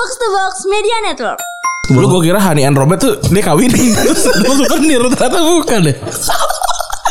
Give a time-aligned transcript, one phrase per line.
[0.00, 1.36] Box to Box Media Network.
[1.92, 3.68] Lu gue kira Hani and Robert tuh dia kawin
[4.00, 5.96] terus lu souvenir ternyata bukan deh.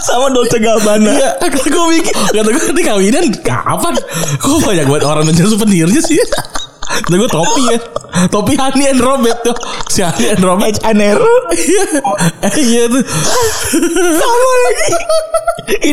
[0.01, 1.13] Sama Dolce Gabbana.
[1.13, 3.93] Iya, kata gue mikir, kata gue dia kawinan kapan?
[4.41, 6.17] Kok banyak banget orang nanya souvenirnya sih?
[6.81, 7.77] Kata gue topi ya,
[8.33, 9.53] topi Hani and Robert tuh,
[9.85, 10.81] si Hani and Robert.
[10.81, 11.21] HNR.
[11.53, 11.85] Iya,
[12.41, 13.05] Eh, iya tuh.
[14.17, 14.87] Sama lagi.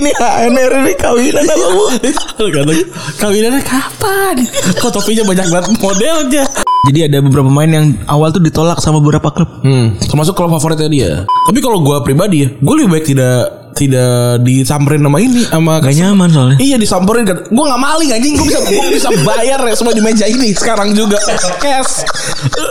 [0.00, 1.82] Ini HNR ini kawinan apa bu?
[2.00, 2.80] Kata gue,
[3.20, 4.48] kawinannya kapan?
[4.80, 6.44] Kok topinya banyak banget modelnya?
[6.86, 9.50] Jadi ada beberapa pemain yang awal tuh ditolak sama beberapa klub.
[9.66, 11.10] Hmm, termasuk klub favoritnya dia.
[11.26, 15.94] Tapi kalau gue pribadi ya, gue lebih baik tidak tidak disamperin sama ini sama Gak
[16.00, 16.56] nyaman soalnya.
[16.56, 17.44] Iya disamperin kan.
[17.44, 18.34] Gue gak maling anjing.
[18.40, 21.20] Gue bisa gua bisa bayar ya Semua di meja ini Sekarang juga.
[21.60, 22.08] Cash.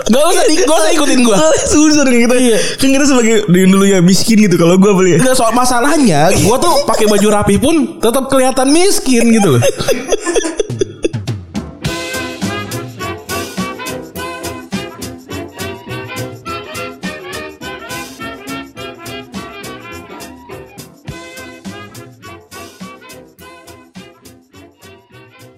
[0.10, 1.38] Gak usah di, Gak usah ikutin gue
[1.70, 2.36] Susah nih kita.
[2.82, 6.58] Kan kita sebagai Dari dulu ya miskin gitu Kalau gue beli Gak soal masalahnya Gue
[6.58, 9.62] tuh pakai baju rapi pun Tetap kelihatan miskin gitu loh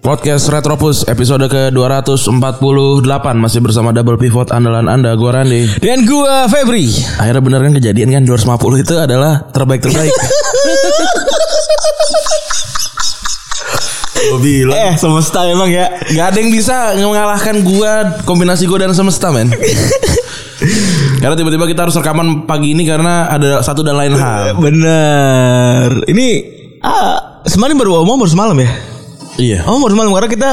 [0.08, 2.24] Podcast Retropus episode ke-248.
[3.36, 6.88] Masih bersama Double Pivot andalan Anda Gue Randy Dan gue Febri.
[7.20, 10.08] Akhirnya bener kan kejadian kan 250 itu adalah terbaik-terbaik.
[14.32, 14.80] Gue bilang.
[14.80, 15.92] Eh semesta emang ya.
[16.08, 19.52] Gak ada yang bisa mengalahkan gua Kombinasi gua dan semesta men.
[21.20, 24.56] Karena tiba-tiba kita harus rekaman pagi ini Karena ada satu dan lain hal.
[24.56, 26.08] Bener.
[26.08, 26.28] Ini
[26.80, 28.87] ah, Semalam baru omong baru semalam ya
[29.38, 29.62] Iya.
[29.64, 30.50] Oh baru semalam Karena kita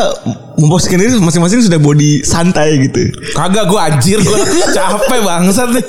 [0.56, 3.12] Memposting ini masing-masing sudah body santai gitu.
[3.34, 4.40] Kagak gua anjir Gua
[4.72, 5.84] capek bangsat nih.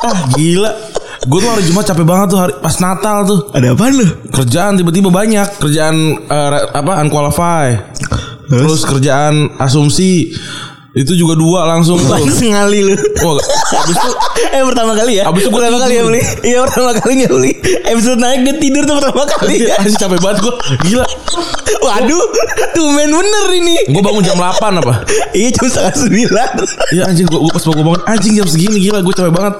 [0.00, 0.70] Ah gila.
[1.22, 3.40] Gue tuh hari Jumat capek banget tuh hari pas Natal tuh.
[3.52, 4.06] Ada apaan lu?
[4.28, 7.78] kerjaan tiba-tiba banyak kerjaan re- apa unqualified
[8.44, 10.34] terus kerjaan asumsi
[10.92, 12.12] itu juga dua langsung tuh.
[12.12, 12.94] Langsung ngali lu.
[13.24, 13.40] Wah,
[13.80, 14.10] abis itu
[14.56, 15.24] Eh pertama kali ya?
[15.24, 16.20] Abis itu gua Pertama kali ya beli?
[16.44, 17.52] Iya pertama kalinya beli.
[17.88, 19.80] Episode naik dia tidur tuh pertama kali ya.
[19.80, 20.54] Anjing capek banget gue
[20.92, 21.06] Gila.
[21.80, 22.24] Waduh
[22.76, 23.76] Tumen bener ini.
[23.88, 24.94] Gue bangun jam 8 apa?
[25.32, 26.50] Iya cuma setengah sembilan.
[26.92, 29.54] Iya anjing gue pas mau bangun Anjing jam segini gila gue capek banget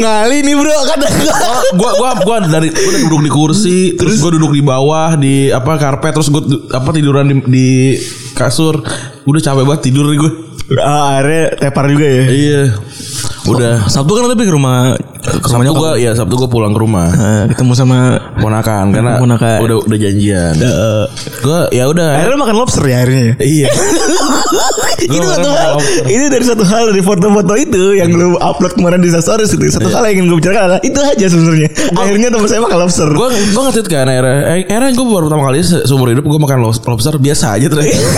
[0.00, 1.06] Ngali nih bro kata
[1.76, 5.78] Gue gua gua dari udah duduk di kursi Terus gue duduk di bawah Di apa
[5.78, 7.68] karpet Terus gue apa tiduran di, di
[8.34, 8.80] kasur.
[9.26, 10.32] Udah capek banget tidur nih gue
[10.80, 12.24] ah, Akhirnya tepar juga ya?
[12.30, 12.62] Iya
[13.42, 16.70] Udah Sabtu kan tapi ke rumah Ke rumah Sabtu nyokap gue ya Sabtu gue pulang
[16.70, 17.98] ke rumah Eh, Ketemu sama
[18.36, 19.58] ponakan karena Ponakan.
[19.60, 20.54] udah udah janjian.
[20.54, 21.04] Eh,
[21.40, 22.10] Gue ya udah.
[22.16, 23.34] Akhirnya makan lobster ya akhirnya ya?
[23.40, 23.68] Iya.
[25.00, 26.04] itu Gua satu hal lobster.
[26.06, 29.88] itu dari satu hal dari foto-foto itu yang lu upload kemarin di stories itu satu
[29.88, 33.28] hal yang ingin gue bicarakan adalah itu aja sebenarnya akhirnya teman saya makan lobster Gue
[33.30, 34.36] gue nge-tweet kan akhirnya.
[34.50, 37.66] Eh, Akhirnya gue baru pertama kali se- seumur hidup gue makan lobs- lobster biasa aja
[37.66, 37.96] ternyata.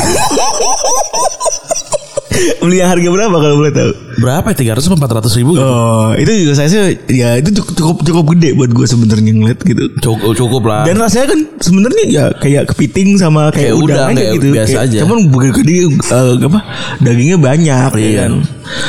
[2.59, 4.57] beli yang harga berapa kalau boleh tahu Berapa ya?
[4.57, 5.65] Tiga ratus empat ratus ribu gitu.
[5.65, 9.85] Oh, itu juga saya sih ya itu cukup cukup, gede buat gue sebenarnya ngeliat gitu.
[9.99, 10.85] Cukup cukup lah.
[10.85, 14.47] Dan rasanya kan sebenarnya ya kayak kepiting sama kayak, Kayak udang, udang, aja kayak gitu.
[14.53, 14.99] biasa Kayak- aja.
[15.03, 15.19] Cuman
[15.53, 16.61] gede eh, apa
[17.01, 18.17] dagingnya banyak ya Iya.
[18.21, 18.33] kan.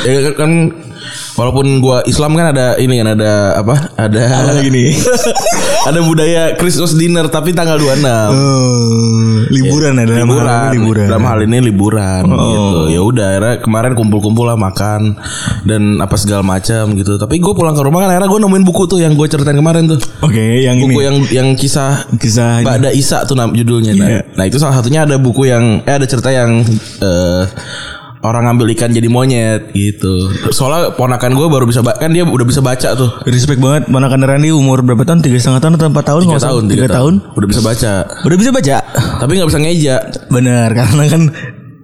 [0.04, 0.52] Ya kan
[1.34, 3.74] walaupun gue Islam kan ada ini kan ada apa?
[3.94, 4.90] Ada Apa lagi nih?
[5.88, 11.06] ada budaya Christmas dinner tapi tanggal 26 Oh, liburan ya dalam liburan, hal ini liburan.
[11.06, 12.78] dalam hal ini liburan gitu.
[12.88, 15.18] Ya udah akhirnya kemarin kumpul-kumpul lah makan
[15.62, 17.16] dan apa segala macam gitu.
[17.16, 19.84] Tapi gue pulang ke rumah kan akhirnya gue nemuin buku tuh yang gue ceritain kemarin
[19.86, 20.00] tuh.
[20.20, 21.04] Oke, yang buku ini.
[21.04, 23.92] yang yang kisah kisah Ba'da Isa tuh judulnya.
[23.94, 24.20] Nah, Iya.
[24.32, 26.64] nah itu salah satunya ada buku yang eh ada cerita yang
[27.00, 27.42] eh,
[28.24, 32.58] orang ngambil ikan jadi monyet gitu soalnya ponakan gue baru bisa kan dia udah bisa
[32.58, 35.20] baca tuh Respect banget mana kan Randy umur berapa tahun?
[35.20, 36.20] Tiga setengah tahun atau empat tahun?
[36.24, 37.14] tiga tahun Tiga tahun.
[37.30, 37.92] udah bisa baca
[38.24, 38.76] Udah bisa baca.
[39.20, 39.96] tapi nggak bisa ngeja
[40.26, 41.22] Bener karena kan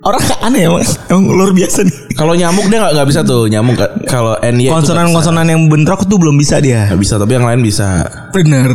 [0.00, 1.96] orang aneh emang, emang luar biasa nih.
[2.16, 4.72] kalau nyamuk dia nggak bisa tuh nyamuk ka- kalau nggak bisa.
[4.72, 6.88] Konsonan-konsonan yang bentrok tuh belum bisa dia.
[6.88, 8.72] Nggak bisa tapi yang lain bisa Bener.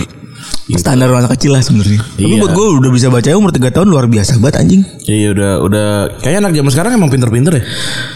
[0.65, 2.01] Standar masa kecil lah sebenarnya.
[2.01, 2.41] Tapi Iya.
[2.41, 4.81] buat gue udah bisa baca umur 3 tahun luar biasa banget anjing.
[5.05, 5.87] Iya udah udah
[6.17, 7.63] kayaknya anak zaman sekarang emang pinter-pinter ya.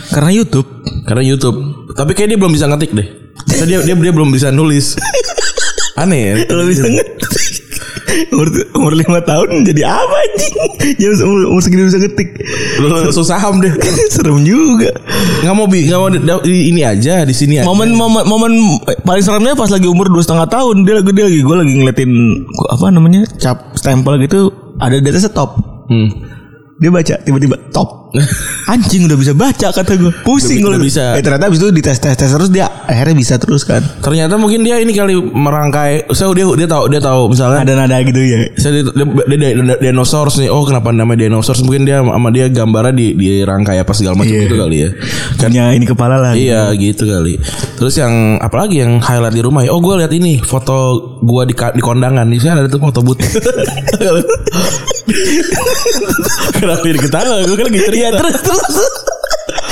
[0.09, 0.67] Karena YouTube.
[1.05, 1.57] Karena YouTube.
[1.93, 3.07] Tapi kayak dia belum bisa ngetik deh.
[3.45, 4.97] Karena dia dia dia belum bisa nulis.
[6.01, 6.33] Aneh ya.
[6.49, 7.58] Kalau bisa ngetik.
[8.33, 10.55] Umur, umur 5 tahun jadi apa anjing?
[10.97, 12.29] Jangan umur, umur segini bisa ngetik.
[12.81, 13.73] Lu susaham deh.
[14.13, 14.91] Serem juga.
[15.43, 17.67] Nggak mau bi nggak mau di, ini aja di sini aja.
[17.67, 18.51] Momen momen momen
[19.03, 22.11] paling seremnya pas lagi umur dua setengah tahun dia lagi dia lagi gue lagi ngeliatin
[22.69, 25.51] apa namanya cap stempel gitu ada di atasnya top
[25.89, 26.05] Hmm.
[26.77, 28.08] dia baca tiba-tiba top
[28.73, 30.09] Anjing udah bisa baca kata gue.
[30.25, 31.03] Pusing Udah kalau bisa.
[31.13, 33.81] Eh ternyata abis itu dites tes tes terus dia akhirnya bisa terus kan.
[34.01, 36.09] Ternyata mungkin dia ini kali merangkai.
[36.09, 38.49] Saya dia dia tahu dia tahu misalnya Ada nada gitu ya.
[38.57, 39.37] saya dia, dia, dia,
[39.77, 40.49] dia dinosaurus nih.
[40.49, 41.61] Oh kenapa namanya dinosaurus?
[41.61, 44.41] Mungkin dia sama dia gambarnya di dirangkai apa segala macam Iya.
[44.49, 44.89] gitu kali ya.
[45.37, 46.33] Kan Punya ini kepala lah.
[46.33, 47.37] Iya gitu kali.
[47.77, 49.69] Terus yang apalagi yang highlight di rumah ya?
[49.69, 52.25] Oh gue lihat ini foto gua di di kondangan.
[52.25, 53.21] Di sana ada tuh foto but.
[56.53, 57.41] Kenapa jadi ketawa?
[57.41, 57.97] Gue kan lagi cerita.
[58.09, 58.75] Terus terus.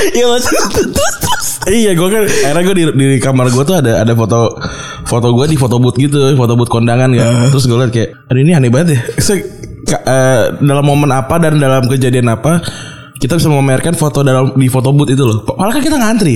[0.10, 0.54] Iya maksud
[0.94, 1.48] terus terus.
[1.68, 4.56] Iya gue kan Akhirnya gue di, di kamar gue tuh ada ada foto
[5.04, 7.28] Foto gue di foto booth gitu Foto booth kondangan kan.
[7.50, 9.00] Terus gue liat kayak Aduh ini aneh banget ya.
[9.18, 9.40] Saya,
[9.84, 12.64] ka- eh, Dalam momen apa Dan dalam kejadian apa
[13.16, 15.44] Kita bisa memamerkan foto dalam di foto booth itu loh.
[15.44, 16.36] Padahal kan kita ngantri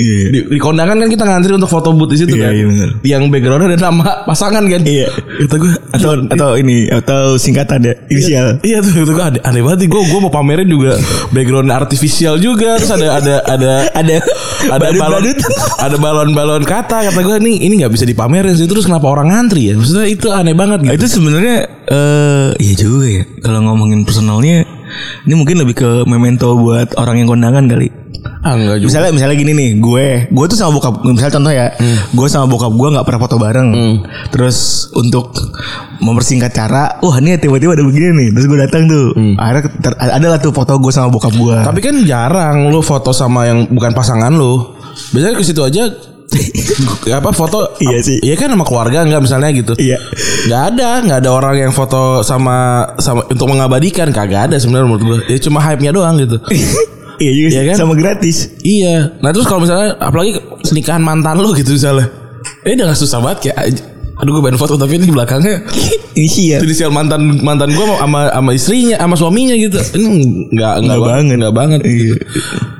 [0.00, 0.20] Iya.
[0.32, 2.88] di, di kondangan kan kita ngantri untuk foto booth di situ Iya, kan iya, bener.
[3.04, 5.08] Yang backgroundnya ada nama pasangan kan Iya.
[5.44, 8.46] Kata gue Atau atau ini atau singkatan ya inisial.
[8.64, 10.96] Iya tuh itu gue aneh, aneh banget gue gue mau pamerin juga
[11.30, 14.16] background artifisial juga terus ada ada ada Ada
[14.76, 15.24] ada balon
[15.80, 19.72] ada balon-balon kata kata gue nih ini nggak bisa dipamerin sih terus kenapa orang ngantri
[19.72, 21.56] ya maksudnya itu aneh banget gitu itu sebenarnya
[21.90, 23.22] eh iya juga ya.
[23.42, 24.62] Kalau ngomongin personalnya
[25.26, 27.88] ini mungkin lebih ke memento buat orang yang kondangan kali.
[28.40, 28.88] Ah enggak juga.
[28.88, 31.66] Misalnya misalnya gini nih, gue gue tuh sama bokap, misalnya contoh ya,
[32.06, 33.68] gue sama bokap gue nggak pernah foto bareng.
[34.28, 34.56] Terus
[34.92, 35.32] untuk
[35.98, 39.06] mempersingkat cara, wah ini tiba-tiba ada begini nih, terus gue datang tuh,
[39.36, 41.56] akhirnya ter- ada lah tuh foto gue sama bokap gue.
[41.62, 44.72] tapi kan jarang lu foto sama yang bukan pasangan lu.
[45.10, 45.86] Biasanya ke situ aja
[47.12, 48.18] apa foto Iya sih.
[48.20, 49.74] iya kan sama keluarga enggak misalnya gitu.
[49.74, 49.98] Iya.
[50.46, 52.56] nggak ada nggak ada orang yang foto sama
[52.96, 56.38] sama untuk mengabadikan kagak ada sebenarnya menurut gue ya cuma hype nya doang gitu
[57.20, 57.76] iya juga, Iya sih, kan?
[57.78, 58.36] sama gratis.
[58.60, 58.94] Iya.
[59.18, 60.40] Nah terus kalau misalnya apalagi
[60.70, 62.08] nikahan mantan lu gitu misalnya.
[62.62, 63.56] Ini udah gak susah banget kayak
[64.16, 65.64] Aduh gue pengen foto tapi ini belakangnya
[66.12, 66.60] Inisial.
[66.60, 69.80] inisial mantan mantan gue sama sama istrinya sama suaminya gitu.
[69.94, 70.04] Ini
[70.50, 71.36] nggak Nggak banget.
[71.38, 71.80] nggak banget.
[71.82, 72.14] Iya.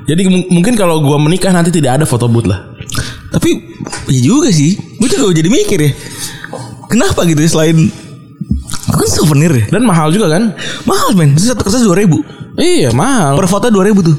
[0.05, 2.69] Jadi mungkin kalau gue menikah nanti tidak ada foto booth lah.
[3.31, 3.49] Tapi
[4.07, 5.91] iya juga sih, gue juga jadi mikir ya,
[6.85, 7.89] kenapa gitu ya selain
[8.91, 10.51] kan souvenir ya, Dan mahal juga kan?
[10.83, 12.19] mahal men, satu kertas dua ribu,
[12.53, 13.35] Iya mahal.
[13.35, 14.15] per foto dua ribu tuh,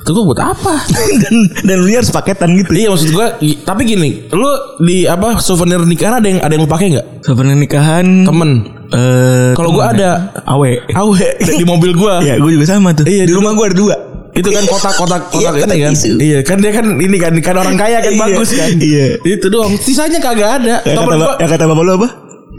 [0.00, 0.80] Itu gue buat apa?
[1.22, 2.72] dan dan lu harus paketan gitu.
[2.72, 3.26] iya maksud gue.
[3.60, 4.48] Tapi gini, lu
[4.78, 7.06] di apa souvenir nikahan ada yang ada yang lu pakai nggak?
[7.20, 8.50] Souvenir nikahan Temen.
[8.90, 10.10] eh Kalau gue ada
[10.42, 10.72] awe.
[10.90, 12.14] awe di mobil gue.
[12.22, 13.04] Ya gue juga sama tuh.
[13.04, 13.96] Iya, di rumah gue ada dua.
[14.30, 17.54] itu kan kotak-kotak kotak Iya, ini kotak kan iya kan dia kan ini kan kan
[17.56, 19.06] orang kaya kan Iya, bagus kan iya.
[19.20, 22.08] itu doang sisanya kagak ada Ya kata, gua- ya kata bapak lu apa?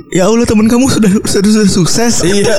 [0.07, 2.23] Ya Allah teman kamu sudah sudah, sudah sukses.
[2.23, 2.55] iya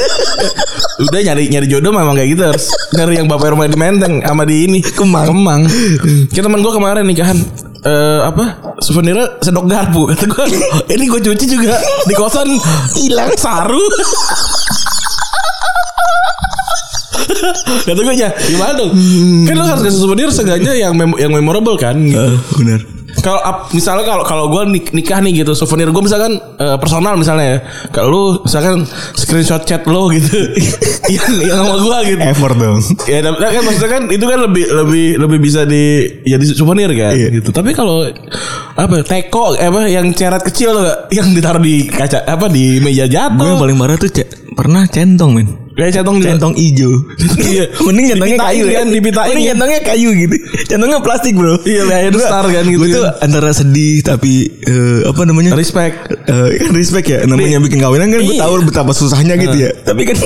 [1.00, 4.44] udah nyari nyari jodoh memang kayak gitu harus nyari yang bapak rumah di menteng sama
[4.44, 5.26] di ini Kemang.
[5.26, 5.62] kemang
[6.29, 7.38] kita teman gue kemarin nikahan
[7.82, 8.44] eh apa
[8.79, 10.44] souvenirnya sendok garpu kata gue
[10.90, 11.75] ini gue cuci juga
[12.05, 12.49] di kosan
[12.94, 13.81] hilang saru
[17.82, 18.93] kata gue ya gimana dong
[19.44, 22.20] kan lo harus kasih souvenir seenggaknya yang mem- yang memorable kan gitu.
[22.20, 22.81] Eh, benar.
[23.23, 23.39] Kalau
[23.71, 27.59] misalnya kalau kalau gue nikah nih gitu souvenir gue misalkan eh, personal misalnya ya
[27.89, 28.83] kalau lu misalkan
[29.15, 30.35] screenshot chat lo gitu
[31.09, 32.79] yang yang sama gue gitu Effort dong.
[33.07, 35.85] ya kan maksudnya kan itu kan lebih lebih lebih bisa di
[36.23, 37.29] ya di souvenir kan Iya.
[37.33, 38.03] gitu tapi kalau
[38.73, 43.13] apa teko apa yang ceret kecil tuh yang ditaruh di kaca apa di meja Gue
[43.13, 45.49] jatuh paling marah tuh ce- pernah centong men.
[45.73, 46.91] Kayak centong di Centong ijo.
[47.39, 47.65] Iya.
[47.87, 48.75] Mending centongnya kayu ya.
[48.75, 49.53] kan, dipitain Mending kan.
[49.55, 50.37] centongnya kayu gitu.
[50.67, 51.55] Centongnya plastik bro.
[51.63, 53.15] Iya, Gua- Star kan gitu tuh kan.
[53.21, 55.53] antara sedih tapi eh, apa namanya?
[55.53, 58.43] respect Eh, kan respect ya namanya bikin kawinan kan gue Iya.
[58.43, 60.17] tahu betapa susahnya gitu ya tapi kan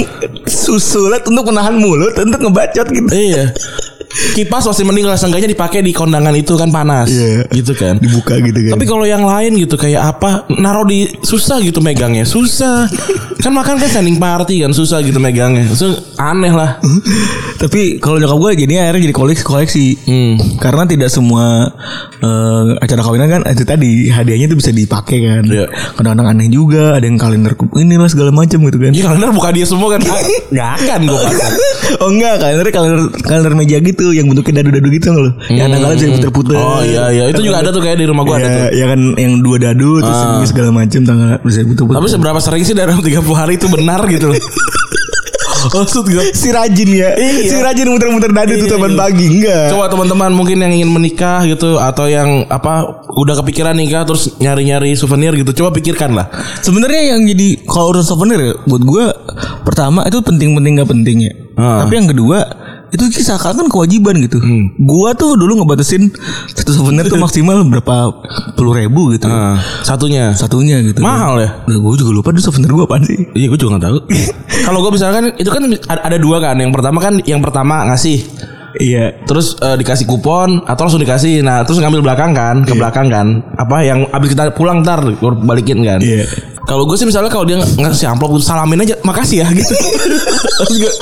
[0.45, 3.51] susulat untuk menahan mulut untuk ngebacot gitu iya
[4.37, 7.09] kipas masih mending lah seenggaknya dipakai di kondangan itu kan panas.
[7.09, 7.49] Iya.
[7.53, 7.99] gitu kan.
[8.01, 8.73] Dibuka gitu kan.
[8.77, 12.25] Tapi kalau yang lain gitu kayak apa naruh di susah gitu megangnya.
[12.25, 12.89] Susah.
[13.41, 15.69] Kan makan kan standing party kan susah gitu megangnya.
[15.77, 16.81] So, aneh lah.
[17.63, 19.87] Tapi kalau nyokap gue jadi akhirnya jadi koleksi koleksi.
[20.07, 20.39] Hmm.
[20.61, 21.73] karena tidak semua
[22.21, 25.43] eh, acara kawinan kan itu tadi hadiahnya tuh bisa dipakai kan.
[25.47, 25.67] Iya.
[25.99, 28.93] kadang-kadang aneh juga ada yang kalender inilah segala macam gitu kan.
[28.93, 30.01] Iya kalender buka dia semua kan.
[30.53, 31.23] Nggak akan gue
[32.03, 35.97] oh enggak kalender kalender kalender meja gitu yang bentuknya dadu-dadu gitu nggak lo yang tanggalnya
[35.97, 37.25] bisa diputer-puter oh iya iya.
[37.33, 38.61] Itu juga ada tuh kayak di rumah gue ada tuh.
[38.61, 42.41] ya, ya kan yang dua dadu terus ini segala macam tanggal bisa diputer-puter tapi seberapa
[42.43, 44.41] sering sih dalam 30 hari itu benar gitu loh?
[45.67, 47.11] Maksud gue si rajin ya?
[47.19, 47.51] Iya.
[47.51, 48.99] si rajin muter-muter dadu tuh Iya, teman iya.
[48.99, 49.67] pagi enggak.
[49.75, 54.95] Coba teman-teman mungkin yang ingin menikah gitu atau yang apa udah kepikiran nikah terus nyari-nyari
[54.95, 55.51] souvenir gitu.
[55.65, 56.31] Coba pikirkan lah.
[56.63, 59.05] sebenarnya yang jadi kalau urusan souvenir ya buat gue
[59.67, 61.33] pertama itu penting-penting gak penting ya.
[61.57, 61.89] Ah.
[61.89, 62.45] tapi yang kedua
[62.97, 64.41] itu kisah kan kewajiban gitu.
[64.41, 64.73] Hmm.
[64.81, 66.09] Gua tuh dulu ngebatasin
[66.51, 68.25] satu souvenir tuh maksimal berapa
[68.57, 69.29] puluh ribu gitu.
[69.29, 70.33] Nah, satunya.
[70.33, 71.05] Satunya gitu.
[71.05, 71.51] Mahal ya?
[71.69, 73.29] Nah, gue juga lupa dulu souvenir gue apaan sih.
[73.37, 73.99] Iya gue juga gak tahu.
[74.67, 76.57] Kalau gue misalkan itu kan ada dua kan.
[76.57, 78.25] Yang pertama kan yang pertama ngasih.
[78.77, 79.25] Iya.
[79.25, 81.41] Terus eh, dikasih kupon atau langsung dikasih.
[81.41, 83.41] Nah terus ngambil belakang kan, ke belakang kan.
[83.57, 85.01] Apa yang abis kita pulang ntar
[85.43, 86.01] balikin kan.
[86.01, 86.29] Iya.
[86.67, 89.71] Kalau gue sih misalnya kalau dia ng- ngasih amplop salamin aja, makasih ya gitu.
[90.67, 90.93] Terus gue,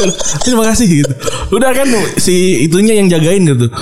[0.45, 1.12] terima kasih gitu.
[1.50, 1.88] Udah kan
[2.21, 3.73] si itunya yang jagain gitu.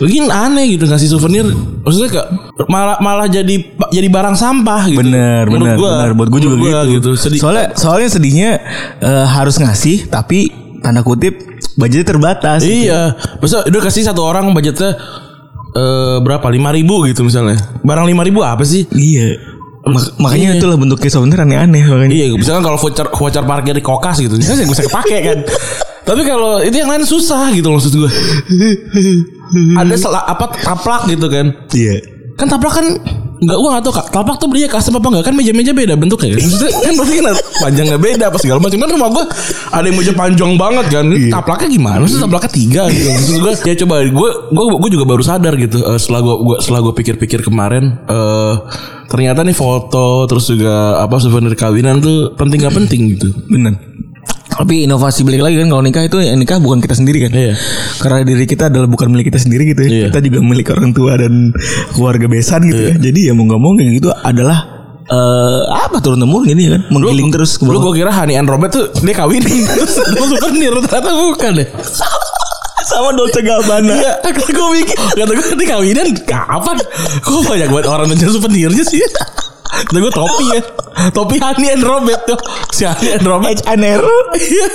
[0.00, 1.44] Mungkin aneh gitu ngasih souvenir.
[1.84, 2.28] Maksudnya kayak
[2.68, 3.56] malah malah jadi
[3.88, 5.00] jadi barang sampah gitu.
[5.00, 5.90] Bener, Menurut bener, gua.
[6.04, 6.12] bener.
[6.16, 7.10] Buat gue juga Menurut gitu.
[7.12, 7.40] gua Sedih.
[7.40, 8.50] Soalnya, soalnya sedihnya
[9.00, 11.49] eh, harus ngasih, tapi tanda kutip
[11.80, 12.60] budgetnya terbatas.
[12.60, 12.86] gitu.
[12.86, 13.00] Iya,
[13.40, 15.00] masa udah kasih satu orang budgetnya
[15.70, 16.46] eh berapa?
[16.46, 17.56] Lima ribu gitu misalnya.
[17.80, 18.84] Barang lima ribu apa sih?
[18.86, 19.40] Iya.
[19.80, 20.58] Mak- makanya Iya.
[20.60, 22.12] itulah bentuknya souvenir aneh-aneh makanya.
[22.12, 25.38] Iya, misalkan kalau voucher voucher parkir di kokas gitu, misalnya bisa kepake kan.
[26.08, 28.10] Tapi kalau itu yang lain susah gitu maksud gue.
[29.76, 31.46] Ada sel- apa taplak gitu kan?
[31.70, 31.96] Iya.
[32.34, 32.86] Kan taplak kan
[33.40, 34.06] Enggak gua gak tau kak.
[34.12, 36.40] Taplak tuh belinya custom apa enggak Kan meja-meja beda bentuknya kan?
[36.44, 37.24] Maksudnya kan berarti kan
[37.64, 38.78] panjangnya beda apa segala macam.
[38.78, 39.24] Kan rumah gua
[39.72, 41.04] ada yang meja panjang banget kan?
[41.08, 41.98] Ini Taplaknya gimana?
[42.04, 43.08] Maksudnya taplaknya tiga gitu.
[43.16, 45.78] Maksud gua ya coba Gue gua, gua juga baru sadar gitu.
[45.80, 48.54] Eh, Setelah gua, gua setelah gua pikir-pikir kemarin eh
[49.10, 53.28] Ternyata nih foto Terus juga apa souvenir kawinan tuh Penting gak penting gitu.
[53.48, 53.74] Bener.
[54.50, 57.32] Tapi inovasi balik lagi kan kalau nikah itu yang nikah bukan kita sendiri kan.
[57.32, 57.54] Iya.
[58.02, 59.90] Karena diri kita adalah bukan milik kita sendiri gitu ya.
[59.90, 60.06] Iya.
[60.12, 61.54] Kita juga milik orang tua dan
[61.96, 62.94] keluarga besan gitu ya.
[62.98, 64.58] Jadi ya mau nggak mau kayak gitu adalah
[65.10, 68.70] eh apa turun temurun ini kan menggiling terus ke Lu gua kira Hani and Robert
[68.70, 69.42] tuh Dia kawin
[69.74, 71.68] Terus mau souvenir Ternyata bukan deh
[72.90, 73.92] sama Dolce Gabbana.
[73.92, 76.76] Iya, gue mikir, kata gue ini kawinan kapan?
[77.22, 79.04] Kok banyak banget orang nanya souvenirnya sih?
[79.80, 80.60] Kata gue topi ya,
[81.10, 82.38] topi Hani and Robert tuh,
[82.70, 83.58] si Hani and Robert.
[83.62, 84.02] HNR
[84.34, 84.66] Iya,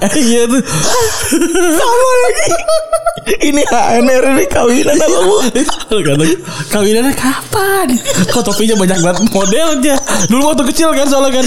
[0.00, 0.62] Eh, iya tuh.
[1.72, 2.46] sama lagi.
[3.42, 5.36] ini HNR ini kawinan apa bu?
[6.68, 7.88] Kawinannya kapan?
[8.26, 9.96] Kok topinya banyak banget modelnya?
[10.26, 11.46] Dulu waktu kecil kan soalnya kan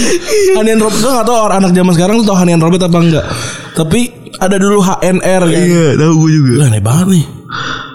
[0.56, 2.82] Hani and Robert gue gak tau orang anak zaman sekarang tuh tau Hani and Robert
[2.84, 3.24] apa enggak.
[3.72, 4.00] Tapi
[4.40, 5.52] ada dulu HNR kan.
[5.52, 6.52] Iya tahu gue juga.
[6.64, 7.24] Lah aneh banget nih.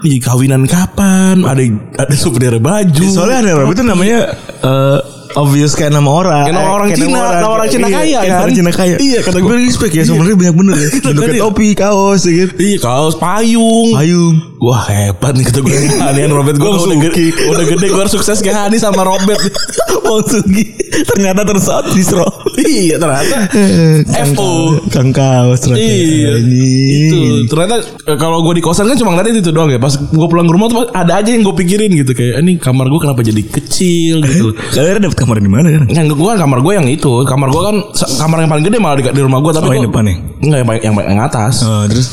[0.05, 1.41] Nih kawinan kapan?
[1.41, 1.63] Ada
[2.05, 3.05] ada souvenir baju.
[3.09, 4.19] Soalnya HNR itu namanya
[4.61, 4.99] eh,
[5.35, 6.43] obvious kayak nama orang.
[6.43, 8.39] Kayak nama orang kayak Cina, nama orang Cina Iya, kaya kan?
[8.41, 8.95] Orang Cina kaya.
[8.97, 10.89] Iya, kata gue respect ya sebenarnya banyak bener ya.
[11.05, 11.43] Bentuknya Iya.
[11.43, 12.53] topi, kaos gitu.
[12.55, 13.89] Iya kaos payung.
[13.93, 14.35] Payung.
[14.57, 15.75] Wah hebat nih kata gue
[16.07, 19.37] Hanian Robert gue udah gede, udah gede gue harus sukses kayak Hani sama Robert
[20.05, 20.63] Wong Sugi
[21.05, 22.23] ternyata tersot distro.
[22.55, 23.51] Iya ternyata
[24.31, 25.83] FO Kang kaos ternyata.
[25.83, 26.31] Iya.
[26.39, 30.27] Itu ternyata eh, kalau gue di kosan kan cuma ngeliatin itu doang ya Pas gue
[30.27, 33.21] pulang ke rumah tuh ada aja yang gue pikirin gitu Kayak ini kamar gue kenapa
[33.21, 35.83] jadi kecil gitu Kalian dapet kamar di mana kan?
[35.87, 37.75] Yang gue kan kamar gue yang itu Kamar gue kan
[38.15, 40.17] kamar yang paling gede malah di, di rumah gue Tapi Oh, yang gua- depan nih?
[40.39, 42.07] Enggak yang, yang, yang atas Oh, terus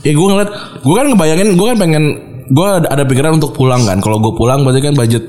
[0.00, 2.04] Ya gue ngeliat Gue kan ngebayangin Gue kan pengen
[2.48, 5.24] Gue ada, ada pikiran untuk pulang kan Kalau gue pulang berarti kan budget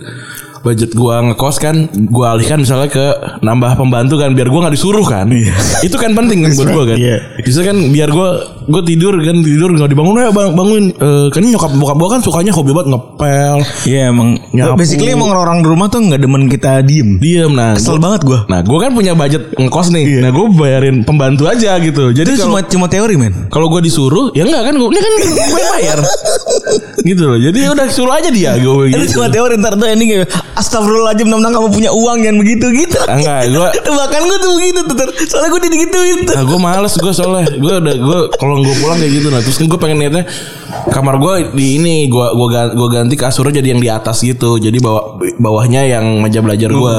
[0.59, 3.05] Budget gue ngekos kan Gue alihkan misalnya ke
[3.39, 5.27] Nambah pembantu kan Biar gue gak disuruh kan.
[5.27, 5.55] Iya.
[5.81, 6.97] Itu kan penting kan buat gue kan.
[6.97, 7.17] Iya.
[7.39, 8.29] Bisa kan biar gue
[8.65, 10.85] Gue tidur kan Tidur gak dibangun ya bang, bangunin.
[10.91, 13.57] Eh, Kan ini nyokap bokap gue kan sukanya hobi banget ngepel.
[13.83, 14.77] Iya emang Nyapu.
[14.77, 17.17] Basically emang orang di rumah tuh nggak demen kita diem.
[17.17, 20.03] Diem nah Kesel gua- banget gue Nah gue kan punya budget ngekos nih.
[20.05, 20.19] Iya.
[20.21, 22.11] Nah gue bayarin pembantu aja gitu.
[22.11, 23.47] Jadi Itu cuma cuma teori men.
[23.47, 25.29] kalau gue disuruh ya enggak kan gue ini kan gue
[25.71, 25.99] bayar.
[26.99, 27.39] Gitu loh.
[27.39, 29.11] Jadi udah suruh aja dia gue Itu gitu.
[29.15, 30.21] cuma teori ntar tuh ending
[30.55, 32.99] Astagfirullahaladzim Nampak kamu punya uang Jangan begitu gitu.
[33.05, 34.95] Enggak gue Tebakan gue tuh begitu tuh.
[35.29, 36.35] Soalnya gue digituin tuh.
[36.35, 37.45] Nah, gue males gue soalnya.
[37.57, 40.23] Gue udah gue kalau gue pulang kayak gitu nah terus kan gue pengen niatnya
[40.89, 44.57] kamar gue di ini gue ganti, gue ganti kasurnya jadi yang di atas gitu.
[44.57, 46.95] Jadi bawah bawahnya yang meja belajar gue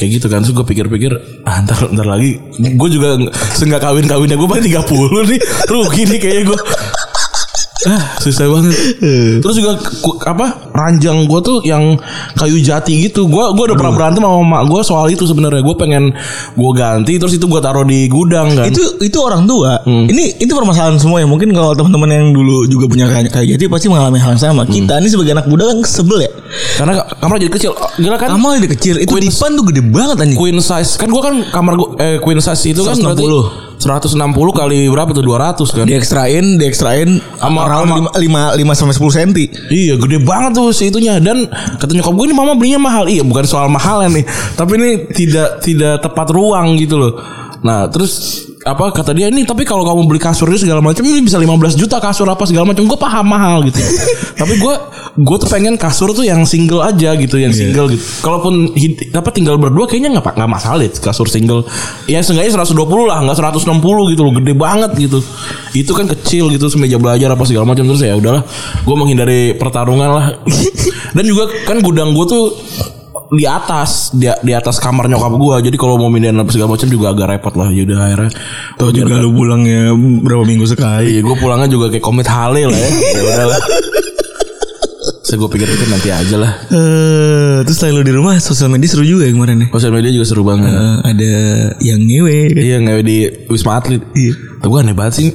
[0.00, 1.12] kayak gitu kan terus gue pikir-pikir
[1.44, 2.40] ah, ntar ntar lagi.
[2.56, 3.16] Gue juga
[3.56, 5.40] senggak kawin kawinnya gue paling 30 nih.
[5.68, 6.58] Rugi nih kayaknya gue
[7.84, 8.74] ah susah banget.
[9.38, 9.74] Terus juga
[10.22, 11.98] apa ranjang gue tuh yang
[12.34, 13.26] kayu jati gitu.
[13.26, 15.60] Gue gue udah pernah berantem sama mak gue soal itu sebenarnya.
[15.60, 16.14] Gue pengen
[16.52, 18.66] gue ganti terus itu gue taruh di gudang kan.
[18.66, 19.82] Itu itu orang tua.
[19.84, 21.26] Ini itu permasalahan semua ya.
[21.26, 24.62] Mungkin kalau teman-teman yang dulu juga punya kayak kayak jadi pasti mengalami hal yang sama.
[24.64, 26.30] Kita ini sebagai anak muda kan sebel ya.
[26.76, 27.72] Karena ka- kamar jadi kecil.
[27.98, 28.28] Gila kan?
[28.30, 28.94] kamar udah kecil.
[28.96, 30.38] Itu Queen- dipan tuh gede banget anjing.
[30.38, 30.94] Queen size.
[30.94, 33.02] Kan gua kan kamar gua eh queen size itu kan 160.
[33.02, 33.24] berarti
[33.82, 34.14] 160
[34.54, 35.24] kali berapa tuh?
[35.26, 35.84] 200 kan?
[35.84, 39.50] diekstrain diekstrain Sama- sama- lima lima sampai sepuluh senti.
[39.68, 41.18] Iya gede banget tuh si itunya.
[41.18, 43.10] Dan kata nyokap gue ini mama belinya mahal.
[43.10, 44.24] Iya bukan soal mahalnya nih.
[44.54, 47.12] Tapi ini tidak tidak tepat ruang gitu loh.
[47.66, 51.18] Nah terus apa kata dia ini tapi kalau kamu beli kasur ini segala macam ini
[51.18, 53.82] bisa 15 juta kasur apa segala macam gue paham mahal gitu
[54.40, 54.74] tapi gue
[55.12, 58.00] gue tuh pengen kasur tuh yang single aja gitu, yang single gitu.
[58.24, 58.72] Kalaupun
[59.12, 61.68] apa tinggal berdua kayaknya nggak nggak masalah deh kasur single.
[62.08, 65.20] Ya seenggaknya 120 lah, nggak 160 gitu loh, gede banget gitu.
[65.76, 68.40] Itu kan kecil gitu, semeja belajar apa segala macam terus ya udahlah.
[68.88, 70.26] Gue menghindari pertarungan lah.
[71.16, 72.44] Dan juga kan gudang gue tuh
[73.32, 76.88] di atas di, di atas kamar nyokap gua jadi kalau mau mindahin apa segala macam
[76.92, 78.32] juga agak repot lah jadi akhirnya
[78.76, 81.14] Tuh juga lu pulangnya berapa minggu sekali.
[81.14, 82.90] Iya, gue pulangnya juga kayak komit hale lah ya.
[82.90, 83.60] Ya udahlah.
[85.22, 86.52] Saya gue pikir itu nanti aja lah.
[86.68, 89.68] Eh, terus selain lu di rumah sosial media seru juga ya kemarin ya.
[89.72, 90.72] Sosial media juga seru banget.
[90.72, 91.32] Eh, ada
[91.80, 92.62] yang ngewe kan?
[92.62, 93.16] Iya nggak di
[93.48, 94.02] Wisma Atlet.
[94.12, 94.34] Iya.
[94.60, 95.28] Tapi gue aneh banget sih.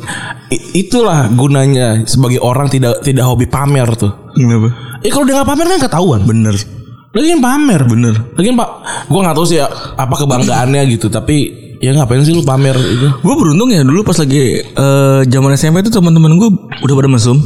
[0.75, 4.11] Itulah gunanya sebagai orang tidak tidak hobi pamer tuh.
[4.35, 4.69] Kenapa?
[5.01, 6.21] Eh kalau dia nggak pamer kan ketahuan.
[6.27, 6.76] Bener.
[7.17, 7.81] Lagian pamer.
[7.89, 8.15] Bener.
[8.37, 8.69] Lagian pak,
[9.09, 9.65] gue nggak tahu sih ya,
[9.97, 11.09] apa kebanggaannya gitu.
[11.09, 13.09] Tapi ya ngapain sih lu pamer itu?
[13.25, 16.49] Gue beruntung ya dulu pas lagi eh, zaman SMP itu teman-teman gue
[16.85, 17.37] udah pada mesum.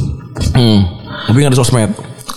[0.52, 0.80] Hmm.
[1.28, 1.92] Tapi nggak ada sosmed.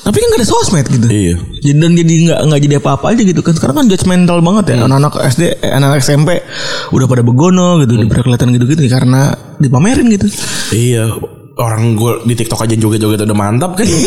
[0.05, 1.07] Tapi kan gak ada sosmed gitu.
[1.09, 1.35] Iya.
[1.65, 3.57] Jadi dan jadi nggak nggak jadi apa-apa aja gitu kan.
[3.57, 4.85] Sekarang kan judgmental banget ya.
[4.85, 6.29] Anak-anak SD, eh, anak-anak SMP
[6.93, 10.29] udah pada begono gitu, udah pada kelihatan gitu-gitu ya, karena dipamerin gitu.
[10.77, 11.09] Iya,
[11.57, 13.89] orang gue di TikTok aja joget-joget udah mantap kan.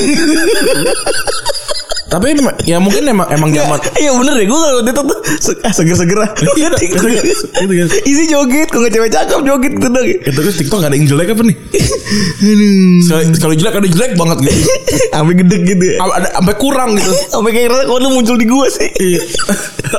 [2.09, 2.33] Tapi
[2.65, 5.19] ya mungkin emang emang zaman Iya bener deh, gue kalau itu tuh
[5.61, 6.19] ah, seger-seger.
[6.57, 7.13] Iya gitu kan.
[7.21, 7.89] Gitu kan.
[8.09, 10.07] Isi joget, kalau nggak cewek cakep joget gitu dong.
[10.09, 11.57] Ya, tapi TikTok gak ada yang jelek apa nih?
[13.37, 14.61] Sekali jelek ada jelek banget gitu.
[15.13, 15.85] Sampai gede gitu.
[15.85, 15.97] ya.
[16.01, 17.13] Ada sampai kurang gitu.
[17.37, 18.89] Sampai kayak rasa kok lu muncul di gua sih.
[18.89, 19.23] Iya.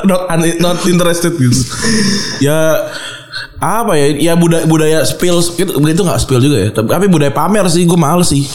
[0.10, 0.22] not,
[0.58, 1.62] not interested gitu.
[2.42, 2.90] Ya
[3.60, 7.32] apa ya ya budaya budaya spill itu itu nggak spill juga ya tapi, tapi budaya
[7.36, 8.48] pamer sih gue males sih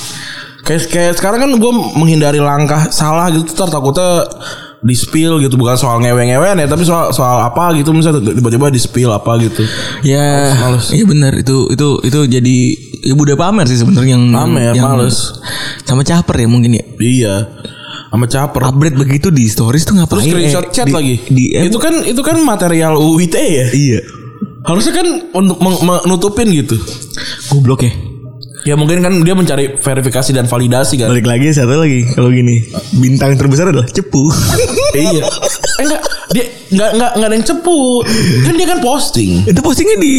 [0.64, 4.24] kayak kayak sekarang kan gue menghindari langkah salah gitu ntar takutnya
[4.80, 8.76] di spill gitu bukan soal ngewe-ngewean ya tapi soal soal apa gitu misalnya tiba-tiba di
[8.76, 9.64] spill apa gitu
[10.00, 10.88] Ya, Males.
[10.90, 12.56] iya benar itu itu itu jadi
[13.02, 15.40] ya budaya pamer sih sebenarnya yang Pamer, yang, males.
[15.82, 16.84] Sama caper ya mungkin ya.
[16.98, 17.34] iya
[18.06, 20.20] sama caper Upgrade begitu di stories tuh ngapain?
[20.20, 24.00] terus screenshot Eh, chat di- lagi Di, itu kan itu kan material UIT ya iya.
[24.62, 26.76] harusnya kan untuk menutupin gitu
[27.48, 27.92] Goblok ya.
[28.64, 32.64] Ya mungkin kan dia mencari verifikasi dan validasi kan Balik lagi satu lagi kalau gini
[32.94, 34.24] bintang terbesar adalah cepu.
[34.96, 35.20] iya.
[35.74, 36.00] Eh enggak,
[36.32, 37.78] dia enggak enggak enggak ada yang cepu.
[38.42, 39.30] Kan dia kan posting.
[39.44, 40.12] itu postingnya di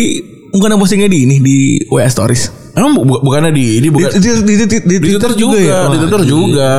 [0.50, 2.54] bukan postingnya di ini di WA stories.
[2.72, 5.88] Emang bu- bukannya di ini bukan Di, di, di, di, di, di Twitter juga, ya?
[5.88, 6.70] di Twitter juga.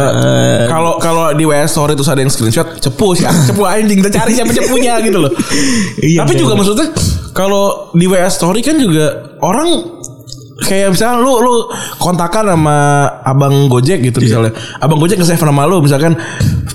[0.69, 4.37] Kalau kalau di WS story terus ada yang screenshot cepu sih, cepu anjing kita cari
[4.37, 5.33] siapa cepunya gitu loh.
[6.07, 6.43] Iya, Tapi bener.
[6.45, 6.87] juga maksudnya
[7.33, 9.07] kalau di WS story kan juga
[9.41, 9.69] orang
[10.57, 11.55] kayak misalnya lu lu
[12.01, 12.77] kontakan sama
[13.23, 14.53] abang Gojek gitu misalnya.
[14.81, 16.17] Abang Gojek nge-save nama lu misalkan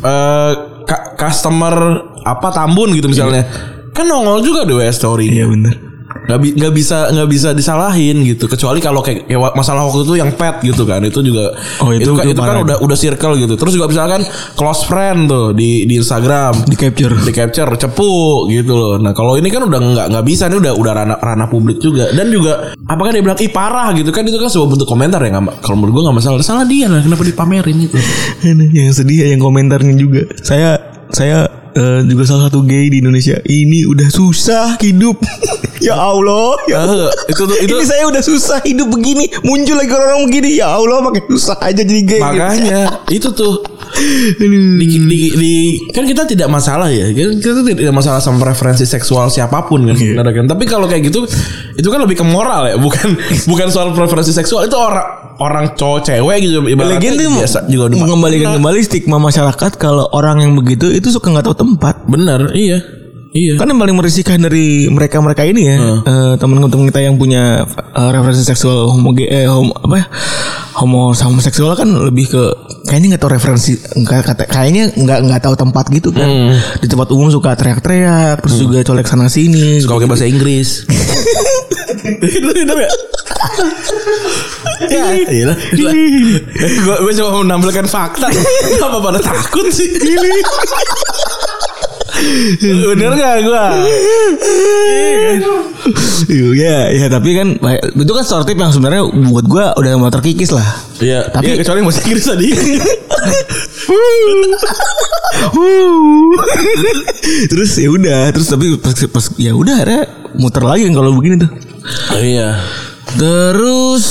[0.02, 0.52] eh
[0.86, 1.76] ka- customer
[2.22, 3.46] apa Tambun gitu misalnya.
[3.92, 5.34] Kan nongol juga di story.
[5.34, 5.91] Iya benar.
[6.22, 8.46] Nggak bi- nggak bisa nggak bisa disalahin gitu.
[8.46, 11.02] Kecuali kalau kayak, kayak masalah waktu itu yang pet gitu kan.
[11.02, 13.54] Itu juga Oh, itu- kan, itu itu kan udah udah circle gitu.
[13.56, 14.22] Terus juga misalkan
[14.54, 16.54] close friend tuh di di Instagram.
[16.64, 17.16] Di capture.
[17.18, 18.14] di capture cepu
[18.48, 18.96] gitu loh.
[18.96, 20.46] Nah kalau ini kan udah nggak nggak bisa.
[20.46, 22.12] Ini udah udah ranah ranah publik juga.
[22.12, 24.22] Dan juga apakah dia bilang ih parah gitu kan.
[24.22, 26.38] Itu kan sebuah bentuk komentar ya nggak kalau menurut gue nggak masalah.
[26.42, 27.98] Salah dia lah kenapa dipamerin gitu.
[28.46, 30.26] Aduh, yang sedih ya yang komentarnya juga.
[30.40, 30.78] Saya
[31.12, 33.40] saya eh, juga salah satu gay di Indonesia.
[33.42, 35.20] Ini udah susah hidup.
[35.88, 39.92] ya Allah, ya Eh, itu tuh itu Ini saya udah susah hidup begini, muncul lagi
[39.92, 40.60] orang begini.
[40.60, 42.22] Ya Allah, makin susah aja jadi gay.
[42.22, 42.82] makanya
[43.18, 43.60] itu tuh.
[43.92, 47.12] Di, di, di- kan kita tidak masalah ya.
[47.12, 50.46] Kita, tidak masalah sama preferensi seksual siapa pun kan sebenarnya kan.
[50.48, 51.28] Tapi kalau kayak gitu
[51.76, 52.80] itu kan lebih ke moral ya.
[52.80, 53.20] Bukan
[53.52, 54.64] bukan soal preferensi seksual.
[54.72, 59.72] Itu orang orang cowok cewek gitu ibaratnya tuh biasa juga mengembalikan Nah, kembali stigma masyarakat
[59.76, 62.06] kalau orang yang begitu itu suka nggak tahu tempat.
[62.06, 63.01] bener iya
[63.32, 63.54] iya.
[63.56, 68.44] Kan yang paling merisihkan dari mereka-mereka ini ya, eh, teman-teman kita yang punya eh, referensi
[68.44, 70.06] seksual homo eh, homo apa ya?
[70.72, 72.44] Homo sama seksual kan lebih ke
[72.88, 76.56] kayaknya nggak tahu referensi nggak kata kayaknya nggak nggak tahu tempat gitu kan.
[76.80, 79.80] Di tempat umum suka teriak-teriak, terus juga colek sana sini.
[79.84, 80.70] suka pakai bahasa Inggris.
[84.92, 85.54] Ya ya iya.
[86.84, 88.28] Gue cuma menampilkan fakta.
[88.82, 89.88] Apa pada takut sih
[92.88, 93.66] bener gak gue
[96.32, 97.58] Iya, ya tapi kan
[97.92, 100.64] itu kan stereotip yang sebenarnya buat gua udah mau terkikis lah.
[100.98, 102.50] Iya, Tapi- tapi kecuali bahasa Inggris tadi.
[107.50, 110.04] terus ya udah, terus tapi pas, pas ya udah akhirnya
[110.36, 111.50] muter lagi kan kalau begini tuh.
[112.16, 112.62] iya.
[113.12, 114.04] Terus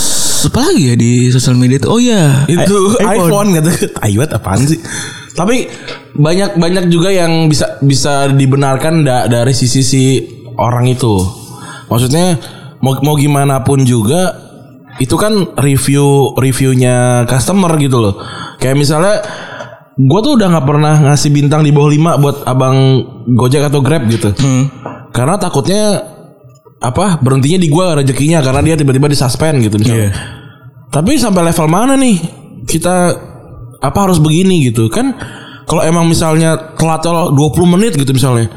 [0.42, 1.90] apa lagi ya di sosial media tuh?
[1.94, 3.70] Oh iya, Itu i- iPhone, kata
[4.04, 4.80] iPhone apaan sih?
[5.34, 5.70] Tapi
[6.14, 10.02] banyak banyak juga yang bisa bisa dibenarkan da- dari sisi si
[10.58, 11.22] orang itu.
[11.86, 12.38] Maksudnya
[12.82, 14.34] mau mau gimana pun juga
[14.98, 18.14] itu kan review reviewnya customer gitu loh.
[18.58, 19.14] Kayak misalnya
[19.96, 22.76] gue tuh udah nggak pernah ngasih bintang di bawah 5 buat abang
[23.30, 24.34] Gojek atau Grab gitu.
[25.14, 26.04] Karena takutnya
[26.80, 30.10] apa berhentinya di gua rezekinya karena dia tiba-tiba disuspend gitu misalnya.
[30.10, 30.12] Iya.
[30.90, 32.16] Tapi sampai level mana nih
[32.64, 33.14] kita
[33.80, 35.16] apa harus begini gitu kan?
[35.64, 37.36] Kalau emang misalnya telat 20
[37.68, 38.48] menit gitu misalnya.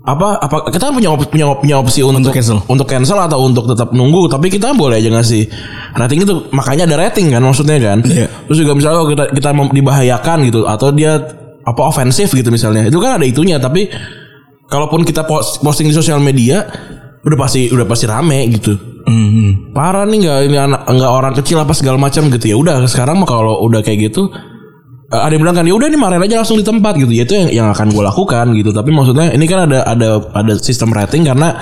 [0.00, 2.64] Apa apa kita punya op- punya op- punya opsi untuk cancel.
[2.72, 5.44] untuk cancel atau untuk tetap nunggu tapi kita boleh aja ngasih
[5.92, 8.00] rating itu makanya ada rating kan maksudnya kan.
[8.08, 8.26] Iya.
[8.48, 11.20] Terus juga misalnya kalau kita kita dibahayakan gitu atau dia
[11.68, 12.88] apa ofensif gitu misalnya.
[12.88, 13.92] Itu kan ada itunya tapi
[14.72, 16.64] kalaupun kita post- posting di sosial media
[17.20, 18.72] udah pasti udah pasti rame gitu
[19.10, 19.74] Hmm.
[19.74, 23.18] parah nih nggak ini anak nggak orang kecil apa segala macam gitu ya udah sekarang
[23.18, 24.30] mah kalau udah kayak gitu
[25.10, 27.26] eh, ada yang bilang kan ya udah nih marahin aja langsung di tempat gitu ya
[27.26, 30.94] itu yang yang akan gue lakukan gitu tapi maksudnya ini kan ada ada ada sistem
[30.94, 31.58] rating karena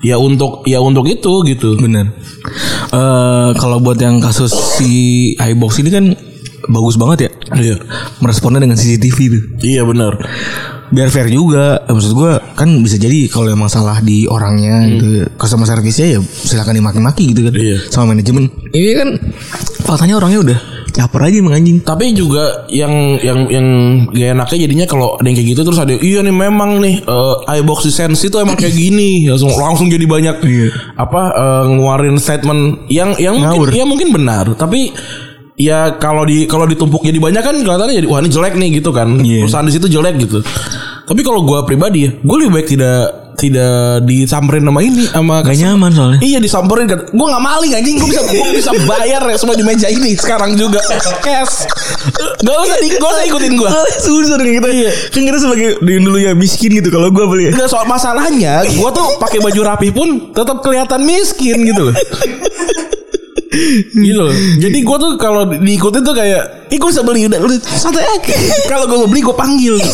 [0.00, 2.14] ya untuk ya untuk itu gitu Bener.
[2.88, 6.04] Eh kalau buat yang kasus si iBox ini kan
[6.70, 7.30] bagus banget ya.
[7.58, 7.76] iya
[8.22, 9.42] Meresponnya dengan CCTV tuh.
[9.62, 10.16] iya benar
[10.88, 11.80] Biar fair juga.
[11.80, 15.28] Eh, Maksud gua kan bisa jadi kalau emang salah di orangnya gitu.
[15.34, 17.52] Customer service-nya ya silakan dimaki-maki gitu kan.
[17.52, 17.76] Iya.
[17.88, 18.48] Sama manajemen.
[18.70, 19.08] Ini kan
[19.82, 21.78] faktanya orangnya udah caper aja emang anjing.
[21.78, 23.66] tapi juga yang yang yang
[24.08, 27.34] gak enaknya jadinya kalau ada yang kayak gitu terus ada iya nih memang nih eh,
[27.54, 30.68] iBox Sense itu emang kayak gini langsung langsung jadi banyak Iya.
[30.98, 33.70] apa eh, ngeluarin statement yang yang Ngawur.
[33.70, 34.90] mungkin ya mungkin benar tapi
[35.54, 38.90] ya kalau di kalau ditumpuk jadi banyak kan kelihatannya jadi wah ini jelek nih gitu
[38.90, 39.46] kan Iya.
[39.46, 40.38] perusahaan di situ jelek gitu
[41.08, 45.56] tapi kalau gua pribadi ya gue lebih baik tidak tidak disamperin sama ini sama Gak
[45.62, 46.18] nyaman soalnya.
[46.18, 47.06] Iya disamperin kan.
[47.06, 47.96] Gue gak maling anjing.
[48.02, 50.82] Gue bisa gua bisa bayar ya Semua di meja ini Sekarang juga.
[51.22, 51.70] Cash.
[52.42, 53.70] Gak usah di, Gak usah ikutin gue
[54.02, 54.68] Susah dengan kita.
[55.14, 57.62] Kan kita sebagai Dengan dulu ya miskin gitu Kalau gue beli ya.
[57.62, 61.96] Gak soal masalahnya Gue tuh pakai baju rapi pun Tetap kelihatan miskin gitu loh.
[63.96, 64.34] Gitu loh.
[64.60, 68.34] Jadi gue tuh kalau diikutin tuh kayak, ih gue bisa beli udah, udah santai aja.
[68.66, 69.76] kalau gue mau beli gue panggil.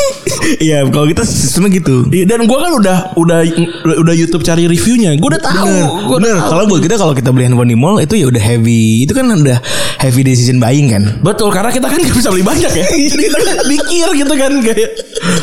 [0.44, 3.38] Iya kalau kita sistemnya gitu Iya, Dan gue kan udah udah
[3.96, 5.16] udah YouTube cari reviewnya.
[5.16, 5.64] Gue udah tahu.
[5.64, 6.36] Bener, bener.
[6.36, 9.08] Kalau buat kita kalau kita beli handphone di mall itu ya udah heavy.
[9.08, 9.56] Itu kan udah
[10.04, 11.16] heavy decision buying kan.
[11.24, 12.84] Betul karena kita kan gak bisa beli banyak ya
[13.14, 14.90] Jadi kita kan mikir gitu kan Kayak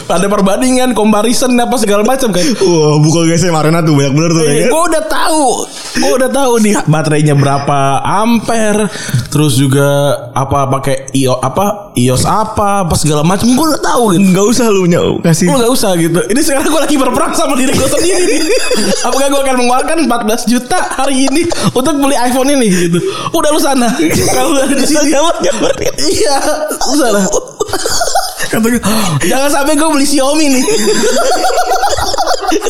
[0.06, 4.44] Ada perbandingan Comparison apa segala macam kan Wah, buka guys Marina tuh banyak bener tuh
[4.46, 4.67] ya.
[4.70, 5.46] Gue udah tahu
[5.98, 8.86] Gue udah tahu nih Baterainya berapa ampere
[9.34, 9.88] Terus juga
[10.36, 13.47] Apa pakai io apa iOS apa Apa segala macam.
[13.52, 14.32] Gue udah tahu gitu.
[14.32, 15.19] Gak usah lu nyau.
[15.19, 15.52] Kasih.
[15.52, 16.19] Gue gak usah gitu.
[16.32, 18.60] Ini sekarang gue lagi berperang sama diri gue sendiri nih.
[19.08, 21.41] Apakah gue akan mengeluarkan 14 juta hari ini
[21.76, 23.00] Untuk beli iPhone ini gitu?
[23.36, 23.91] Udah lu sana.
[24.32, 25.12] Kalau lu ada di sini.
[26.00, 26.38] Iya.
[26.80, 27.21] Lu sana.
[28.52, 28.82] Kata gue,
[29.28, 30.63] Jangan sampai gue beli Xiaomi nih.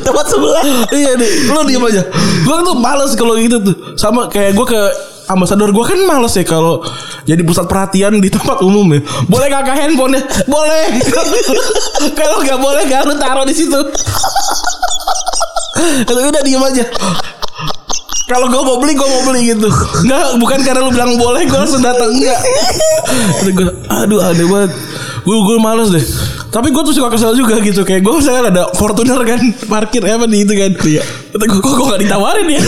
[0.06, 0.64] Tempat sebelah.
[0.94, 1.32] Iya nih.
[1.50, 2.04] Lu diem aja.
[2.46, 3.76] Gue tuh males kalau gitu tuh.
[3.98, 4.82] Sama kayak gue ke
[5.32, 6.84] Ambasador gue kan males ya kalau
[7.24, 9.00] jadi pusat perhatian di tempat umum ya.
[9.32, 10.22] Boleh kakak handphone ya?
[10.46, 10.84] Boleh.
[12.20, 13.80] kalau nggak boleh gak lu taruh di situ.
[15.82, 16.86] Kalau udah diem aja.
[18.30, 19.68] Kalau gue mau beli, gue mau beli gitu.
[20.08, 22.40] Enggak, bukan karena lu bilang boleh, gue langsung datang enggak.
[23.44, 24.72] Kata gue, aduh aneh banget.
[25.28, 26.06] Gue gue males deh.
[26.48, 27.84] Tapi gue tuh suka kesel juga gitu.
[27.84, 29.40] Kayak gue misalnya ada Fortuner kan
[29.72, 30.72] parkir apa di itu kan.
[30.80, 31.04] Iya.
[31.32, 32.60] Kok gue gak ditawarin ya?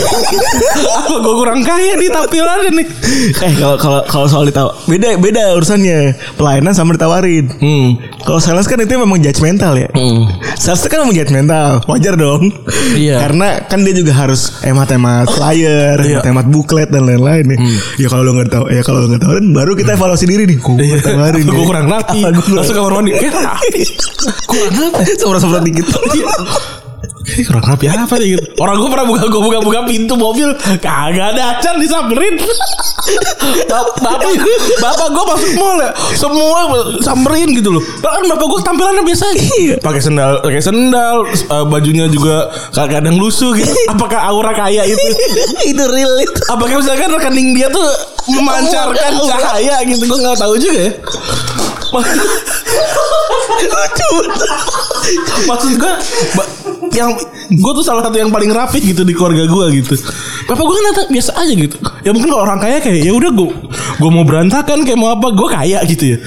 [1.03, 2.87] Apa gue kurang kaya nih tampilannya nih?
[3.43, 7.51] Eh kalau kalau kalau soal ditawar beda beda urusannya pelayanan sama ditawarin.
[7.59, 7.99] Hmm.
[8.23, 9.91] Kalau sales kan itu memang judgmental ya.
[9.91, 10.31] Hmm.
[10.55, 12.55] Sales itu kan memang judgmental, wajar dong.
[12.95, 13.19] Iya.
[13.19, 16.23] Karena kan dia juga harus hemat-hemat flyer, Iya.
[16.23, 17.57] hemat-hemat buklet dan lain-lain ya.
[17.99, 20.57] Ya kalau lo nggak tahu, ya kalau lo nggak tawarin, baru kita evaluasi diri nih.
[20.63, 20.97] Gue Iya.
[21.03, 21.43] tawarin.
[21.51, 22.23] Gue kurang rapi.
[22.23, 23.11] Langsung kamar mandi.
[24.47, 24.99] Kurang apa?
[25.03, 25.87] Semprot-semprot dikit.
[27.03, 28.43] Ini kurang rapi apa nih gitu.
[28.63, 32.39] Orang gue pernah buka gue buka buka pintu mobil kagak ada acan disamperin.
[33.67, 34.31] Bap- bapak
[34.79, 36.59] bapak gue masuk mall ya semua
[37.03, 37.83] samperin gitu loh.
[37.99, 39.75] Kan bapak gue tampilannya biasa aja.
[39.83, 43.71] Pakai sendal pakai sendal eh, bajunya juga kadang lusuh gitu.
[43.91, 45.07] Apakah aura kaya itu?
[45.75, 46.39] itu real itu.
[46.47, 47.87] Apakah misalkan rekening dia tuh
[48.31, 50.91] memancarkan cahaya gitu gue nggak tahu juga ya.
[55.43, 55.93] Maksud gue
[56.93, 57.13] yang
[57.49, 59.93] gue tuh salah satu yang paling rapi gitu di keluarga gue gitu.
[60.49, 61.77] Bapak gue kan datang biasa aja gitu.
[62.01, 63.49] Ya mungkin kalau orang kaya kayak ya udah gue
[63.99, 66.21] gue mau berantakan kayak mau apa gue kaya gitu ya.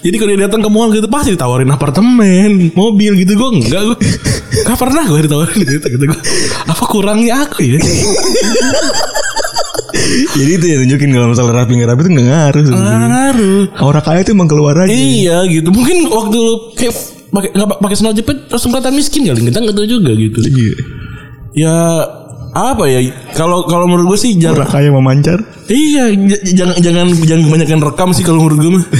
[0.00, 3.98] Jadi kalau dia datang ke mall gitu pasti ditawarin apartemen, mobil gitu gue enggak gue.
[4.66, 6.20] Gak pernah gue ditawarin gitu, gitu gue.
[6.64, 7.78] Apa kurangnya aku ya?
[10.10, 12.62] Jadi itu ya tunjukin kalau masalah rapi nggak rapi itu nggak ngaruh.
[12.64, 13.08] sebenarnya.
[13.10, 13.62] Ngaruh.
[13.84, 14.90] Aura kaya itu emang keluar aja.
[14.90, 15.68] Iya gitu.
[15.68, 16.94] Mungkin waktu lu kayak
[17.30, 20.38] pakai nggak pakai sandal jepit langsung kelihatan miskin kali kita nggak tahu juga gitu.
[20.40, 20.74] Iya.
[21.54, 21.76] Ya
[22.50, 22.98] apa ya?
[23.38, 25.38] Kalau kalau menurut gue sih jangan kayak memancar.
[25.70, 26.10] Iya,
[26.58, 28.84] jangan jangan jangan kebanyakan rekam sih kalau menurut gue mah.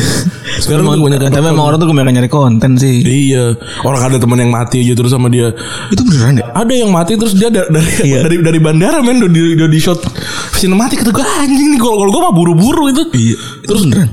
[0.60, 3.00] Sekarang tuh kebanyakan Tapi emang orang tuh kebanyakan nyari konten sih.
[3.00, 5.50] Iya, orang ada teman yang mati aja terus sama dia.
[5.88, 6.44] Itu beneran ya?
[6.52, 8.20] Ada yang mati terus dia da- dari Iya.
[8.22, 10.00] dari dari bandara men udah di, udah di shot
[10.52, 13.02] sinematik kata gue anjing nih kalau kalau gue mah buru-buru itu.
[13.10, 13.36] Iya.
[13.64, 14.08] Terus beneran?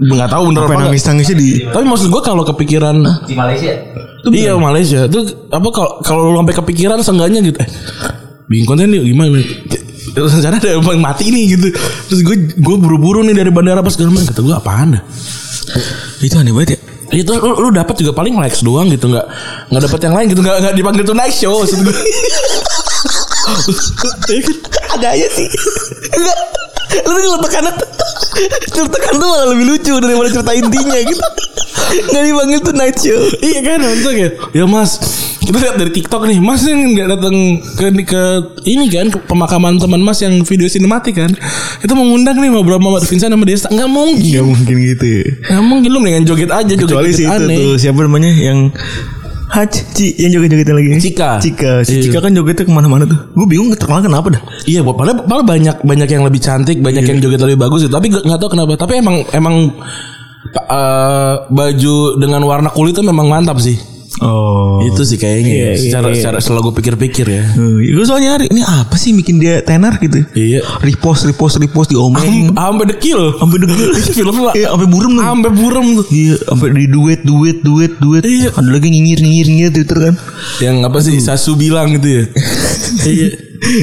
[0.00, 3.68] Nggak tahu bener apa nangis nangisnya di Tapi maksud gue kalau kepikiran Di Malaysia.
[4.24, 7.68] Iya Malaysia Itu apa kalau kalau lu sampai kepikiran seenggaknya gitu eh
[8.48, 9.36] bikin konten yuk gimana
[10.10, 11.68] Terus rencana ada yang mati nih gitu
[12.08, 15.02] Terus gue gue buru-buru nih dari bandara pas segala macam kata gue apaan dah
[16.20, 16.78] itu aneh banget ya.
[17.10, 19.26] itu lu, lu dapat juga paling likes doang gitu nggak
[19.70, 21.96] nggak dapat yang lain gitu nggak nggak dipanggil tuh nice show maksud gue
[24.90, 25.48] Ada aja sih.
[26.14, 26.38] Enggak.
[27.06, 27.62] Lu tuh letekan
[28.74, 31.24] Letekan tuh malah lebih lucu daripada cerita intinya gitu.
[32.10, 33.20] Nggak dipanggil tuh night show.
[33.42, 34.98] iya kan maksudnya kayak ya mas
[35.40, 37.36] kita lihat dari TikTok nih mas ini nggak datang
[37.74, 38.22] ke ke
[38.64, 41.32] ini kan ke pemakaman teman mas yang video sinematik kan
[41.80, 45.24] itu mengundang nih beberapa Muhammad Vincent sama Desta nggak mungkin Gak mungkin gitu ya.
[45.50, 48.68] nggak mungkin lu mendingan joget aja joget, Kecuali si itu aneh tuh siapa namanya yang
[49.50, 51.42] Hac, Ci, yang joget-jogetnya lagi Cika.
[51.42, 52.02] Cika Si Iya.
[52.06, 55.76] Cika kan jogetnya ke mana-mana tuh Gue bingung terkenal kenapa dah Iya, padahal, padahal banyak
[55.82, 57.90] banyak yang lebih cantik, banyak yang joget lebih bagus gitu.
[57.90, 58.78] Tapi gak, nggak tahu kenapa.
[58.78, 59.74] Tapi emang emang
[60.54, 63.74] eh, baju dengan warna kulit itu memang mantap sih.
[64.20, 65.72] Oh Itu sih kayaknya.
[65.72, 65.72] ya.
[65.74, 67.44] secara secara setelah gue pikir-pikir ya.
[67.56, 70.60] Gue soalnya nyari Ini apa sih bikin dia tenar gitu Iya.
[70.80, 73.36] Repost, repost, repost Diomongin Sampai dekil.
[73.36, 76.06] Sampai degil Filmnya Iya sampai burem tuh sampai buram tuh.
[76.08, 78.48] Iya sampai di duet, duet, duet, duet Iya.
[78.52, 80.14] Ada lagi nyinyir, nyinyir, nyinyir Twitter kan
[80.60, 82.24] Yang apa sih Sasu bilang gitu ya.
[83.08, 83.28] iya.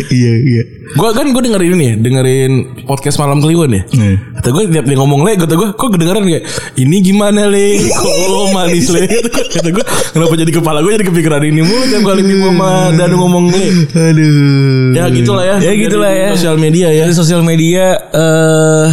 [0.09, 2.51] Iya, iya Gue kan gue dengerin ini ya, dengerin
[2.87, 3.83] podcast malam Kliwon ya.
[3.91, 4.15] Iya.
[4.39, 6.43] Kata gue tiap dia ngomong le, kata gue kok kedengeran kayak
[6.79, 9.03] ini gimana le, kok lo manis le.
[9.57, 9.83] Kata gue
[10.15, 13.63] kenapa jadi kepala gue jadi kepikiran ini mulu tiap kali Bimo sama Danu ngomong le.
[13.91, 15.55] Aduh Ya gitulah ya.
[15.59, 17.05] Ya gitulah ya Sosial media ya.
[17.11, 18.87] Sosial media eh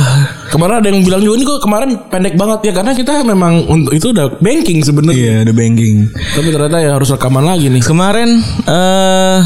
[0.51, 3.91] Kemarin ada yang bilang juga ini kok kemarin pendek banget ya karena kita memang untuk
[3.95, 5.19] itu udah banking sebenarnya.
[5.19, 7.83] Iya ada banking Tapi ternyata ya harus rekaman lagi nih.
[7.83, 9.39] Kemarin eh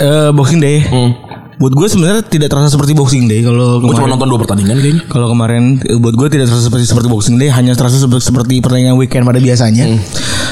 [0.00, 1.12] eh, Boxing Day Hmm.
[1.56, 5.08] Buat gue sebenarnya tidak terasa seperti Boxing Day Kalau Gue cuma nonton dua pertandingan kayaknya.
[5.08, 8.54] Kalau kemarin eh, buat gue tidak terasa seperti seperti Boxing Day, hanya terasa seperti, seperti
[8.60, 9.88] pertandingan weekend pada biasanya.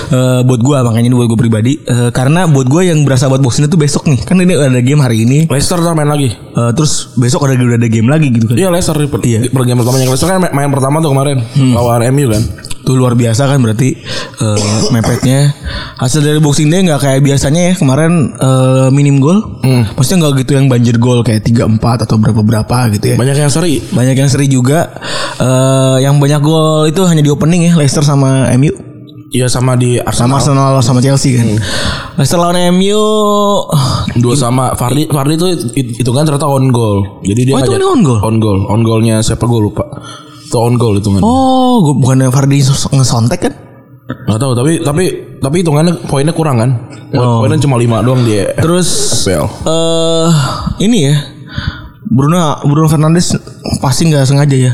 [0.05, 3.41] Eh, buat gue makanya ini buat gue pribadi, Eh, karena buat gue yang berasa buat
[3.41, 6.33] Boxing Day itu besok nih, kan ini ada game hari ini, Leicester ntar main lagi.
[6.33, 8.57] Eh, terus besok ada udah ada game lagi gitu kan.
[8.57, 9.49] Iya Leicester per, Iya.
[9.49, 11.37] per game pertamanya Leicester kan main, main pertama tuh kemarin
[11.77, 12.43] lawan MU kan.
[12.85, 13.97] Itu luar biasa kan berarti
[14.39, 14.61] eh,
[14.93, 15.57] mepetnya.
[15.97, 19.41] Hasil dari Boxing Day nggak kayak biasanya ya kemarin eh, minim gol,
[19.97, 23.17] maksudnya nggak gitu yang banjir gol kayak 3-4 atau berapa berapa gitu ya.
[23.17, 23.81] Banyak yang seri.
[23.81, 25.01] Banyak yang seri juga.
[25.41, 28.93] Eh, yang banyak gol itu hanya di opening ya Leicester sama MU.
[29.35, 30.79] Iya sama di sama Arsenal.
[30.79, 31.59] Arsenal sama Chelsea kan.
[32.15, 33.03] Leicester lawan MU
[34.15, 37.19] Dua sama Fardi Fardi itu itu kan ternyata on goal.
[37.27, 38.21] Jadi dia Oh, itu on goal?
[38.23, 38.59] On goal.
[38.71, 39.83] On goalnya siapa gue lupa.
[40.45, 41.23] Itu on goal itu kan.
[41.25, 43.55] Oh, gua bukannya Fardi ngesontek kan?
[44.05, 45.05] Gak tahu tapi tapi
[45.41, 46.71] tapi hitungannya poinnya kurang kan.
[47.17, 47.41] Oh.
[47.41, 48.53] Poinnya cuma 5 doang dia.
[48.61, 48.89] Terus
[49.25, 49.47] FPL.
[49.65, 50.31] eh
[50.85, 51.17] ini ya.
[52.05, 53.33] Bruno Bruno Fernandes
[53.81, 54.73] pasti nggak sengaja ya.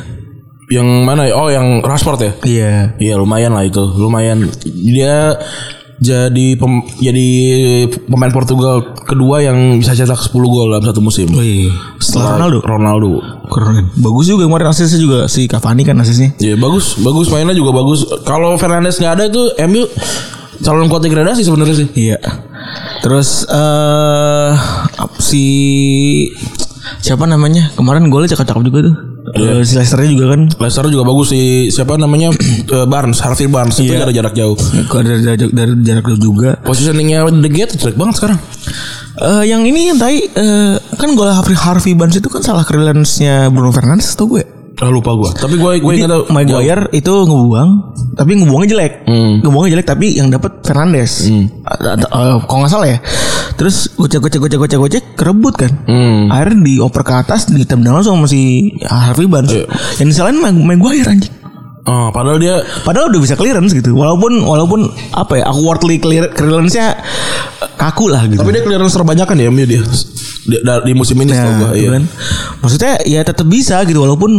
[0.71, 1.35] Yang mana ya?
[1.39, 2.33] Oh yang Rashford ya?
[2.43, 2.71] Iya.
[2.99, 3.83] Iya lumayan lah itu.
[3.83, 4.51] Lumayan.
[4.67, 5.39] Dia
[6.01, 7.29] jadi pem, jadi
[8.09, 11.29] pemain Portugal kedua yang bisa cetak 10 gol dalam satu musim.
[11.37, 11.69] Wih,
[12.01, 12.59] setelah Ronaldo.
[12.65, 13.11] Ronaldo.
[13.53, 13.93] Keren.
[14.01, 16.33] Bagus juga kemarin asisnya juga si Cavani kan asisnya.
[16.41, 18.09] Iya bagus, bagus mainnya juga bagus.
[18.25, 19.85] Kalau Fernandes nggak ada itu MU
[20.65, 21.89] calon kuat degradasi sebenarnya sih.
[21.93, 22.17] Iya.
[23.05, 24.53] Terus eh
[25.21, 25.45] si
[27.05, 27.77] siapa namanya?
[27.77, 28.97] Kemarin golnya cakep-cakep juga tuh.
[29.31, 31.71] Eh, si Leicester juga kan Leicester juga bagus sih.
[31.71, 32.31] Siapa namanya
[32.71, 34.07] Eh, Barnes, Harvey Barnes itu Iya.
[34.07, 34.55] dari jarak jauh.
[34.59, 36.51] Kok dari, dari, dari jarak jauh juga.
[36.63, 38.39] Positioningnya The Gate jelek banget sekarang.
[39.21, 43.51] Eh yang ini yang tadi eh, kan gol Harvey Harvey Barnes itu kan salah clearance-nya
[43.51, 44.60] Bruno Fernandes tau gue.
[44.81, 45.31] Ah, lupa gue.
[45.31, 47.71] Tapi gue gue ingat Maguire itu ngebuang,
[48.17, 48.93] tapi ngebuangnya jelek.
[49.05, 49.33] Hmm.
[49.41, 51.29] Ngebuangnya jelek tapi yang dapat Fernandes.
[51.63, 52.99] Ada- eh, kalau nggak salah ya.
[53.55, 55.73] Terus gocek gocek gocek gocek gocek kerebut kan.
[55.85, 56.33] Hmm.
[56.33, 59.53] Akhirnya dioper ke atas ditendang langsung sama si Harvey Barnes.
[59.53, 59.69] Iya.
[60.01, 61.35] Yang disalahin Mag- Maguire anjing.
[61.81, 63.97] Oh, padahal dia Padahal udah bisa clearance gitu.
[63.97, 64.81] Walaupun walaupun
[65.13, 66.93] apa ya awkwardly clear, clearance-nya
[67.75, 68.41] kaku lah gitu.
[68.41, 69.81] tapi dia clearance terbanyak kan ya dia.
[70.41, 71.81] Di, di musim ini Nah, gue.
[71.81, 71.91] itu Iya.
[71.97, 72.03] kan.
[72.61, 74.31] Maksudnya ya tetap bisa gitu walaupun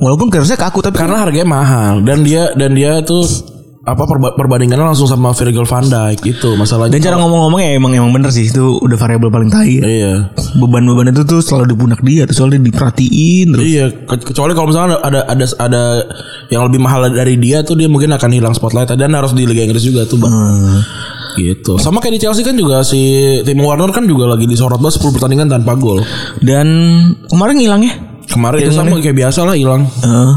[0.00, 3.24] walaupun clearance-nya kaku tapi Karena harganya mahal dan dia dan dia tuh
[3.90, 6.94] apa perba- perbandingannya langsung sama Virgil van Dijk itu masalahnya.
[6.94, 9.76] dan cara ngomong-ngomongnya emang emang bener sih itu udah variabel paling tai.
[9.76, 10.30] Iya.
[10.56, 13.64] Beban-beban itu tuh selalu di pundak dia tuh soalnya diperhatiin terus.
[13.64, 15.82] Iya, ke- kecuali kalau misalnya ada ada ada
[16.48, 19.62] yang lebih mahal dari dia tuh dia mungkin akan hilang spotlight dan harus di Liga
[19.62, 20.30] Inggris juga tuh, Bang.
[20.30, 20.78] Hmm.
[21.30, 21.78] Gitu.
[21.78, 22.98] Sama kayak di Chelsea kan juga si
[23.42, 26.02] Timo Werner kan juga lagi disorot banget 10 pertandingan tanpa gol.
[26.38, 26.66] Dan
[27.26, 27.94] kemarin hilang ya.
[28.26, 29.86] Kemarin itu sama kayak biasa lah hilang.
[29.86, 30.30] Heeh.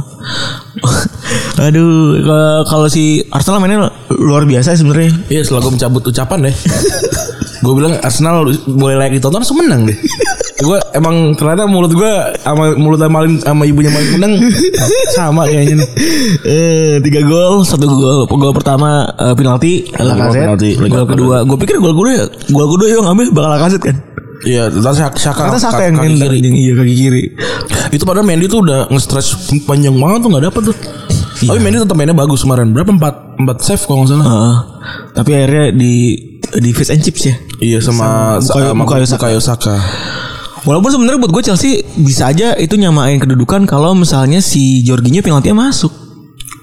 [1.67, 2.19] Aduh,
[2.67, 5.11] kalau si Arsenal mainnya luar biasa sebenarnya.
[5.31, 6.55] Iya setelah gue mencabut ucapan deh
[7.63, 9.95] Gue bilang Arsenal boleh layak ditonton langsung menang deh
[10.63, 14.33] Gue emang ternyata mulut gue sama mulut Malin sama ibunya Malin menang
[15.11, 15.89] sama kayaknya nih.
[16.47, 18.23] Eh, tiga gol, satu gol.
[18.31, 19.91] Gol pertama eh, penalti,
[20.87, 23.97] Gol kedua, gue pikir gol kedua, gol kedua yang ngambil bakal Lacazette kan.
[24.43, 26.37] Iya, terus Saka, Saka, Karena Saka yang kaki kiri.
[26.51, 27.23] iya kaki kiri.
[27.95, 30.75] Itu padahal Mendy tuh udah nge-stretch panjang banget tuh nggak dapet tuh.
[31.43, 32.75] Tapi Mendy tetap mainnya bagus kemarin.
[32.75, 34.27] Berapa empat empat save kalau nggak salah.
[34.27, 34.55] Heeh.
[35.13, 35.93] tapi akhirnya di
[36.59, 37.35] di fish and chips ya.
[37.63, 39.31] Iya sama sama Bukayo Saka.
[39.31, 39.75] Bukayo Saka.
[40.63, 45.67] Walaupun sebenarnya buat gue Chelsea bisa aja itu nyamain kedudukan kalau misalnya si Jorginho penaltinya
[45.67, 45.91] masuk.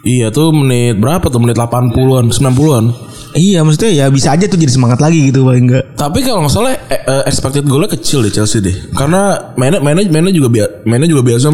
[0.01, 2.85] Iya tuh menit berapa tuh menit 80-an, 90-an.
[3.31, 5.85] Iya maksudnya ya bisa aja tuh jadi semangat lagi gitu paling enggak.
[5.95, 8.75] Tapi kalau nggak salah eh, eh, expected goalnya kecil deh Chelsea deh.
[8.93, 11.47] Karena mainnya mainnya mainnya juga biasa mainnya juga biasa.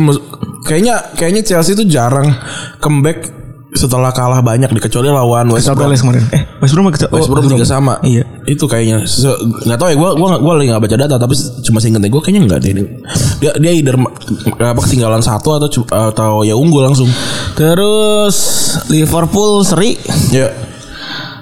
[0.64, 2.32] Kayaknya kayaknya Chelsea itu jarang
[2.80, 3.28] comeback
[3.76, 5.92] setelah kalah banyak deh kecuali lawan West Brom.
[5.92, 6.24] Kemarin.
[6.32, 8.00] Eh, West Brom West Brom juga sama.
[8.00, 8.24] Iya.
[8.48, 9.04] Itu kayaknya
[9.68, 12.42] nggak tahu ya gua nggak- gua lagi nggak baca data tapi cuma seingetnya gua kayaknya
[12.48, 12.72] nggak deh.
[13.36, 14.00] Dia dia either
[14.56, 17.10] apa ketinggalan satu atau atau ya unggul langsung.
[17.52, 18.36] Terus
[18.88, 20.00] Liverpool seri
[20.32, 20.48] Ya.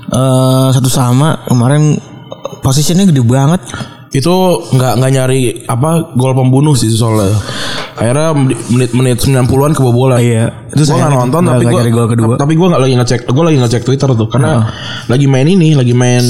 [0.06, 1.96] Eh satu sama kemarin
[2.60, 3.60] posisinya gede banget.
[4.14, 4.30] itu
[4.70, 7.34] nggak nggak nyari apa gol pembunuh sih soalnya
[7.94, 8.30] akhirnya
[8.70, 10.70] menit-menit 90-an kebobolan Iya.
[10.70, 12.34] Itu sayangnya nonton tapi gue gol kedua.
[12.38, 14.70] tapi gue nggak lagi ngecek gue lagi ngecek Twitter tuh karena
[15.06, 16.22] lagi main ini lagi main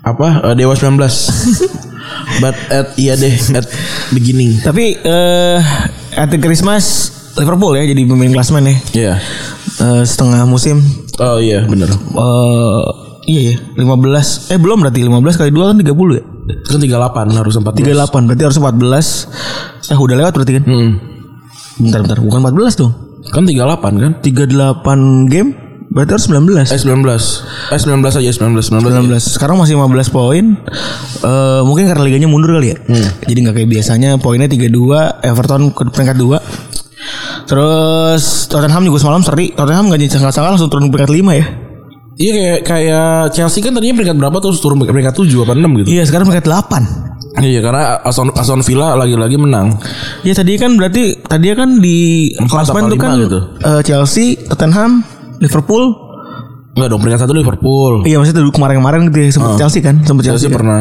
[0.00, 0.96] apa eh, Dewa 19
[2.40, 3.68] but at iya deh at
[4.08, 5.60] beginning Tapi eh
[6.14, 8.76] at the Christmas Liverpool ya jadi pemain klasmen ya.
[8.94, 9.14] Iya
[9.76, 10.80] Eh, setengah musim
[11.18, 12.82] oh iya bener eh
[13.26, 16.24] iya ya 15 eh belum berarti 15 kali 2 kan 30 ya.
[16.70, 19.90] kan 38 harus sempat 38 berarti harus 14.
[19.90, 20.64] Eh udah lewat berarti kan?
[20.64, 20.90] hmm.
[21.82, 22.92] Bentar bentar bukan 14 dong.
[23.26, 25.50] kan 38 kan 38 game
[25.90, 26.54] berarti harus 19.
[26.54, 27.02] eh 19
[27.74, 29.34] eh 19 aja 19 19, 19.
[29.34, 30.44] Sekarang masih 15 poin.
[31.26, 32.78] Eh mungkin karena liganya mundur kali ya.
[33.26, 34.70] Jadi nggak kayak biasanya poinnya 32,
[35.26, 36.85] Everton ke peringkat 2.
[37.46, 39.54] Terus Tottenham juga semalam seri.
[39.54, 41.46] Tottenham nggak jadi salah langsung turun peringkat 5 ya.
[42.16, 45.88] Iya kayak kayak Chelsea kan tadinya peringkat berapa terus turun peringkat 7 apa 6 gitu.
[45.92, 47.44] Iya, sekarang peringkat 8.
[47.44, 49.76] Iya karena Aston Aston Villa lagi-lagi menang.
[50.24, 53.40] Ya tadi kan berarti tadi kan di apa tuh kan gitu?
[53.60, 55.04] eh, Chelsea, Tottenham,
[55.44, 55.92] Liverpool.
[56.72, 57.92] Enggak dong peringkat satu Liverpool.
[58.08, 60.56] Iya maksudnya dulu kemarin-kemarin gitu ya sempat Chelsea kan, sempat Chelsea Chelsea, kan.
[60.56, 60.80] pernah.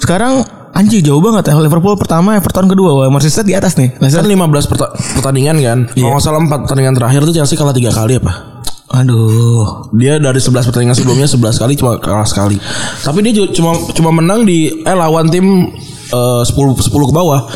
[0.00, 0.32] Sekarang
[0.72, 1.54] anjir jauh banget ya.
[1.56, 2.90] Liverpool pertama, Everton kedua.
[2.94, 3.94] Wah, Manchester di atas nih.
[3.94, 5.78] Kan Leicester 15 perta- pertandingan kan.
[5.90, 8.32] Kalau nggak salah 4 pertandingan terakhir tuh Chelsea kalah 3 kali apa?
[8.90, 9.90] Aduh.
[9.94, 12.58] Dia dari 11 pertandingan sebelumnya 11 kali cuma kalah sekali.
[13.00, 15.70] Tapi dia cuma cuma menang di eh lawan tim
[16.10, 17.46] eh, 10 10 ke bawah.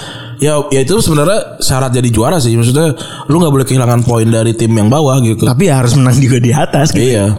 [0.43, 2.53] Ya, ya itu sebenarnya syarat jadi juara sih.
[2.53, 2.93] Maksudnya
[3.27, 5.47] lu nggak boleh kehilangan poin dari tim yang bawah gitu.
[5.47, 6.91] Tapi ya harus menang juga di atas.
[6.91, 7.15] Gitu.
[7.15, 7.39] Iya.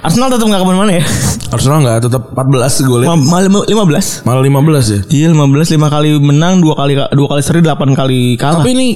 [0.00, 1.04] Arsenal tetap nggak ke mana-mana ya.
[1.50, 3.08] Arsenal nggak tetap 14 golnya.
[3.12, 4.24] Ma- Malah 15.
[4.24, 5.00] Malah 15 ya.
[5.06, 8.64] Iya 15 5 kali menang, dua kali dua kali seri, 8 kali kalah.
[8.64, 8.88] Tapi ini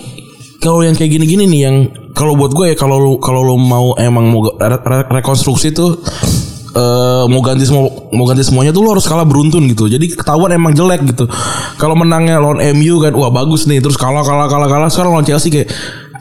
[0.59, 1.77] kalau yang kayak gini-gini nih yang
[2.17, 6.01] kalau buat gue ya kalau lu kalau lu mau emang mau re- re- rekonstruksi tuh
[6.75, 9.87] eh mau ganti semua mau ganti semuanya tuh lu harus kalah beruntun gitu.
[9.87, 11.29] Jadi ketahuan emang jelek gitu.
[11.77, 15.23] Kalau menangnya lawan MU kan wah bagus nih terus kalah kalah kalah kalah sekarang lawan
[15.23, 15.69] Chelsea kayak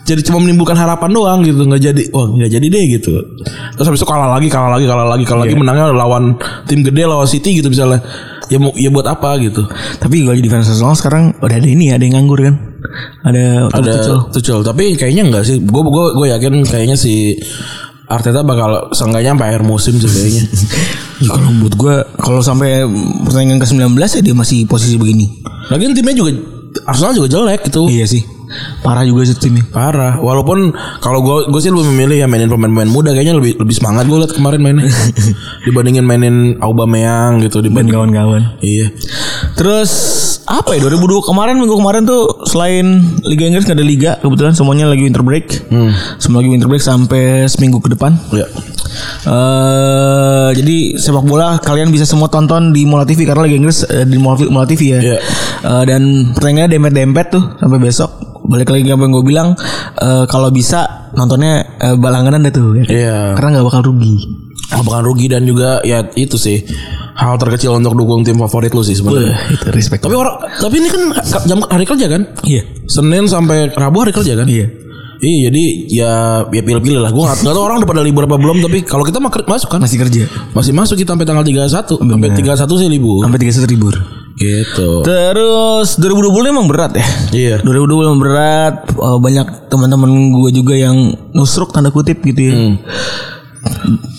[0.04, 3.13] jadi cuma menimbulkan harapan doang gitu nggak jadi wah nggak jadi deh gitu.
[3.80, 5.56] Terus habis itu kalah lagi kalah lagi kalah lagi kalah lagi.
[5.56, 6.36] Menangnya lawan
[6.68, 8.04] tim gede lawan City gitu misalnya.
[8.52, 9.63] Ya mau ya buat apa gitu.
[10.04, 12.56] Tapi kalau di defense Arsenal sekarang udah ada ini ada yang nganggur kan.
[13.24, 13.94] Ada ada.
[14.36, 14.60] Tuchel.
[14.60, 15.63] Tapi kayaknya enggak sih.
[15.63, 17.39] Gue gue gue yakin kayaknya si
[18.12, 20.44] Arteta bakal seenggaknya sampai akhir musim sih kayaknya.
[21.24, 22.84] Ya, kalau buat gue kalau sampai
[23.24, 25.32] pertandingan ke-19 ya dia masih posisi begini.
[25.72, 26.36] lagian timnya juga
[26.84, 27.88] Arsenal juga jelek gitu.
[27.88, 28.42] Iya sih.
[28.84, 29.63] Parah juga sih timnya.
[29.72, 33.76] parah walaupun kalau gue gue sih lebih memilih ya mainin pemain-pemain muda kayaknya lebih lebih
[33.76, 34.88] semangat gue liat kemarin mainnya
[35.66, 38.60] dibandingin mainin Aubameyang gitu dibanding kawan-kawan.
[38.60, 38.92] iya
[39.54, 39.92] Terus
[40.44, 44.92] apa ya 2002 kemarin minggu kemarin tuh selain Liga Inggris gak ada liga kebetulan semuanya
[44.92, 45.72] lagi winter break.
[46.20, 48.16] Semua lagi winter break sampai seminggu ke depan.
[48.36, 48.44] ya
[49.24, 54.06] eh jadi sepak bola kalian bisa semua tonton di Mola TV karena Liga Inggris eh,
[54.06, 55.00] di Mola, Mola TV ya.
[55.00, 55.18] Iya.
[55.63, 56.02] Eh, dan
[56.36, 58.12] pertandingannya dempet-dempet tuh sampai besok.
[58.43, 59.49] Balik lagi apa yang gue bilang
[59.99, 62.75] eh, kalau bisa nontonnya eh, balangganan deh tuh.
[62.82, 62.86] Ya.
[62.88, 64.43] iya Karena nggak bakal rugi.
[64.73, 66.65] Ah, bukan rugi dan juga ya itu sih
[67.13, 70.01] hal terkecil untuk dukung tim favorit lu sih sebenarnya itu respect.
[70.01, 71.13] tapi orang tapi ini kan
[71.45, 72.65] jam hari kerja kan iya.
[72.89, 74.49] Senin sampai Rabu hari kerja kan?
[74.49, 74.67] Iya.
[75.23, 76.12] Iya jadi ya
[76.51, 77.12] ya pilih-pilih lah.
[77.15, 78.60] Gue nggak nggak tahu orang udah pada libur apa belum.
[78.60, 79.79] Tapi kalau kita masuk kan?
[79.79, 80.27] Masih kerja.
[80.51, 83.23] Masih masuk kita sampai tanggal 31 Sampai 31 sih libur.
[83.23, 83.93] Sampai 31 libur.
[84.34, 84.89] Gitu.
[85.04, 87.05] Terus 2020 emang berat ya.
[87.32, 87.55] Iya.
[87.62, 88.76] 2020 emang berat.
[88.89, 90.97] Eh, Banyak teman-teman gue juga yang
[91.32, 92.53] nusruk tanda kutip gitu ya.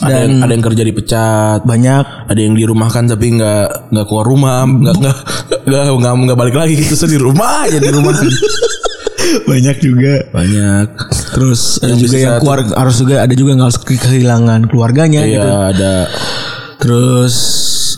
[0.00, 1.60] Ada yang, ada yang kerja dipecat.
[1.62, 5.16] Banyak Ada yang dirumahkan tapi nggak nggak keluar rumah, nggak nggak
[5.66, 6.94] nggak nggak balik lagi gitu.
[6.94, 8.14] So, di rumah aja di rumah.
[9.50, 10.14] banyak juga.
[10.30, 10.86] Banyak.
[11.34, 15.20] Terus ada Yang juga yang keluar harus juga ada juga yang harus ke- kehilangan keluarganya
[15.26, 15.50] Iya gitu.
[15.74, 15.94] ada.
[16.78, 17.34] Terus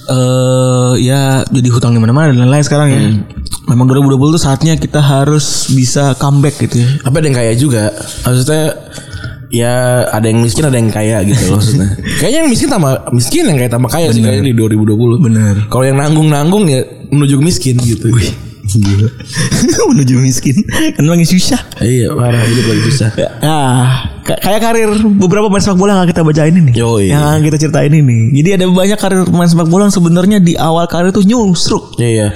[0.07, 3.00] eh ya jadi hutang di mana-mana dan lain-lain sekarang ya.
[3.66, 6.88] Memang 2020 tuh saatnya kita harus bisa comeback gitu ya.
[7.02, 7.84] Tapi ada yang kaya juga.
[8.22, 8.64] Maksudnya
[9.50, 11.88] ya ada yang miskin ada yang kaya gitu loh maksudnya.
[12.22, 15.26] Kayaknya yang miskin tambah miskin yang kayak tambah kaya sih kayaknya di 2020.
[15.26, 15.54] Bener.
[15.70, 16.80] Kalau yang nanggung-nanggung ya
[17.11, 18.11] menuju miskin gitu.
[18.66, 19.08] Gila.
[19.94, 20.56] Menuju miskin
[20.92, 21.60] kan lagi susah.
[21.78, 23.08] Iya, parah hidup lagi susah.
[23.40, 23.86] Ah,
[24.20, 26.72] ka- kayak karir beberapa pemain sepak bola yang kita bacain ini.
[26.74, 27.08] Yoi.
[27.08, 28.34] Yang akan kita ceritain ini.
[28.34, 31.94] Jadi ada banyak karir pemain sepak bola yang sebenarnya di awal karir tuh nyusruk.
[31.96, 32.28] Iya, iya.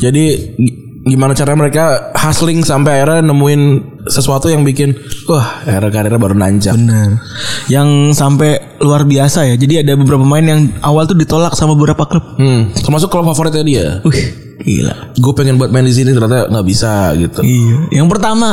[0.00, 0.24] Jadi
[0.58, 3.62] gi- gimana cara mereka hustling sampai akhirnya nemuin
[4.04, 4.92] sesuatu yang bikin
[5.24, 6.74] wah akhirnya karirnya baru nanjak.
[6.74, 7.20] Benar.
[7.68, 8.50] Yang sampai
[8.82, 9.54] luar biasa ya.
[9.54, 12.36] Jadi ada beberapa pemain yang awal tuh ditolak sama beberapa klub.
[12.36, 13.86] Hmm, termasuk klub favoritnya dia.
[14.02, 14.94] Wih, gila.
[15.14, 17.40] Gue pengen buat main di sini ternyata nggak bisa gitu.
[17.40, 17.76] Iya.
[17.92, 18.50] Yang pertama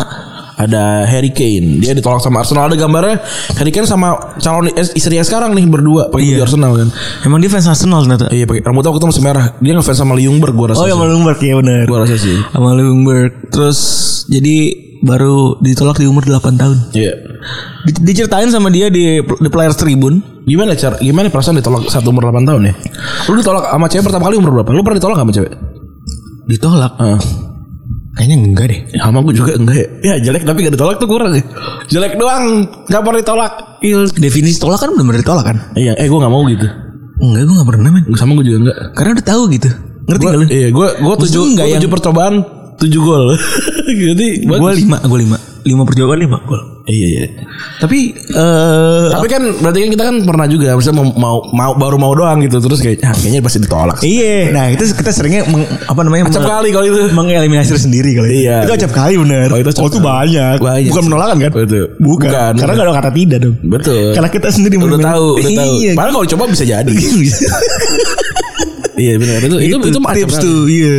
[0.57, 2.65] Ada Harry Kane, dia ditolak sama Arsenal.
[2.65, 3.21] Ada gambarnya
[3.53, 6.89] Harry Kane sama calon is- istrinya sekarang nih berdua pakai baju Arsenal kan.
[7.21, 8.33] Emang dia fans Arsenal ternyata.
[8.33, 9.45] Iya, pakai rambutnya waktu itu masih merah.
[9.61, 10.81] Dia ngefans sama Ljungberg gua rasa.
[10.81, 10.99] Oh ya sih.
[10.99, 11.85] Malungberg ya benar.
[11.85, 12.41] Gua rasa sih.
[12.49, 13.53] Sama Malungberg.
[13.53, 13.77] Terus
[14.25, 14.55] jadi
[14.97, 16.77] baru ditolak di umur 8 tahun.
[16.89, 17.13] Iya.
[17.85, 20.41] Di- Diceritain sama dia di, di Players Tribun.
[20.41, 22.73] Gimana cara gimana perasaan ditolak satu umur 8 tahun ya?
[23.29, 24.73] Lu ditolak sama cewek pertama kali umur berapa?
[24.73, 25.53] Lu pernah ditolak sama cewek?
[26.47, 26.93] Ditolak.
[26.97, 27.19] Heeh.
[28.17, 28.79] Kayaknya enggak deh.
[28.97, 29.87] Ya, sama gue juga enggak ya.
[30.01, 31.43] Ya jelek tapi gak ditolak tuh kurang ya.
[31.85, 33.53] Jelek doang gak pernah ditolak.
[33.85, 34.09] Iya.
[34.17, 35.57] Definisi tolak kan benar-benar ditolak kan?
[35.77, 36.65] Iya, eh gue gak mau gitu.
[37.17, 38.03] Enggak, gue gak pernah men.
[38.17, 38.77] Sama gue juga enggak.
[38.97, 39.69] Karena udah tahu gitu.
[40.07, 40.45] Ngerti Gua, gak lu?
[40.49, 42.35] Iya, gue gue tujuh, enggak gua yang- tujuh percobaan
[42.77, 43.25] tujuh gol.
[44.09, 45.37] Jadi Gue lima, gue lima.
[45.67, 46.79] Lima percobaan lima gol.
[46.87, 47.25] Iya iya.
[47.77, 51.99] Tapi eh Tapi kan berarti kan kita kan pernah juga misalnya mau, mau mau baru
[51.99, 53.99] mau doang gitu terus kayak ah, kayaknya pasti ditolak.
[53.99, 57.11] Iya, nah itu kita seringnya meng- apa namanya Acap kali kalau itu.
[57.11, 58.39] mengeliminasi diri sendiri kalau itu.
[58.41, 58.55] Iya.
[58.63, 59.47] Itu acap kali bener.
[59.51, 60.07] Oh, itu acap itu kali.
[60.07, 60.55] banyak.
[60.57, 61.07] Banyak Bukan sih.
[61.11, 61.51] penolakan kan?
[61.51, 61.85] Betul.
[61.99, 62.29] Bukan.
[62.31, 62.51] Bukan.
[62.55, 63.55] Karena gak ada kata tidak dong.
[63.61, 64.05] Betul.
[64.15, 65.73] Karena kita sendiri udah tahu, udah tahu.
[65.83, 65.91] Iya.
[65.91, 66.87] Padahal kalau coba bisa jadi.
[68.97, 70.97] iya benar itu itu itu, mah acap tips tuh, iya.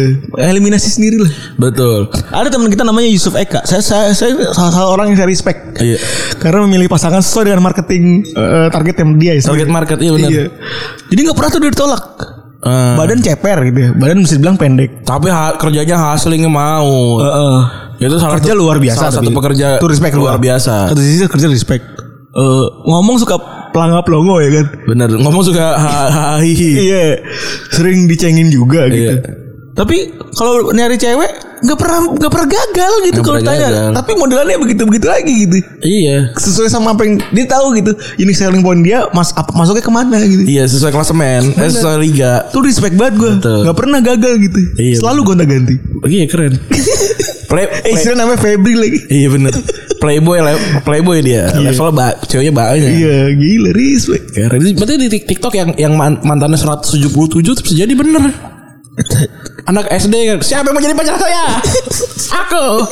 [0.49, 1.33] Eliminasi sendiri lah.
[1.59, 2.07] Betul.
[2.31, 3.67] Ada teman kita namanya Yusuf Eka.
[3.67, 5.77] Saya saya, saya salah satu orang yang saya respect.
[5.77, 5.99] Iya.
[6.39, 9.33] Karena memilih pasangan sesuai dengan marketing eh, target yang dia.
[9.39, 10.31] Target market iya benar.
[10.31, 10.45] Iya.
[11.11, 12.03] Jadi nggak pernah tuh dia ditolak.
[12.59, 13.91] Eh, Badan ceper gitu ya.
[13.95, 14.91] Badan bisa dibilang pendek.
[15.03, 17.19] tapi ha- kerjanya hustling mau.
[17.19, 17.59] Heeh.
[17.99, 20.95] itu salah kerja satu- luar biasa Salah satu pekerja Tuh respect luar biasa.
[20.95, 21.83] Satu sisi kerja respect.
[22.31, 24.67] Eh, ngomong suka pelangap longo ya kan.
[24.87, 25.09] Bener.
[25.15, 26.71] Ngomong suka ha ha hi hi.
[26.85, 27.05] Iya.
[27.71, 29.15] Sering dicengin juga gitu.
[29.17, 29.47] Iya.
[29.79, 33.69] Tapi kalau nyari cewek nggak pernah nggak pernah gagal gitu Nggak kalau tanya.
[33.95, 35.55] Tapi modelannya begitu begitu lagi gitu.
[35.81, 36.35] Iya.
[36.35, 37.95] Sesuai sama apa yang dia tahu gitu.
[38.19, 40.43] Ini selling point dia mas apa masuknya ke mana gitu.
[40.43, 42.51] Iya sesuai klasemen, eh, sesuai liga.
[42.51, 43.33] Tuh respect banget gue.
[43.39, 43.61] Betul.
[43.71, 44.61] Gak pernah gagal gitu.
[44.75, 45.75] Iya, Selalu gonta ganti.
[46.11, 46.59] Iya keren.
[47.49, 48.99] Play, Eh play- istilah namanya Febri lagi.
[49.09, 49.55] Iya bener.
[49.99, 51.51] Playboy le- Playboy dia.
[51.53, 52.91] Levelnya ba ceweknya banyak.
[52.95, 54.25] Iya gila respect.
[54.33, 54.61] Keren.
[54.75, 57.05] Berarti di Tik- TikTok yang yang man- mantannya 177
[57.45, 58.23] itu bisa jadi bener.
[59.71, 61.63] Anak SD kan Siapa yang mau jadi pacar saya
[62.43, 62.83] Aku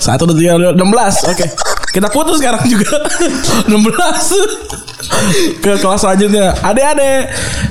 [0.00, 1.44] Satu dua tiga enam belas Oke
[1.90, 2.86] Kita putus sekarang juga
[3.66, 7.22] 16 Ke kelas selanjutnya Adek-adek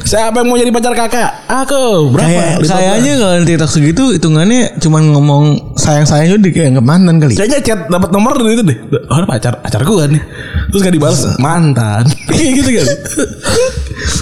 [0.04, 5.02] Siapa yang mau jadi pacar kakak Aku Berapa Kayak kayaknya kalau TikTok segitu hitungannya cuman
[5.16, 5.44] ngomong
[5.80, 7.34] sayang-sayang udah kayak mantan kali.
[7.38, 8.78] Kayaknya chat dapat nomor dari itu deh.
[9.10, 10.22] Oh, pacar pacar gua nih.
[10.70, 12.04] Terus gak dibalas mantan.
[12.30, 12.88] Kayak gitu kan.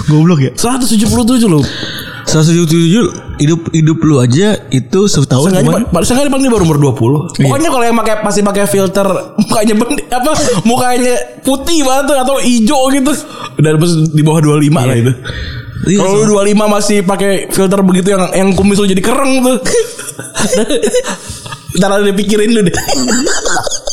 [0.08, 0.52] Goblok ya.
[0.54, 1.06] 177
[1.48, 1.64] loh.
[2.28, 6.04] 177 hidup hidup lu aja itu setahun Seenggaknya cuman.
[6.04, 9.08] Seenggaknya paling baru umur 20 Pokoknya kalau yang pakai pasti pakai filter
[9.40, 10.32] Mukanya bendi, apa
[10.68, 13.12] Mukanya putih banget tuh, Atau hijau gitu.
[13.56, 13.72] Udah
[14.12, 15.12] di bawah 25 lah itu.
[15.88, 19.56] Iya, Kalau lu 25 masih pakai filter begitu yang yang kumis lu jadi kereng tuh.
[21.78, 22.74] Ntar ada dipikirin lu deh.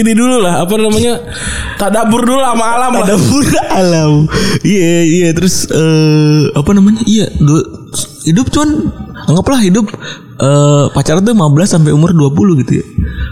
[0.00, 1.20] Ini dulu lah apa namanya
[1.76, 3.04] tadabur dulu sama alam lah.
[3.04, 4.12] ada pura alam.
[4.60, 7.00] Iya iya terus eh apa namanya?
[7.04, 7.68] Iya du-
[8.24, 8.90] hidup cuman
[9.26, 9.86] anggaplah hidup
[10.36, 12.84] eh pacaran tuh 15 sampai umur 20 gitu ya.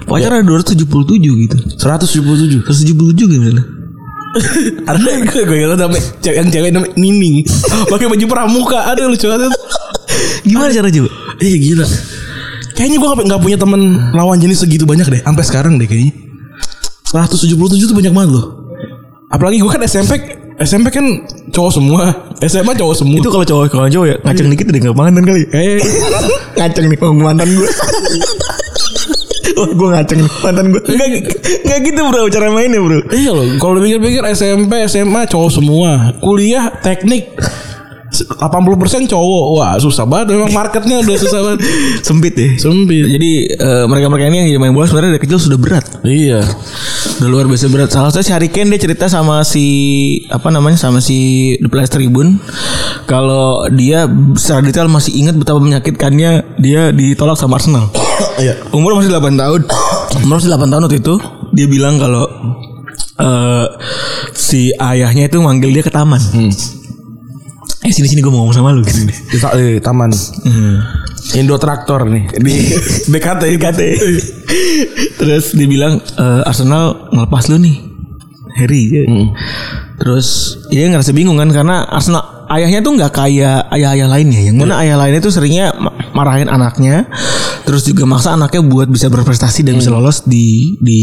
[0.04, 1.56] Pacaran ada 277 gitu.
[1.76, 3.62] 177 177 gimana?
[4.88, 6.00] ada gue gue ingat sampai
[6.36, 7.48] yang cewek namanya Nining
[7.90, 9.48] pakai baju pramuka ada lucu banget
[10.44, 11.08] Gimana cara coba?
[11.40, 11.88] eh gila
[12.78, 13.80] Kayaknya gue gak, nggak punya temen
[14.14, 15.22] lawan jenis segitu banyak deh.
[15.26, 16.14] Sampai sekarang deh kayaknya.
[17.10, 17.58] 177
[17.90, 18.46] tuh banyak banget loh.
[19.34, 20.14] Apalagi gue kan SMP
[20.62, 22.02] SMP kan cowok semua.
[22.38, 23.18] SMA cowok semua.
[23.18, 25.42] Itu kalau cowok kalau cowok ya ngaceng dikit udah nggak mantan kali.
[25.50, 25.82] eh
[26.62, 27.70] ngaceng nih oh, mantan gue.
[29.58, 30.82] Wah gue ngaceng nih mantan gue.
[30.86, 31.08] Enggak
[31.66, 33.02] enggak gitu bro cara mainnya bro.
[33.10, 36.14] Iya loh, kalau dipikir-pikir SMP, SMA cowok semua.
[36.22, 37.34] Kuliah teknik
[38.26, 39.44] 80% cowok.
[39.58, 41.60] Wah, susah banget memang marketnya udah susah banget.
[42.06, 42.56] Sempit deh.
[42.58, 43.04] Sempit.
[43.06, 45.84] Jadi eh, mereka-mereka ini yang main bola sebenarnya dari kecil sudah berat.
[46.02, 46.42] Iya.
[47.22, 47.90] Udah luar biasa berat.
[47.92, 49.66] Salah satu si Harry Kane dia cerita sama si
[50.28, 52.40] apa namanya sama si The Players Tribune
[53.08, 54.04] kalau dia
[54.36, 57.90] secara detail masih ingat betapa menyakitkannya dia ditolak sama Arsenal.
[58.38, 58.54] Iya.
[58.70, 59.66] Umur masih 8 tahun.
[60.22, 61.14] Umur masih 8 tahun waktu itu
[61.50, 62.22] dia bilang kalau
[63.18, 63.66] eh
[64.30, 66.22] si ayahnya itu manggil dia ke taman.
[67.88, 69.00] Eh sini sini gue mau ngomong sama lu gitu.
[69.08, 70.12] Di, ta- di taman.
[71.30, 72.54] Indo Traktor nih di
[73.08, 73.42] BKT.
[73.50, 73.80] BKT.
[75.16, 77.76] Terus dia bilang "Eh, Arsenal ngelepas lu nih.
[78.54, 78.82] Harry.
[78.90, 79.02] ya.
[79.96, 80.26] Terus
[80.68, 84.40] dia ngerasa bingung kan karena Arsenal ayahnya tuh nggak kayak ayah-ayah lainnya.
[84.42, 87.06] Yang mana ayah lainnya tuh seringnya ma- marahin anaknya,
[87.68, 91.00] terus juga maksa anaknya buat bisa berprestasi dan bisa lolos di di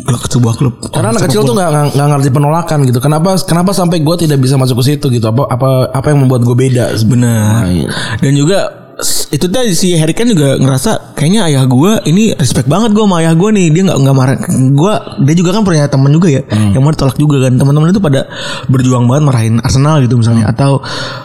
[0.00, 0.74] klub sebuah klub.
[0.88, 2.98] Karena anak kecil tuh nggak nggak- nggak ngerti penolakan gitu.
[3.04, 5.28] Kenapa kenapa sampai gue tidak bisa masuk ke situ gitu?
[5.28, 6.96] Apa apa apa yang membuat gue beda?
[7.04, 7.68] Benar.
[7.68, 7.88] Nah, iya.
[8.24, 8.85] Dan juga
[9.26, 13.18] itu tadi si Harry Kane juga ngerasa kayaknya ayah gue ini respect banget gue sama
[13.18, 13.66] ayah gue nih.
[13.68, 14.36] Dia nggak nggak marah.
[14.70, 17.54] Gue dia juga kan punya teman juga ya yang mau ditolak juga kan.
[17.54, 18.30] Teman-teman itu pada
[18.66, 20.78] berjuang banget marahin Arsenal gitu misalnya atau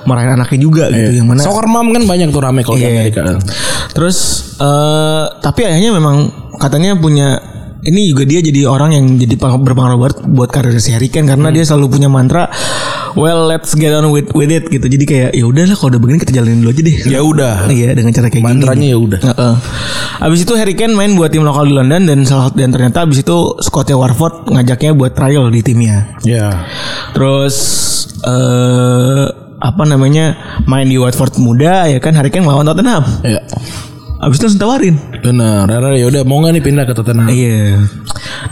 [0.04, 2.91] marahin anaknya juga gitu yang mana Soccer mom kan banyak tuh rame kalau di Iya.
[2.95, 3.22] Amerika.
[3.91, 4.18] Terus
[4.58, 6.16] eh tapi ayahnya memang
[6.58, 7.38] katanya punya
[7.82, 11.26] ini juga dia jadi orang yang jadi peng- berpengaruh banget buat karir si Harry Kane
[11.26, 12.45] karena dia selalu punya mantra
[13.16, 14.86] well let's get on with with it gitu.
[14.86, 16.95] Jadi kayak ya udahlah kalau udah begini kita jalanin dulu aja deh.
[17.07, 17.55] Ya udah.
[17.72, 19.20] Iya dengan cara kayak Mantranya ya udah.
[19.22, 19.53] Heeh.
[20.22, 23.24] Abis itu Harry Kane main buat tim lokal di London dan salah dan ternyata abis
[23.24, 26.18] itu Scottnya Warford ngajaknya buat trial di timnya.
[26.26, 26.68] Ya.
[27.16, 27.55] Terus
[28.22, 29.26] eh
[29.62, 33.05] apa namanya main di Watford muda ya kan Harry Kane melawan Tottenham.
[33.22, 33.41] Ya.
[34.22, 34.95] Abis itu langsung tawarin.
[35.26, 35.65] Benar.
[35.65, 37.26] Rara ya udah mau nggak nih pindah ke Tottenham?
[37.26, 37.89] Iya.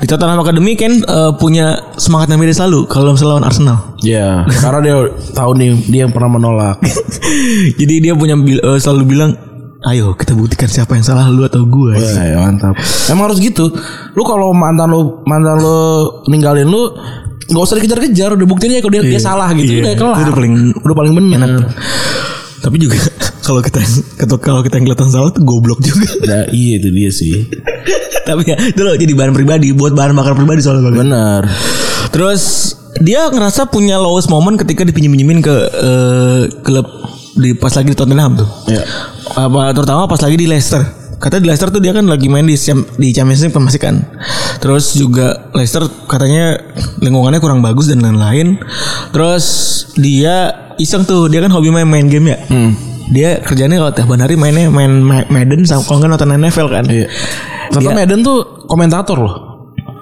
[0.01, 3.77] Di Tottenham Academy kan eh, punya semangat yang beda selalu kalau misalnya lawan Arsenal.
[4.01, 4.95] Ya, karena dia
[5.37, 6.81] tahu nih dia yang pernah menolak.
[7.79, 9.37] Jadi dia punya eh, selalu bilang,
[9.85, 11.93] ayo kita buktikan siapa yang salah lu atau gue.
[11.93, 12.73] Wah, ya mantap.
[13.05, 13.69] Emang harus gitu.
[14.17, 15.77] Lu kalau mantan lu mantan lu
[16.33, 16.97] ninggalin lu
[17.45, 20.17] nggak usah dikejar-kejar, udah buktinya kalau dia, dia salah gitu, Iya, udah kelar.
[20.21, 21.49] udah paling udah paling benar.
[22.61, 22.97] Tapi juga
[23.49, 23.81] kalau kita
[24.21, 26.05] kalau kalau kita yang kelihatan salah tuh goblok juga.
[26.29, 27.49] Nah, iya itu dia sih.
[28.29, 30.93] Tapi ya itu loh jadi bahan pribadi buat bahan bakar pribadi soalnya.
[30.93, 31.49] Benar.
[32.13, 36.85] Terus dia ngerasa punya lowest moment ketika dipinjem-pinjemin ke eh, klub
[37.33, 38.49] di pas lagi di Tottenham tuh.
[38.69, 38.85] Ya.
[39.33, 40.85] Apa terutama pas lagi di Leicester.
[41.19, 42.55] Kata di Leicester tuh dia kan lagi main di
[43.01, 43.95] di Champions League masih kan.
[44.61, 46.53] Terus juga Leicester katanya
[47.01, 48.61] lingkungannya kurang bagus dan lain-lain.
[49.09, 49.45] Terus
[49.97, 52.39] dia iseng tuh dia kan hobi main main game ya.
[53.09, 56.85] Dia kerjanya kalau tiap hari mainnya main Ma- Madden sama kalau nggak nonton NFL kan.
[56.85, 57.07] Iya.
[57.71, 59.35] Dia- Medan tuh komentator loh.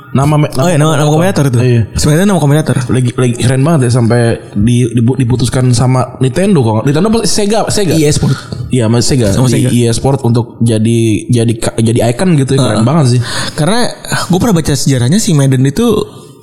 [0.07, 1.59] Nama me- Oh ya nama, nama komentator itu.
[1.59, 1.81] Iya.
[1.93, 2.75] Sebenarnya nama komentator.
[2.87, 4.19] Lagi lagi keren banget ya sampai
[4.55, 6.83] di, diputuskan sama Nintendo kok.
[6.83, 7.93] Nintendo apa Sega, Sega.
[7.93, 8.33] EA Sport.
[8.67, 9.27] Iya, sama Sega.
[9.29, 9.69] Sama Sega.
[9.69, 12.63] EA Sport untuk jadi jadi jadi icon gitu ya.
[12.73, 13.21] Keren banget sih.
[13.53, 13.87] Karena
[14.25, 15.85] gue pernah baca sejarahnya si Madden itu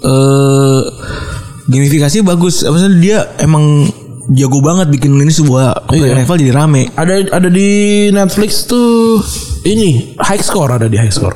[0.00, 0.82] eh
[1.66, 2.62] gamifikasi bagus.
[2.62, 3.88] Maksudnya dia emang
[4.32, 6.24] jago banget bikin ini sebuah Iya.
[6.24, 6.88] level jadi rame.
[6.94, 7.68] Ada ada di
[8.08, 9.20] Netflix tuh
[9.64, 11.34] ini high score ada di high score.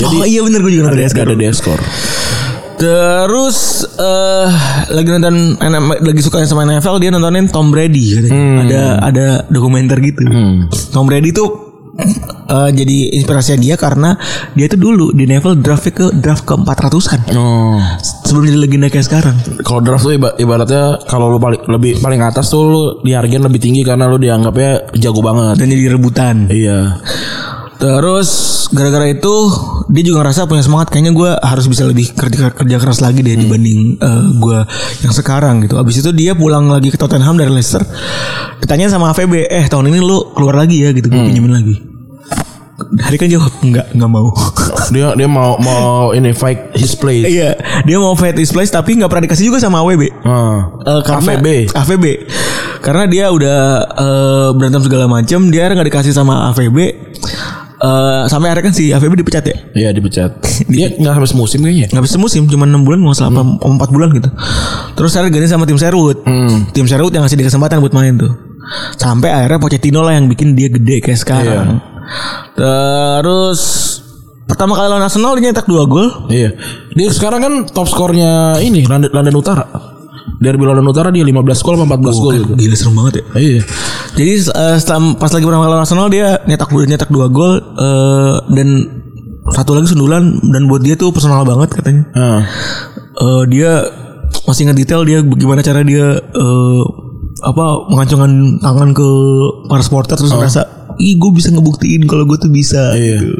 [0.00, 1.82] oh iya bener gue juga nonton Ada, di high score.
[2.80, 3.56] Terus
[4.00, 4.48] eh
[4.90, 5.60] lagi nonton
[6.00, 8.64] lagi suka sama NFL dia nontonin Tom Brady katanya.
[8.64, 10.24] Ada ada dokumenter gitu.
[10.88, 11.69] Tom Brady tuh
[12.46, 14.16] eh, jadi inspirasi dia karena
[14.52, 17.78] dia tuh dulu di NFL draft ke draft ke 400-an Oh.
[18.22, 19.36] sebelum jadi legenda kayak sekarang.
[19.60, 23.58] Kalau draft tuh iba- ibaratnya kalau lu paling lebih paling atas tuh lu dihargain lebih
[23.58, 25.56] tinggi karena lu dianggapnya jago banget.
[25.56, 26.36] Dan jadi rebutan.
[26.46, 27.00] Iya.
[27.76, 28.28] Terus
[28.70, 29.34] gara-gara itu
[29.88, 33.34] dia juga ngerasa punya semangat kayaknya gue harus bisa lebih kerja kerja keras lagi deh
[33.34, 34.58] dibanding eh, gue
[35.00, 35.74] yang sekarang gitu.
[35.74, 37.80] Abis itu dia pulang lagi ke Tottenham dari Leicester.
[38.60, 41.74] Ditanya sama AVB, eh tahun ini lu keluar lagi ya gitu, gue pinjemin lagi.
[42.80, 44.28] Hari kan jawab enggak, enggak mau.
[44.94, 47.22] Dia dia mau mau ini fight his place.
[47.22, 47.54] Iya,
[47.86, 50.02] dia mau fight his place tapi nggak pernah dikasih juga sama AWB.
[50.26, 50.66] Ah.
[50.82, 51.46] Eh, karena AVB.
[51.70, 52.04] AVB.
[52.82, 56.78] Karena dia udah eh, berantem segala macam, dia nggak dikasih sama AVB.
[57.80, 59.56] Eh, sampai akhirnya kan si AVB dipecat ya.
[59.72, 60.36] Iya dipecat.
[60.74, 61.86] Dia nggak sampai semusim kayaknya.
[61.88, 64.28] nggak bisa musim cuma enam bulan nggak salah apa empat bulan gitu
[64.92, 66.20] terus akhirnya ganti sama tim Sherwood
[66.76, 68.36] tim Sherwood yang ngasih dia kesempatan buat main tuh
[69.00, 71.80] sampai akhirnya Pochettino lah yang bikin dia gede kayak sekarang
[72.56, 73.60] Terus
[74.50, 76.08] pertama kali lawan Arsenal dia nyetak 2 gol.
[76.28, 76.50] Iya.
[76.94, 79.64] Dia sekarang kan top skornya ini London, London Utara.
[80.40, 82.52] Derby London Utara dia 15 gol sama 14 gol gitu.
[82.56, 83.24] Gila serem banget ya.
[83.36, 83.60] Iya.
[84.16, 88.34] Jadi eh, setelah pas lagi pertama kali lawan Arsenal dia nyetak nyetak 2 gol eh,
[88.56, 88.68] dan
[89.50, 92.02] satu lagi sundulan dan buat dia tuh personal banget katanya.
[92.14, 92.42] Heeh.
[93.20, 93.84] Eh, dia
[94.46, 96.82] masih ingat detail dia bagaimana cara dia eh,
[97.40, 99.08] apa mengacungkan tangan ke
[99.68, 103.24] para supporter terus merasa ih gue bisa ngebuktiin kalau gue tuh bisa Iya.
[103.24, 103.34] gitu.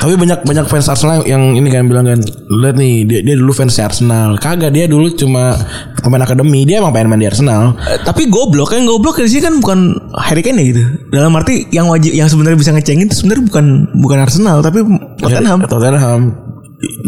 [0.00, 3.52] Tapi banyak banyak fans Arsenal yang ini kan bilang kan, lihat nih dia, dia dulu
[3.52, 4.40] fans Arsenal.
[4.40, 5.56] Kagak dia dulu cuma
[6.00, 6.64] pemain akademi.
[6.64, 7.76] Dia emang pengen main di Arsenal.
[7.84, 9.78] Eh, tapi goblok kan goblok di sini kan bukan
[10.20, 10.82] Harry Kane ya gitu.
[11.12, 13.64] Dalam arti yang wajib yang sebenarnya bisa ngecengin itu sebenarnya bukan
[13.96, 14.80] bukan Arsenal tapi
[15.20, 15.64] Tottenham.
[15.68, 16.43] Tottenham.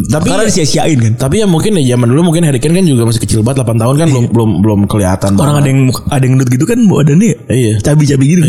[0.06, 1.12] Tapi Karena disia-siain kan.
[1.16, 3.76] tapi ya mungkin ya zaman dulu mungkin Harry Kane kan juga masih kecil banget 8
[3.76, 5.34] tahun kan belum belum belum kelihatan.
[5.34, 7.36] Orang ada yang ada yang gendut gitu kan badannya ya.
[7.48, 7.72] Iya.
[7.80, 8.42] Cabi-cabi gitu.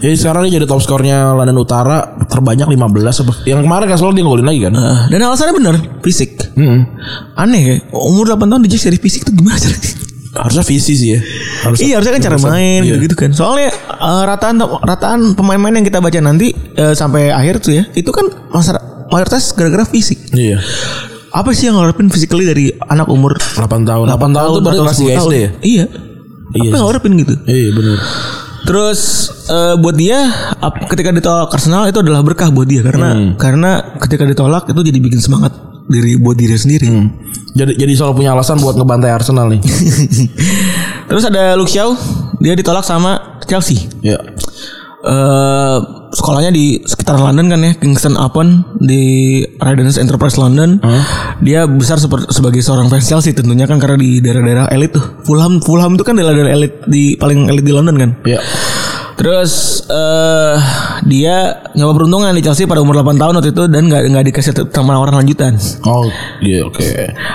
[0.00, 3.32] Jadi sekarang dia jadi top skornya London Utara terbanyak 15 apa.
[3.44, 4.72] Yang kemarin kan selalu dia ngolin lagi kan.
[5.08, 6.30] Dan alasannya benar, fisik.
[6.54, 6.86] Hmm.
[7.34, 9.90] Aneh ya, umur 8 tahun dijek dari fisik tuh gimana caranya?
[10.34, 11.20] Harusnya visi sih ya.
[11.62, 12.98] Harus Iya harusnya kan cara main Iya.
[12.98, 13.30] gitu kan.
[13.30, 18.10] Soalnya eh, rataan rataan pemain-pemain yang kita baca nanti eh, sampai akhir tuh ya, itu
[18.10, 18.74] kan masa
[19.14, 20.18] mayoritas gara-gara fisik.
[20.30, 20.58] Iya.
[21.30, 24.06] Apa sih yang ngarepin physically dari anak umur 8 tahun.
[24.06, 25.22] 8 tahun tuh berarti atau masih 10 tahun?
[25.24, 25.50] SD ya?
[25.62, 25.84] Iya.
[26.54, 27.34] Iya Apa yang ngarepin gitu?
[27.44, 27.98] Iya benar.
[28.64, 29.00] Terus
[29.44, 30.18] eh, buat dia
[30.56, 33.30] ap- ketika ditolak Arsenal itu adalah berkah buat dia karena Hmm.
[33.34, 35.52] karena ketika ditolak itu jadi bikin semangat
[35.84, 36.88] diri buat diri sendiri.
[36.88, 37.12] Hmm.
[37.52, 39.60] Jadi jadi selalu punya alasan buat ngebantai Arsenal nih.
[41.08, 41.92] Terus ada Luke Shaw,
[42.38, 43.84] dia ditolak sama Chelsea.
[44.00, 44.16] ya.
[45.04, 45.76] eh
[46.14, 50.78] sekolahnya di sekitar London kan ya Kingston upon di Raiders Enterprise London.
[51.42, 55.04] Dia besar sebagai seorang fans Chelsea tentunya kan karena di daerah-daerah elit tuh.
[55.26, 58.10] Fulham Fulham itu kan daerah-daerah elit di paling elit di London kan.
[58.24, 58.38] Ya.
[59.14, 60.56] Terus eh
[61.06, 64.52] dia nyoba peruntungan di Chelsea pada umur 8 tahun waktu itu dan nggak nggak dikasih
[64.72, 65.54] tawaran lanjutan.
[65.86, 66.10] Oh,
[66.42, 66.82] iya oke.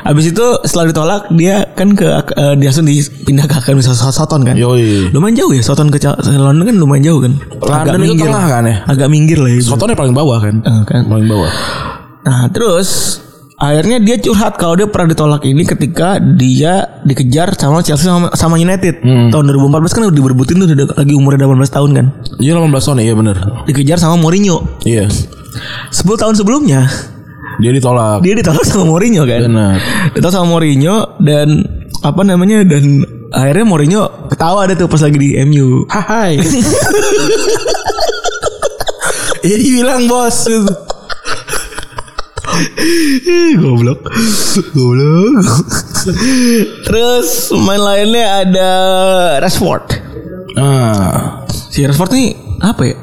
[0.04, 4.56] Abis itu setelah ditolak dia kan ke eh, dia langsung dipindah ke Akademi Southampton kan.
[4.60, 5.14] Yoi.
[5.16, 6.00] Lumayan jauh ya Southampton ke
[6.36, 7.34] London kan lumayan jauh kan.
[7.64, 8.76] London itu tengah kan ya?
[8.84, 9.62] Agak minggir lah ya.
[9.64, 10.56] Sotonnya paling bawah kan?
[10.60, 11.08] Eh, kan.
[11.08, 11.52] Paling bawah.
[12.28, 13.22] Nah terus
[13.60, 18.56] akhirnya dia curhat kalau dia pernah ditolak ini ketika dia dikejar sama Chelsea sama, sama
[18.56, 22.06] United tahun 2014 kan udah diberbutin tuh udah lagi umurnya 18 tahun kan
[22.38, 23.36] Iya 18 tahun ya, iya bener.
[23.66, 25.12] dikejar sama Mourinho Iya.
[25.92, 26.88] 10 tahun sebelumnya
[27.60, 28.24] Dia ditolak.
[28.24, 29.76] dia ditolak sama Mourinho kan Benar.
[30.10, 31.48] ditolak sama Mourinho dan
[32.00, 36.40] apa namanya dan akhirnya Mourinho ketawa ada tuh pas lagi di MU Hai.
[39.42, 40.48] Ini bilang bos.
[43.64, 44.00] goblok.
[44.74, 45.46] Goblok.
[46.88, 48.72] Terus main lainnya ada
[49.44, 49.86] Rashford.
[50.58, 51.46] Ah.
[51.70, 52.30] si Rashford nih
[52.60, 52.98] apa ya?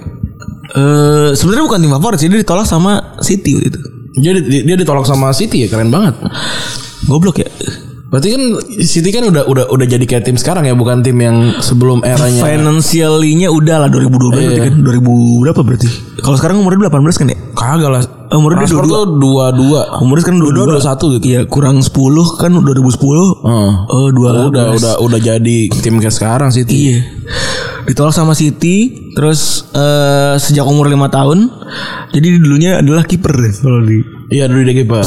[0.76, 3.80] Eh sebenarnya bukan tim favorit sih dia ditolak sama City waktu itu.
[4.16, 6.16] Dia, dia, ditolak sama City ya, keren banget.
[7.04, 7.48] goblok ya?
[8.08, 8.42] Berarti kan
[8.80, 12.42] City kan udah udah udah jadi kayak tim sekarang ya, bukan tim yang sebelum eranya.
[12.42, 14.74] financially-nya udah lah 2012 berarti kan?
[14.80, 15.88] 2000 berapa berarti?
[16.24, 17.38] Kalau sekarang umurnya 18 kan ya?
[17.52, 18.02] Kagak lah.
[18.28, 19.80] Umurnya dia Rashford tuh dua dua.
[19.98, 21.24] umurnya sekarang 22 dua satu gitu.
[21.24, 21.94] Iya kurang 10
[22.36, 22.66] kan 2010
[23.46, 23.72] Heeh.
[23.86, 26.74] Oh dua udah udah udah jadi tim kayak sekarang City.
[26.90, 26.98] Iya.
[27.86, 31.46] Ditolak sama City, terus eh, sejak umur lima tahun,
[32.10, 35.06] jadi dulunya adalah kiper deh kalau di Iya dulu dia kiper.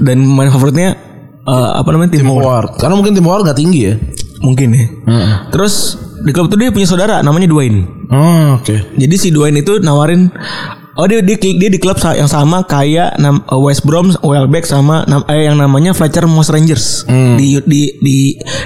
[0.00, 0.98] dan main favoritnya
[1.40, 2.42] eh, apa namanya tim Howard.
[2.42, 2.70] Forward.
[2.76, 3.94] Karena mungkin tim Forward gak tinggi ya.
[4.38, 4.86] mungkin ya.
[5.06, 5.30] Heeh.
[5.50, 7.86] Terus di klub itu dia punya saudara namanya Dwayne.
[8.10, 8.94] Oh, oke.
[8.94, 10.30] Jadi si Dwayne itu nawarin
[10.98, 15.46] Oh dia dia, dia di klub yang sama kayak eh, West Brom, Welbeck sama eh,
[15.46, 17.06] yang namanya Fletcher Moss Rangers
[17.38, 18.16] di di di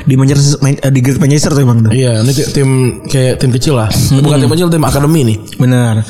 [0.08, 1.92] di Manchester Man- eh, di Great Manchester tuh emang tuh.
[1.92, 2.68] Iya, ini ti- tim
[3.04, 3.92] kayak tim kecil lah.
[3.92, 5.38] Bukan tim kecil, tim akademi nih.
[5.60, 6.08] Benar.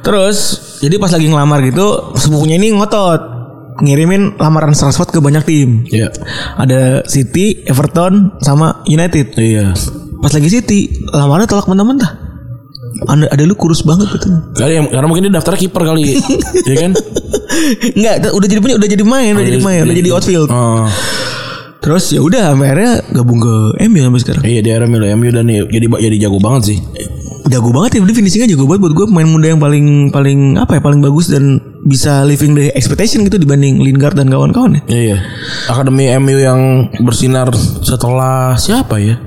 [0.00, 0.36] Terus
[0.80, 3.20] jadi pas lagi ngelamar gitu sepupunya ini ngotot
[3.84, 5.84] ngirimin lamaran Rashford ke banyak tim.
[5.84, 6.16] Iya.
[6.56, 9.36] Ada City, Everton, sama United.
[9.36, 9.76] Iya.
[10.16, 10.80] Pas lagi City,
[11.12, 12.21] lamarannya tolak mentah-mentah.
[13.02, 14.28] Ada, ada lu kurus banget gitu.
[14.52, 16.16] Kali yang- karena mungkin dia daftar kiper kali.
[16.62, 16.92] Iya kan?
[17.94, 20.48] Enggak, udah jadi punya, udah jadi main, udah jadi main, udah jadi outfield.
[20.48, 20.86] Oh.
[21.82, 23.54] Terus ya udah akhirnya gabung ke
[23.90, 24.42] MU sampai sekarang.
[24.46, 26.78] Iya, di era Milo MU dan nih jadi jadi jago banget sih.
[27.42, 30.78] Jago banget ya, dia finishingnya jago banget buat gue pemain muda yang paling paling apa
[30.78, 34.82] ya paling bagus dan bisa living the expectation gitu dibanding Lingard dan kawan-kawan ya.
[34.86, 35.16] Iya.
[35.66, 36.60] Akademi MU yang
[37.02, 37.50] bersinar
[37.82, 39.18] setelah siapa ya?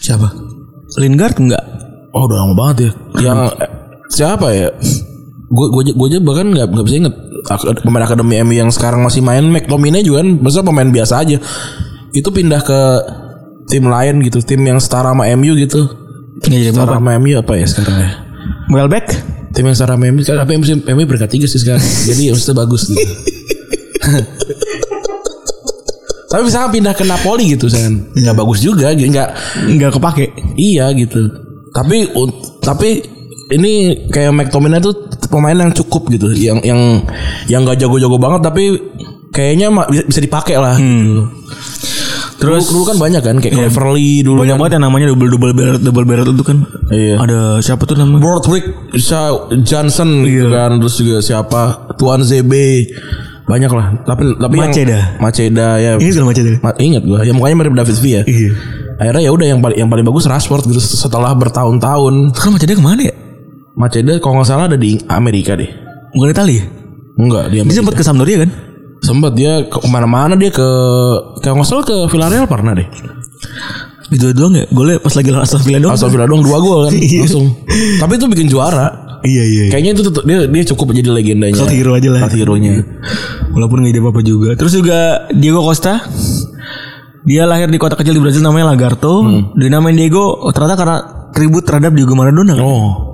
[0.00, 0.32] Siapa?
[0.96, 1.75] Lingard enggak?
[2.16, 2.90] Oh, udah lama banget ya.
[3.28, 3.40] Yang
[4.08, 4.72] siapa ya?
[5.52, 7.14] Gue gue gue aja bahkan nggak nggak bisa inget
[7.84, 11.36] pemain akademi MU yang sekarang masih main McTominay juga kan masa pemain biasa aja.
[12.16, 12.80] Itu pindah ke
[13.68, 15.84] tim lain gitu, tim yang setara sama MU gitu.
[16.40, 18.10] Jadi Setara sama MU apa ya sekarang ya?
[18.72, 19.06] Welbeck?
[19.52, 20.64] Tim yang secara MU kan tapi MU
[20.96, 21.84] MU berkat tiga sih sekarang.
[22.08, 22.96] Jadi maksudnya bagus gitu.
[26.32, 27.92] tapi misalnya pindah ke Napoli gitu kan.
[28.16, 28.88] Nggak bagus juga.
[28.96, 29.28] Nggak
[29.68, 30.32] Enggak kepake.
[30.56, 31.45] iya gitu.
[31.76, 32.08] Tapi
[32.58, 32.88] tapi
[33.48, 33.72] ini
[34.08, 34.96] kayak McTominay tuh
[35.28, 36.32] pemain yang cukup gitu.
[36.32, 36.80] Yang yang
[37.46, 38.64] yang nggak jago-jago banget tapi
[39.30, 40.74] kayaknya bisa, bisa dipakai lah.
[40.74, 41.28] gitu.
[42.36, 44.60] Terus dulu, kan banyak kan kayak Cleverley dulu Banyak kan.
[44.60, 46.58] banget yang namanya double double barrel double barrel itu kan.
[46.90, 47.16] Iya.
[47.16, 48.20] Ada siapa tuh namanya?
[48.20, 51.60] Broadwick Sha- Johnson gitu kan terus juga siapa
[51.96, 52.52] Tuan ZB
[53.46, 54.98] banyak lah tapi tapi yang- Maceda.
[55.16, 56.58] Maceda ya Ini segala macam deh.
[56.60, 58.50] Ma- ingat gua yang mukanya mirip David Villa Iya.
[58.96, 62.84] Akhirnya ya udah yang paling yang paling bagus Rashford gitu setelah bertahun-tahun Sekarang macamnya ke
[62.84, 63.14] mana ya?
[63.72, 65.68] Maceda kalau nggak salah ada di Amerika deh
[66.10, 66.64] Bukan Italia.
[67.14, 68.50] enggak dia Dia sempat ke Sampdoria kan?
[68.96, 70.64] sempat dia ke mana-mana dia ke
[71.38, 72.88] kalau nggak salah ke Villarreal pernah deh
[74.06, 74.64] Itu doang ya.
[74.68, 75.94] Golnya pas lagi lawan Aston Villa doang.
[75.94, 77.20] Aston Villa doang dua gol kan Iya.
[77.22, 77.46] langsung
[77.98, 78.86] tapi itu bikin juara
[79.20, 79.64] Iya iya.
[79.68, 82.20] kayaknya itu tuh dia dia cukup jadi legendanya Cult hero aja lah.
[82.22, 82.74] Cult hero-nya
[83.50, 84.52] Walaupun gak ide apa-apa juga.
[84.52, 84.98] Terus juga
[85.32, 85.96] Diego Costa.
[87.26, 89.26] Dia lahir di kota kecil di Brazil namanya Lagarto.
[89.58, 90.98] Dinamain Diego oh, ternyata karena
[91.34, 92.54] tribut terhadap Diego Maradona.
[92.62, 93.10] oh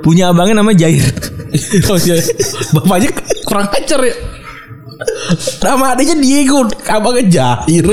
[0.00, 1.04] Punya abangnya namanya Jair.
[1.92, 2.16] Oh iya.
[2.72, 3.12] Bapaknya
[3.44, 4.16] kurang ajar ya.
[5.60, 7.92] Nama adiknya Diego, abangnya Jahir.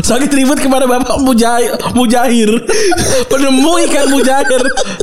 [0.00, 2.50] Sakit ribet kepada bapak Mujahir, Mujahir.
[3.28, 4.62] Penemu ikan Mujahir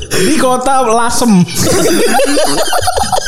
[0.09, 1.45] di kota Lasem.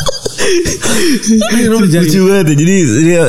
[1.65, 2.55] Lucu banget ya.
[2.55, 3.23] Jadi dia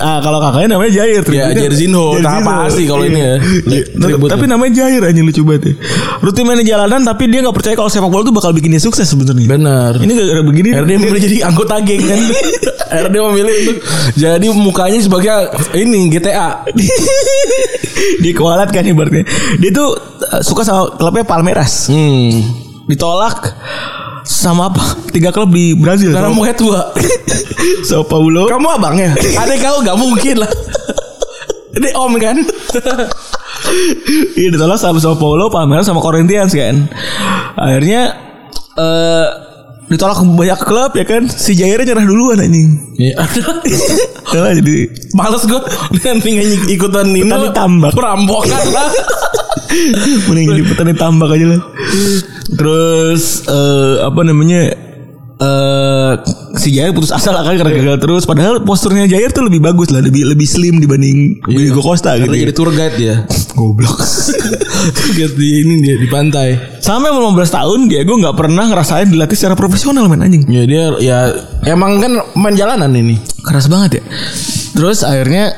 [0.00, 1.20] ah, kalau kakaknya namanya Jair.
[1.20, 2.04] Ya, tributnya- Jairzinho.
[2.20, 2.40] Jairzinho.
[2.44, 3.34] Nah, pasti kalau ini ya.
[3.66, 3.84] Iya.
[4.28, 5.74] Tapi namanya Jair aja lucu banget ya.
[6.20, 8.82] Rutin main di jalanan tapi dia nggak percaya kalau sepak bola tuh bakal bikin dia
[8.82, 9.46] sukses sebenarnya.
[9.48, 9.92] Benar.
[10.00, 10.68] Ini gara-gara begini.
[10.74, 12.20] Akhirnya dia memilih jadi anggota geng kan.
[12.90, 13.78] Dia memilih untuk
[14.18, 15.30] jadi mukanya sebagai
[15.78, 16.66] ini GTA.
[18.22, 19.22] dia kualat kan ibaratnya.
[19.62, 21.86] Dia tuh uh, suka sama klubnya Palmeiras.
[21.86, 22.34] Hmm.
[22.90, 23.54] Ditolak
[24.30, 25.10] sama apa?
[25.10, 26.14] Tiga klub di Brazil.
[26.14, 26.94] Karena mau tua.
[27.88, 28.46] Sao Paulo.
[28.46, 29.10] Kamu abangnya?
[29.42, 30.50] Ada kau gak mungkin lah.
[31.70, 32.38] Ini om kan?
[34.38, 36.86] Iya ditolak sama Sao Paulo, Palmeiras sama Corinthians kan.
[37.58, 38.14] Akhirnya
[38.78, 39.26] eh
[39.90, 41.26] ditolak banyak klub ya kan.
[41.26, 42.94] Si Jairnya nyerah duluan anjing.
[42.98, 43.18] Iya.
[44.30, 44.74] Nah, jadi
[45.18, 45.60] Males gue
[46.06, 47.92] nanti nggak ikutan ini Petani tambak.
[47.98, 48.90] perampokan lah.
[50.26, 51.60] mending di petani tambak aja lah.
[52.52, 54.90] Terus eh apa namanya?
[55.38, 56.12] eh
[56.54, 59.88] si Jair putus asa lah kan karena gagal terus padahal posturnya Jair tuh lebih bagus
[59.88, 62.42] lah lebih lebih slim dibanding Diego Costa gitu Karena ya.
[62.42, 63.14] jadi tour guide dia.
[63.56, 63.96] goblok
[64.96, 66.60] Tour guide di ini dia di pantai.
[66.76, 71.18] sampai 15 tahun Diego nggak pernah ngerasain dilatih secara profesional main anjing Ya dia ya
[71.64, 73.16] emang kan main jalanan ini.
[73.40, 74.02] keras banget ya
[74.70, 75.56] terus akhirnya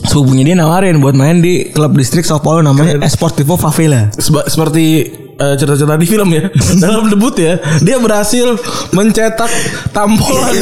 [0.00, 5.10] sepupunya dia nawarin buat main di klub distrik Sao Paulo namanya Esportivo Favela Seba- seperti
[5.38, 6.50] eh, cerita-cerita di film ya
[6.82, 8.58] dalam debut ya dia berhasil
[8.90, 9.50] mencetak
[9.90, 10.54] tampolan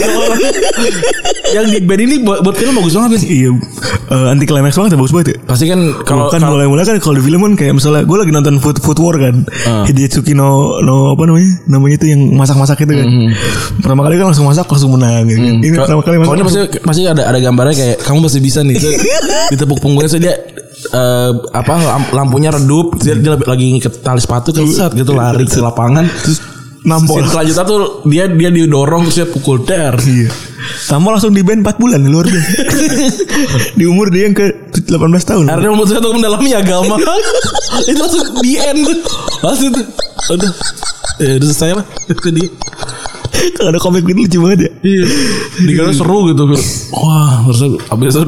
[1.49, 3.23] yang di band ini buat, buat film bagus banget Ben.
[3.25, 3.51] iya
[4.11, 7.17] eh, anti climax banget ya bagus banget ya pasti kan Kalau kan mulai-mulai kan kalau
[7.17, 9.83] di film kan kayak misalnya gue lagi nonton Food Food War kan, Ah.
[9.85, 13.07] Hidetsuki no no apa namanya namanya itu yang masak-masak itu kan.
[13.81, 15.39] Pertama kali kan langsung masak langsung menang gitu.
[15.39, 15.55] kan.
[15.59, 16.37] Ini pertama kali masak.
[16.45, 18.77] Pasti pasti ada ada gambarnya kayak kamu pasti bisa nih.
[19.55, 20.35] Ditepuk punggungnya so dia
[20.93, 25.45] eh, apa lam- lampunya redup dia, dia lagi ngikat tali sepatu terus set gitu lari
[25.47, 26.39] ke lapangan terus
[26.87, 27.19] nampol.
[27.27, 29.99] selanjutnya tuh dia dia didorong terus dia pukul der.
[29.99, 30.31] Iya.
[30.87, 32.51] Tampol langsung di band 4 bulan luar biasa.
[33.79, 34.87] di umur dia yang ke 18
[35.27, 35.45] tahun.
[35.51, 36.95] Akhirnya memutuskan untuk mendalami agama.
[37.91, 38.99] itu langsung di end tuh.
[39.43, 39.87] Langsung tuh.
[40.35, 40.53] Udah.
[41.23, 41.87] Ya udah selesai lah.
[42.07, 42.49] Itu dia.
[43.57, 44.71] Kalau ada komik gitu lucu banget ya.
[44.83, 45.05] Iya.
[45.67, 46.43] Dikira seru gitu.
[46.95, 47.61] Wah, terus
[47.91, 48.25] abis itu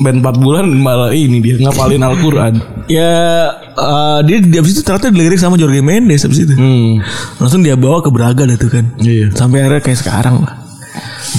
[0.00, 2.54] band 4 bulan malah ini dia ngapalin Al-Qur'an.
[2.90, 6.54] Ya eh, dia di abis itu ternyata dilirik sama Jorge Mendes abis itu.
[6.54, 7.00] Hmm.
[7.40, 8.84] Langsung dia bawa ke Braga dah tuh kan.
[9.00, 9.32] Iya.
[9.32, 10.54] Sampai akhirnya kayak sekarang lah.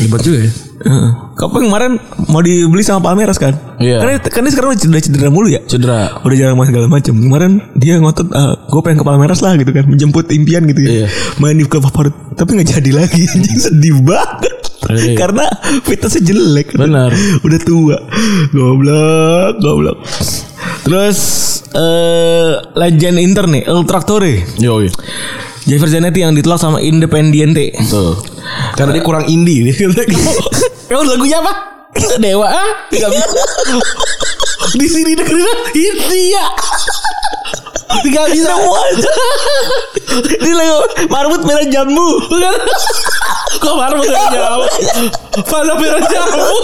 [0.01, 0.51] Hebat juga ya.
[0.85, 1.09] Heeh.
[1.33, 1.91] Kapan kemarin
[2.29, 3.57] mau dibeli sama Palmeiras kan?
[3.81, 4.05] Iya.
[4.05, 5.59] Kan, kan dia sekarang udah cedera, cedera mulu ya.
[5.65, 6.21] Cedera.
[6.21, 7.13] Udah jarang main segala macam.
[7.17, 8.29] Kemarin dia ngotot,
[8.69, 10.89] gue pengen ke Palmeiras lah gitu kan, menjemput impian gitu ya.
[11.03, 11.07] Iya.
[11.41, 13.23] Main di klub favorit, tapi nggak jadi lagi.
[13.33, 14.55] Anjing sedih banget.
[14.85, 15.17] Iya.
[15.17, 15.45] Karena
[15.81, 16.77] fitnessnya jelek.
[16.77, 17.09] Benar.
[17.41, 17.97] Udah tua.
[18.53, 19.97] Goblok, goblok.
[20.85, 21.19] Terus
[21.73, 24.45] eh legend Inter nih, El Trattore.
[24.61, 24.93] Yo, yo.
[25.65, 27.73] Zanetti yang ditolak sama Independiente.
[27.89, 28.21] Tuh.
[28.77, 29.73] Karena dia kurang indie
[30.85, 31.53] kamu lagunya apa?
[32.23, 32.69] Dewa ah?
[32.91, 33.25] Gak bisa.
[34.79, 36.45] Di sini dengerin India.
[38.11, 38.53] Gak bisa.
[40.41, 40.71] Ini lagi
[41.07, 42.07] marbut merah jambu.
[43.55, 44.67] Kok baru mau jawab?
[45.47, 46.55] Pada merah jambu.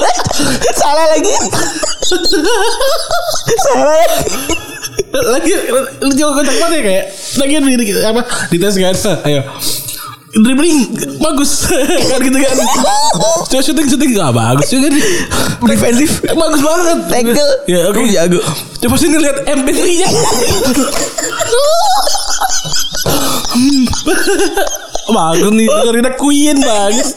[0.75, 1.33] Salah lagi.
[3.63, 4.59] Salah lagi.
[5.11, 5.53] Lagi
[6.03, 7.05] lu juga kocak banget ya kayak
[7.35, 8.95] lagi di, apa di tes kan
[9.27, 9.41] ayo
[10.31, 10.87] dribbling
[11.19, 11.67] bagus.
[12.11, 12.57] Kan gitu kan.
[13.51, 15.03] Coba syuting syuting gak bagus juga nih.
[15.67, 16.23] Defensif.
[16.31, 16.97] bagus banget.
[17.11, 17.53] Tackle.
[17.67, 18.01] ya oke.
[18.07, 18.39] Jago.
[18.81, 20.09] coba sini lihat MP3 nya
[25.11, 27.09] bagus nih dengerin Queen bagus.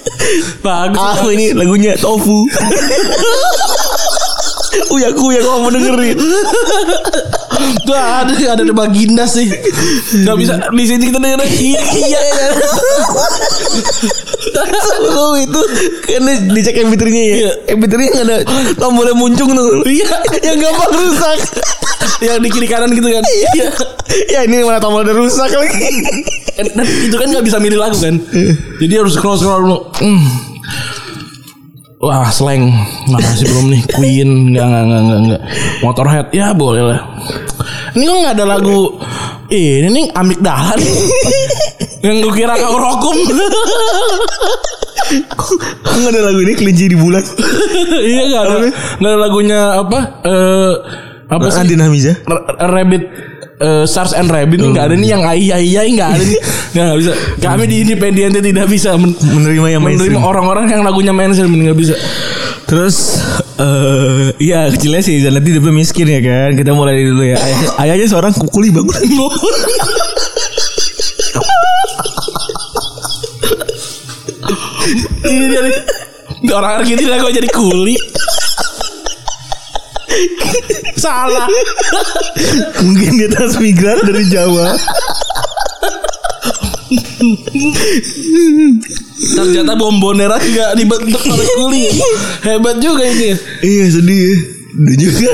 [0.61, 0.99] Bagus.
[0.99, 2.45] Ah ini lagunya Tofu.
[4.95, 6.18] Uya kuya kok mau dengerin.
[7.85, 9.47] Tuh ada ada di Baginda sih.
[10.25, 12.20] Gak bisa di sini kita dengerin iya iya.
[12.20, 12.49] iya.
[15.14, 15.61] Oh itu
[16.07, 17.51] kan dicek MP3-nya ya.
[17.75, 18.37] MP3-nya nggak ada
[18.79, 19.83] tombolnya muncung tuh.
[19.87, 20.14] Iya.
[20.43, 21.39] Yang gampang rusak.
[22.22, 23.25] Yang di kiri kanan gitu kan.
[23.55, 23.66] Iya.
[24.31, 25.91] ya ini mana tombol udah rusak lagi.
[26.55, 28.14] Dan itu kan gak bisa milih lagu kan.
[28.79, 29.79] Jadi harus scroll scroll dulu.
[32.03, 32.68] Wah slang
[33.09, 33.82] masih belum nih.
[33.95, 34.30] Queen.
[34.53, 35.40] Nggak nggak nggak nggak nggak.
[35.80, 36.26] Motorhead.
[36.34, 37.01] Ya boleh lah.
[37.95, 38.99] Ini kok nggak ada lagu
[39.49, 40.07] ini nih?
[40.12, 40.92] Amigdala nih
[42.05, 43.16] yang gue kira kau rokum
[45.84, 46.53] Kok nggak ada lagu ini?
[46.59, 47.22] Kelinci di bulan?
[48.11, 48.57] iya nggak ada.
[48.99, 50.72] Nggak ada lagunya apa eh
[51.30, 51.61] apa sih?
[51.62, 52.12] Andi Namiza.
[52.26, 53.05] R- Rabbit
[53.61, 56.41] eh, Stars and Rabbit ini nggak ada nih yang ayah ayah nggak ada nih.
[56.75, 57.13] Nggak bisa.
[57.39, 61.95] Kami di Independiente tidak bisa men- Menerima yang menerima orang-orang yang lagunya mainstream nggak bisa.
[62.67, 63.23] Terus
[63.55, 66.59] eh iya kecilnya sih Zanati dia belum miskin ya kan.
[66.59, 67.39] Kita mulai dulu ya.
[67.39, 68.91] Ayah, ayahnya seorang kukuli bangun.
[75.31, 75.79] ini dia nih.
[76.51, 77.95] Orang Argentina kok jadi kuli
[80.97, 81.47] salah
[82.84, 84.76] Mungkin dia transmigran dari Jawa.
[89.34, 91.84] ternyata bombonera juga dibentuk oleh kuli
[92.45, 93.32] hebat juga ini
[93.64, 94.36] iya sedih.
[94.74, 95.30] Dan juga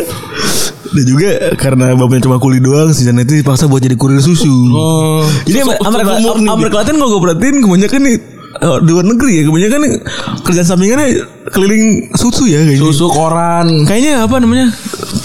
[0.91, 4.53] dan juga karena bapaknya cuma kuli doang si Zanati dipaksa buat jadi kurir susu.
[4.75, 6.13] oh Jadi Amerika,
[6.51, 8.17] Amerika Latin kalau gue perhatiin kebanyakan nih
[8.59, 9.81] eh, di luar negeri ya kebanyakan
[10.43, 11.09] kerjaan sampingannya
[11.55, 12.83] keliling susu ya kayaknya.
[12.83, 14.67] susu koran Kayaknya apa namanya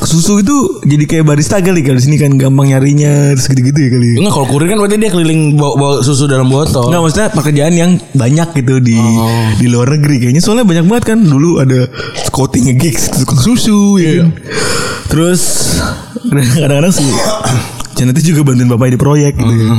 [0.06, 3.90] susu itu jadi kayak barista kali kalau di sini kan gampang nyarinya terus gitu-gitu ya
[3.98, 4.10] kali.
[4.22, 7.74] Enggak kalau kurir kan berarti dia keliling bawa, bawa susu dalam botol Enggak maksudnya pekerjaan
[7.74, 9.00] yang banyak gitu di
[9.58, 11.90] di luar negeri kayaknya soalnya banyak banget kan dulu ada
[12.30, 14.30] scouting gigs tukang susu ya kan.
[15.10, 15.42] Terus
[16.62, 17.10] kadang-kadang sih
[17.96, 19.72] Janet juga bantuin bapaknya di proyek gitu ya.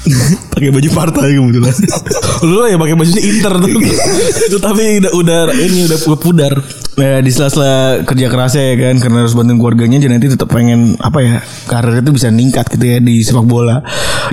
[0.52, 1.76] Pakai baju partai kebetulan.
[2.48, 3.68] Lu ya pakai bajunya inter tuh.
[4.48, 6.54] itu tapi udah udah ini udah pudar.
[7.00, 11.18] Nah, di sela-sela kerja kerasnya ya kan karena harus bantuin keluarganya Janeti tetap pengen apa
[11.24, 11.34] ya
[11.64, 13.80] karir itu bisa meningkat gitu ya di sepak bola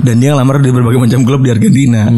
[0.04, 2.08] dan dia ngelamar di berbagai macam klub di Argentina.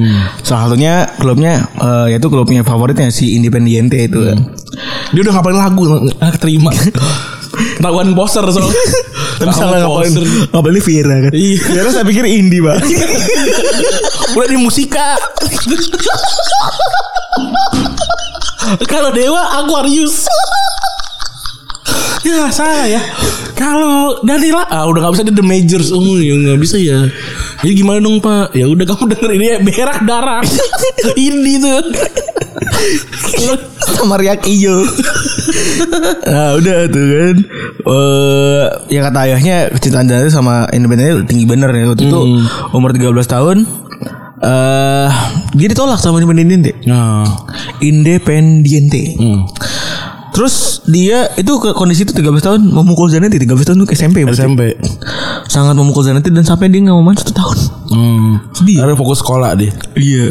[0.42, 4.18] Salah satunya klubnya eh, yaitu klubnya favoritnya si Independiente itu.
[5.14, 5.82] Dia udah ngapain lagu
[6.18, 6.70] ah, terima.
[7.81, 8.76] Ketahuan poster soalnya.
[9.41, 10.12] Tapi salah ngapain
[10.53, 11.33] ngapain ini Viera kan?
[11.33, 11.64] Iya.
[11.64, 12.76] Viera saya pikir indie pak.
[14.37, 15.16] Udah di musika.
[18.93, 20.28] Kalau Dewa Aquarius.
[22.24, 23.00] Ya salah ya.
[23.56, 25.88] Kalau Danila ah udah nggak bisa di The Majors.
[25.92, 27.08] Oh ya nggak bisa ya.
[27.60, 28.56] Jadi gimana dong Pak?
[28.56, 30.40] Ya udah kamu denger ini ya berak darah.
[31.16, 31.80] Ini tuh.
[33.96, 34.84] sama Riak Iyo.
[36.24, 37.36] nah udah tuh kan.
[37.84, 38.64] Eh
[38.96, 42.20] ya kata ayahnya kecintaan Janeti sama Independiente tinggi bener ya waktu itu
[42.72, 43.56] umur 13 tahun.
[44.40, 45.10] Eh
[45.56, 46.76] dia ditolak sama Independiente.
[46.88, 47.24] Nah.
[47.84, 49.16] Independiente.
[49.20, 49.44] Hmm.
[50.30, 54.45] Terus dia itu ke kondisi itu 13 tahun memukul Zanetti 13 tahun tuh SMP berarti.
[54.45, 54.62] SMP.
[55.51, 57.59] Sangat memukul Zanetti dan sampai dia nggak mau main satu tahun.
[57.91, 58.33] Hmm.
[58.57, 58.81] Sedih.
[58.81, 59.72] Ada fokus sekolah deh.
[59.99, 60.26] Iya.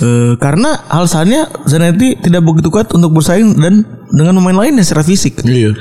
[0.00, 5.44] Eh, karena alasannya Zanetti tidak begitu kuat untuk bersaing dan dengan pemain lainnya secara fisik.
[5.44, 5.76] Iya.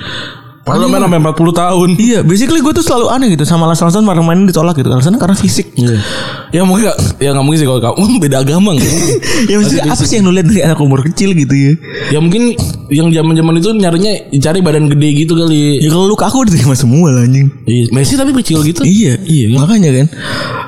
[0.66, 1.90] Padahal main sampai 40 tahun.
[2.02, 4.90] Iya, basically gue tuh selalu aneh gitu sama alasan-alasan para pemain ditolak gitu.
[4.90, 5.70] Alasannya karena fisik.
[5.78, 6.02] Iya.
[6.50, 8.94] Ya mungkin gak, ya nggak mungkin sih kalau kamu beda agama nggak?
[9.54, 11.72] ya maksudnya apa sih yang lu lihat dari anak umur kecil gitu ya?
[12.10, 12.58] ya mungkin
[12.90, 15.86] yang zaman-zaman itu nyarinya cari badan gede gitu kali.
[15.86, 17.46] Ya kalau lu kaku diterima semua lah anjing.
[17.70, 18.82] Iya, Messi tapi kecil gitu.
[18.82, 20.08] Iya, iya makanya kan.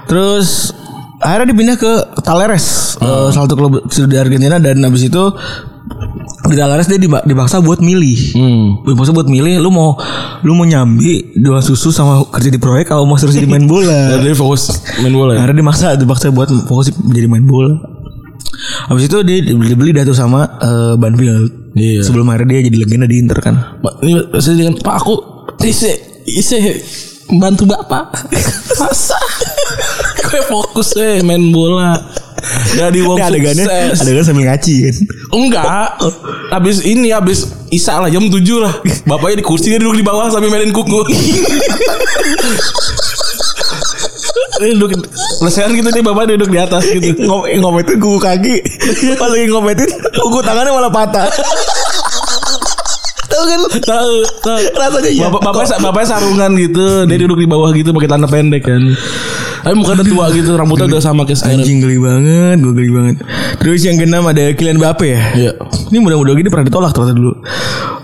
[0.06, 0.78] Terus
[1.18, 5.24] akhirnya dipindah ke Talleres, eh, salah satu klub di Argentina dan habis itu
[6.48, 8.20] di Talleres dia diba- dipaksa buat milih.
[8.34, 8.68] Hmm.
[8.84, 9.96] Dipaksa buat milih lu mau
[10.42, 14.12] lu mau nyambi dua susu sama kerja di proyek atau mau terus jadi main bola.
[14.18, 14.70] Jadi fokus
[15.00, 15.44] main bola ya.
[15.44, 17.76] Akhirnya dimaksa dipaksa buat fokus menjadi main bola.
[18.88, 21.76] Habis itu dia dibeli dah tuh sama eh, Banfield.
[21.76, 22.02] Iya.
[22.02, 23.56] Sebelum akhirnya dia jadi legenda di Inter kan.
[23.80, 25.14] Pak, ini saya dengan Pak aku
[25.62, 25.94] ise
[26.26, 26.58] ise
[27.30, 28.28] bantu bapak.
[28.80, 29.20] Masa?
[30.22, 31.98] Gue fokus eh main bola.
[32.68, 33.97] Jadi wong Ini adegannya sukses.
[34.03, 34.95] adegan sambil ngaci kan.
[35.32, 35.88] Enggak.
[36.51, 38.74] Habis ini habis Isa lah jam 7 lah.
[39.03, 40.99] Bapaknya di kursi dia duduk di bawah sambil mainin kuku.
[44.57, 45.05] Dia duduk
[45.45, 47.13] lesehan gitu dia bapak duduk di atas gitu.
[47.30, 48.55] Ngom ngometin kuku kaki
[49.13, 49.86] Pas lagi ngometin
[50.18, 51.30] Kuku tangannya malah patah
[53.30, 54.57] Tahu kan Tahu, tahu.
[54.74, 58.65] Rasanya iya Bapak bapak bapaknya sarungan gitu, dia duduk di bawah gitu pakai celana pendek
[58.65, 58.82] kan.
[59.68, 61.59] Tapi mukanya udah tua gitu, rambutnya udah sama kayak sekarang.
[61.59, 63.15] Anjing geli banget Gue geli banget
[63.59, 65.51] Terus yang keenam ada Kylian Mbappe ya Iya.
[65.91, 67.34] Ini mudah-mudahan gini pernah ditolak ternyata dulu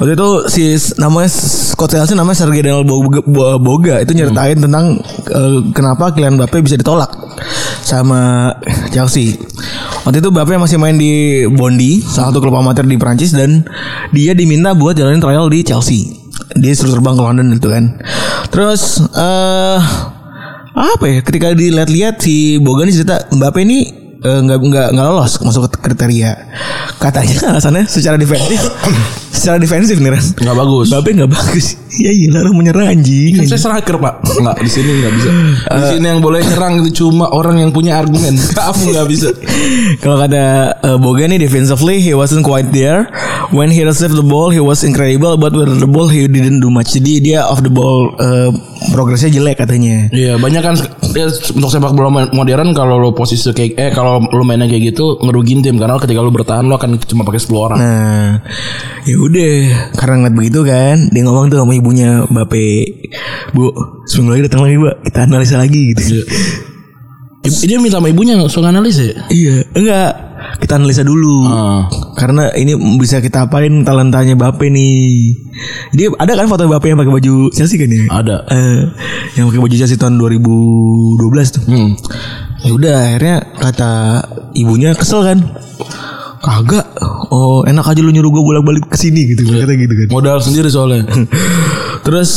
[0.04, 0.64] Waktu itu si
[1.00, 3.24] namanya Scott Chelsea namanya Sergei Daniel Boga,
[3.56, 5.00] Boga itu nyeritain tentang
[5.32, 7.14] eh, kenapa Kylian Mbappe bisa ditolak
[7.84, 8.52] sama
[8.92, 9.38] Chelsea.
[10.04, 13.64] Waktu itu Mbappe masih main di Bondi, salah satu klub amatir di Prancis dan
[14.12, 16.20] dia diminta buat jalanin trial di Chelsea.
[16.58, 17.84] Dia suruh terbang ke London itu kan.
[18.50, 19.80] Terus eh
[20.74, 21.20] apa ya?
[21.22, 25.78] Ketika dilihat-lihat si Boga ini cerita Mbappe ini eh, nggak nggak nggak lolos masuk ke
[25.84, 26.32] kriteria.
[26.98, 28.60] Katanya alasannya secara defensif.
[29.34, 30.88] Secara defensif nih Ran Nggak bagus.
[30.94, 31.66] Mbappe nggak bagus.
[31.98, 33.34] Ya iya lah menyerang anjing.
[33.42, 34.22] Kan saya striker pak.
[34.40, 35.30] Enggak di sini nggak bisa.
[35.68, 38.38] Di sini yang boleh nyerang itu cuma orang yang punya argumen.
[38.58, 39.34] Kamu nggak bisa.
[40.00, 40.44] Kalau kata
[40.86, 43.10] uh, Boga nih defensively he wasn't quite there.
[43.50, 46.70] When he received the ball he was incredible but with the ball he didn't do
[46.70, 46.94] much.
[46.94, 48.54] Jadi dia off the ball uh,
[48.94, 50.14] progresnya jelek katanya.
[50.14, 50.78] Iya banyak kan
[51.18, 55.18] ya, Untuk sepak bola modern Kalau lo posisi kayak Eh kalau lo mainnya kayak gitu
[55.18, 58.30] Ngerugiin tim Karena ketika lo bertahan Lo akan cuma pakai 10 orang Nah,
[59.04, 59.54] ya udah
[59.94, 62.68] karena ngeliat begitu kan, dia ngomong tuh sama ibunya Bape,
[63.52, 63.70] Bu,
[64.06, 64.96] seminggu lagi datang lagi, Mbak.
[65.04, 66.02] Kita analisa lagi gitu.
[67.44, 70.12] I- Dia minta sama ibunya Soal analis ya Iya, enggak.
[70.54, 71.44] Kita analisa dulu.
[71.46, 71.88] Ah.
[72.16, 75.32] Karena ini bisa kita apain talentanya Bape nih.
[75.92, 78.04] Dia ada kan foto Bape yang pakai baju Chelsea kan ya?
[78.10, 78.80] Ada Eh,
[79.36, 81.64] yang pakai baju Chelsea tahun 2012 tuh.
[81.64, 81.90] hmm.
[82.64, 83.92] Ya udah akhirnya kata
[84.56, 85.40] ibunya kesel kan.
[86.44, 86.88] Kagak.
[87.32, 89.48] Oh, enak aja lu nyuruh gue bolak-balik ke sini gitu.
[89.48, 90.08] Kata gitu kan.
[90.12, 91.08] Modal sendiri soalnya
[92.08, 92.30] Terus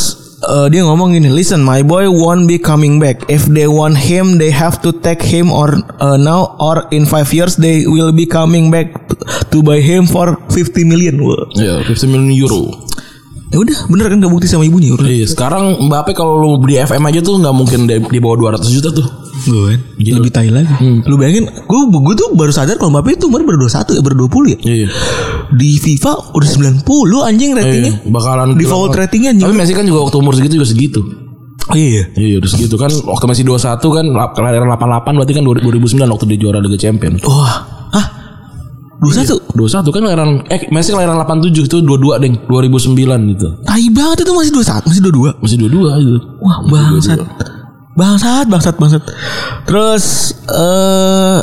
[0.43, 3.23] eh, dia ngomong gini, listen, my boy won't be coming back.
[3.27, 7.31] If they want him, they have to take him or uh, now or in five
[7.35, 9.15] years they will be coming back to,
[9.51, 11.19] to buy him for 50 million.
[11.55, 12.87] Ya 50 million euro
[13.47, 14.91] Ya udah, bener kan kebukti sama ibunya.
[14.91, 15.07] Udah.
[15.07, 18.75] Iya sekarang Mbappe kalau lo beli FM aja tuh nggak mungkin di, di bawah 200
[18.75, 19.07] juta tuh
[19.47, 19.79] Gue kan
[20.19, 20.67] lebih tai lagi.
[21.07, 24.15] Lu bayangin, gue gue tuh baru sadar kalau Mbappe itu umur baru 21 ya, baru
[24.27, 24.57] 20 ya.
[24.59, 24.87] Iya
[25.55, 26.49] Di FIFA udah
[26.83, 26.83] 90
[27.23, 27.93] anjing ratingnya.
[28.03, 29.47] Iya, bakalan Default ratingnya anjing.
[29.47, 31.01] Tapi Messi kan juga waktu umur segitu juga segitu.
[31.67, 32.03] Oh, iya.
[32.15, 36.37] Iya, udah segitu kan waktu Messi 21 kan kelahiran 88 berarti kan 2009 waktu dia
[36.39, 37.19] juara Liga Champion.
[37.23, 37.55] Wah,
[37.95, 38.05] ah,
[38.97, 39.53] 21.
[39.53, 43.47] 21 kan kelahiran eh Messi kelahiran 87 itu 22 deng 2009 gitu.
[43.61, 45.41] Tai banget itu masih 21, masih 22.
[45.43, 46.19] Masih 22 gitu.
[46.41, 47.19] Wah bangsat
[47.97, 49.01] Bangsat bangsat bangsat
[49.65, 51.41] Terus eh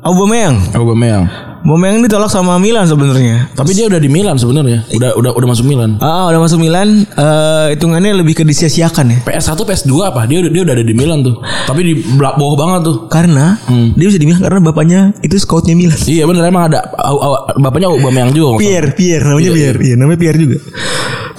[0.00, 1.49] Aubameyang Aubameyang.
[1.60, 4.88] Aubameyang ditolak sama Milan sebenarnya Tapi dia udah di Milan sebenarnya.
[4.96, 6.00] Udah udah udah masuk Milan.
[6.00, 10.24] Ah udah masuk Milan eh hitungannya lebih ke disia-siakan ya PS1 PS2 apa?
[10.24, 11.36] Dia udah dia udah ada di Milan tuh.
[11.40, 12.96] Tapi di belak bawah banget tuh.
[13.12, 16.80] Karena dia bisa dibilang karena bapaknya itu scoutnya Milan Iya bener emang ada
[17.60, 18.56] bapaknya Aubameyang juga.
[18.56, 19.78] Pierre, Pierre namanya Pierre.
[19.80, 20.58] Iya, namanya Pierre juga.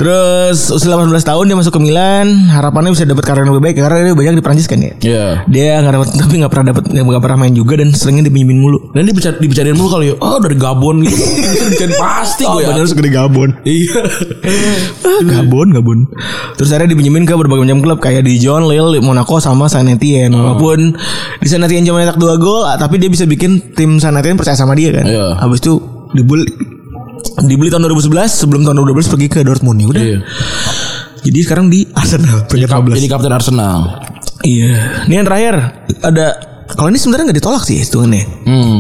[0.02, 3.76] Terus usia 18 tahun dia masuk ke Milan, harapannya bisa dapat karir yang lebih baik
[3.86, 4.94] karena dia banyak di Prancis kan ya.
[4.98, 5.26] Iya.
[5.46, 8.90] Dia nggak dapat tapi nggak pernah dapat nggak pernah main juga dan seringnya dipinjemin mulu.
[8.98, 10.20] Dan dia bicara dibicarain mulu kali ya.
[10.20, 11.16] Oh dari Gabon gitu.
[11.62, 12.84] Dibicarain pasti gue ya.
[12.84, 13.50] di Gabon.
[13.64, 14.00] Iya.
[15.32, 16.00] Gabon, Gabon.
[16.60, 20.36] Terus akhirnya dipinjemin ke berbagai macam klub kayak di John, Lille, Monaco sama Saint Etienne.
[20.36, 20.94] Walaupun
[21.40, 24.38] di Saint Etienne cuma nyetak 2 gol, ah, tapi dia bisa bikin tim Saint Etienne
[24.38, 25.06] percaya sama dia kan.
[25.08, 25.40] Iya.
[25.40, 25.80] Habis itu
[26.12, 26.46] dibeli
[27.48, 30.04] dibeli tahun 2011 sebelum tahun 2012 pergi ke Dortmund ya udah.
[30.04, 30.20] Iya.
[31.22, 32.98] Jadi sekarang di Arsenal 15.
[32.98, 33.80] Ini kapten Arsenal.
[34.42, 35.06] Iya.
[35.06, 35.54] Ini yang terakhir
[36.02, 38.24] ada kalau ini sebenarnya nggak ditolak sih hitungannya.
[38.46, 38.80] Hmm.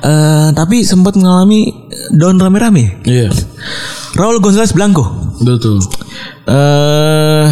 [0.00, 1.70] Eh tapi sempat mengalami
[2.10, 3.02] down rame-rame.
[3.04, 3.30] Iya.
[4.14, 5.34] Raul Gonzalez Blanco.
[5.38, 5.78] Betul.
[6.46, 7.48] Eh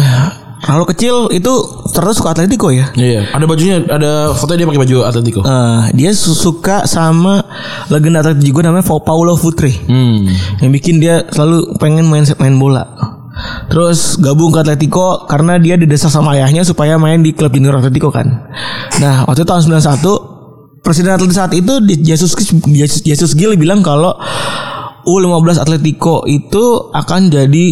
[0.59, 1.53] Raul kecil itu
[1.89, 2.91] ternyata suka Atletico ya.
[2.93, 3.31] Iya.
[3.31, 5.39] Ada bajunya, ada fotonya dia pakai baju Atletico.
[5.41, 7.41] Eh, dia su- suka sama
[7.87, 10.27] legenda Atletico juga namanya Paulo Futre Hmm.
[10.59, 12.85] yang bikin dia selalu pengen main main bola.
[13.67, 18.09] Terus gabung ke Atletico karena dia didesak sama ayahnya supaya main di klub junior Atletico
[18.09, 18.47] kan.
[19.03, 20.39] Nah waktu itu tahun 91
[20.79, 22.31] Presiden Atletico saat itu Jesus
[22.71, 24.15] Jesus, Jesus Gil bilang kalau
[25.03, 27.65] U15 Atletico itu akan jadi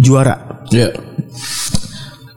[0.00, 0.64] juara.
[0.72, 0.90] Iya.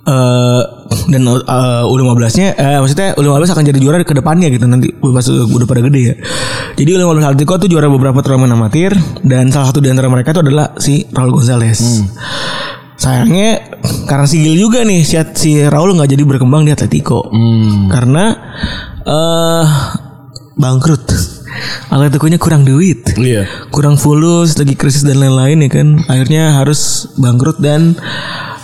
[0.10, 5.26] eh dan uh, U15-nya eh, maksudnya U15 akan jadi juara ke depannya gitu nanti pas
[5.30, 6.16] udah pada gede ya.
[6.78, 10.41] Jadi U15 Atletico tuh juara beberapa turnamen amatir dan salah satu di antara mereka itu
[10.41, 11.82] adalah si Raul Gonzalez.
[13.00, 13.80] Sayangnya
[14.12, 17.32] karena si Gil juga nih si, si Raul nggak jadi berkembang di Atletico.
[17.32, 17.88] Hmm.
[17.88, 18.36] Karena
[19.08, 19.68] eh
[20.60, 21.08] bangkrut.
[21.89, 23.18] Atletico-nya kurang duit.
[23.18, 23.47] Iya.
[23.74, 25.88] Kurang fulus, lagi krisis dan lain-lain ya kan.
[26.12, 27.95] Akhirnya harus bangkrut dan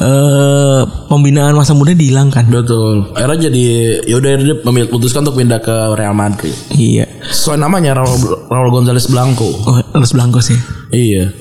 [0.03, 2.51] eh pembinaan masa muda dihilangkan.
[2.51, 3.15] Betul.
[3.15, 3.63] Akhirnya jadi
[4.03, 6.53] ya udah dia memilih putuskan untuk pindah ke Real Madrid.
[6.75, 7.07] Iya.
[7.23, 8.19] Sesuai namanya Raul,
[8.51, 9.47] Raul Gonzalez Blanco.
[9.47, 10.59] Oh, harus Blanco sih.
[10.91, 11.31] Iya.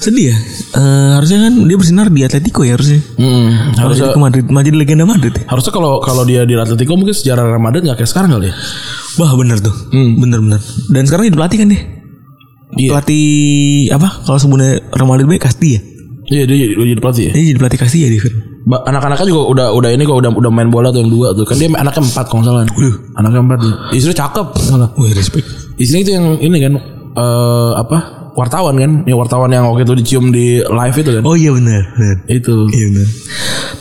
[0.00, 0.36] Sedih ya.
[0.80, 3.04] Eh, harusnya kan dia bersinar di Atletico ya harusnya.
[3.20, 5.36] Hmm, harusnya Atletico Madrid, Madrid legenda Madrid.
[5.36, 5.44] ya.
[5.44, 8.54] harusnya kalau kalau dia di Atletico mungkin sejarah Real Madrid nggak kayak sekarang kali ya.
[9.20, 9.76] Wah bener tuh.
[9.92, 10.56] Bener-bener.
[10.88, 11.80] Dan sekarang jadi pelatih kan dia.
[12.80, 12.88] Iya.
[12.96, 13.28] Pelatih
[13.92, 14.08] apa?
[14.24, 15.80] Kalau sebelumnya Real Madrid baik Castilla.
[16.30, 17.32] Iya dia jadi, jadi pelatih ya.
[17.36, 18.34] Dia jadi pelatih Castilla dia kan.
[18.70, 21.60] Anak-anaknya juga udah udah ini kok udah udah main bola tuh yang dua tuh kan
[21.60, 22.64] dia anaknya empat kalau salah.
[23.20, 23.58] Anaknya empat.
[23.92, 24.46] Istri cakep.
[24.64, 24.88] Salah.
[24.96, 25.44] Wih respect.
[25.76, 26.72] Istrinya itu yang ini kan
[27.10, 29.04] eh apa wartawan kan?
[29.04, 31.22] Ya wartawan yang waktu itu dicium di live itu kan.
[31.28, 31.92] Oh iya benar.
[31.92, 32.16] benar.
[32.24, 32.72] Itu.
[32.72, 33.08] Iya benar.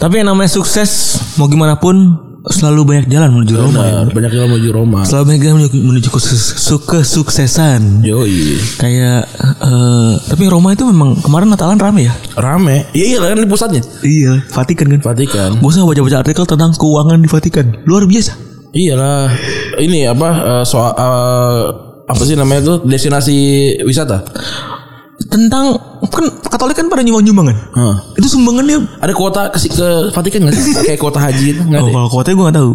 [0.04, 3.80] Tapi yang namanya sukses mau gimana pun selalu banyak jalan menuju Roma.
[3.84, 3.92] ya.
[4.08, 5.00] Benar, banyak yang menuju Roma.
[5.04, 6.10] Selalu banyak jalan menuju, menuju
[6.88, 7.82] kesuksesan.
[8.04, 8.60] Yoi.
[8.80, 9.28] Kayak
[9.60, 12.14] eh tapi Roma itu memang kemarin Natalan rame ya.
[12.40, 12.88] Rame.
[12.96, 13.82] Iya iya kan di pusatnya.
[14.04, 15.00] Iya, Vatikan kan.
[15.04, 15.50] Vatikan.
[15.60, 17.66] Gue sama baca-baca artikel tentang keuangan di Vatikan.
[17.84, 18.34] Luar biasa.
[18.72, 19.34] Iyalah.
[19.82, 20.30] Ini apa
[20.62, 23.38] eh, soal eh, apa sih namanya tuh destinasi
[23.86, 24.26] wisata?
[25.30, 25.78] Tentang
[26.10, 27.58] kan Katolik kan pada nyumbang-nyumbang kan.
[27.72, 27.96] Hah.
[28.18, 30.74] Itu sumbangannya Ada kuota ke, ke Vatikan nggak sih?
[30.88, 31.94] Kayak kuota haji itu nggak Oh, ada.
[31.94, 32.72] kalau kuotanya gue gak tahu.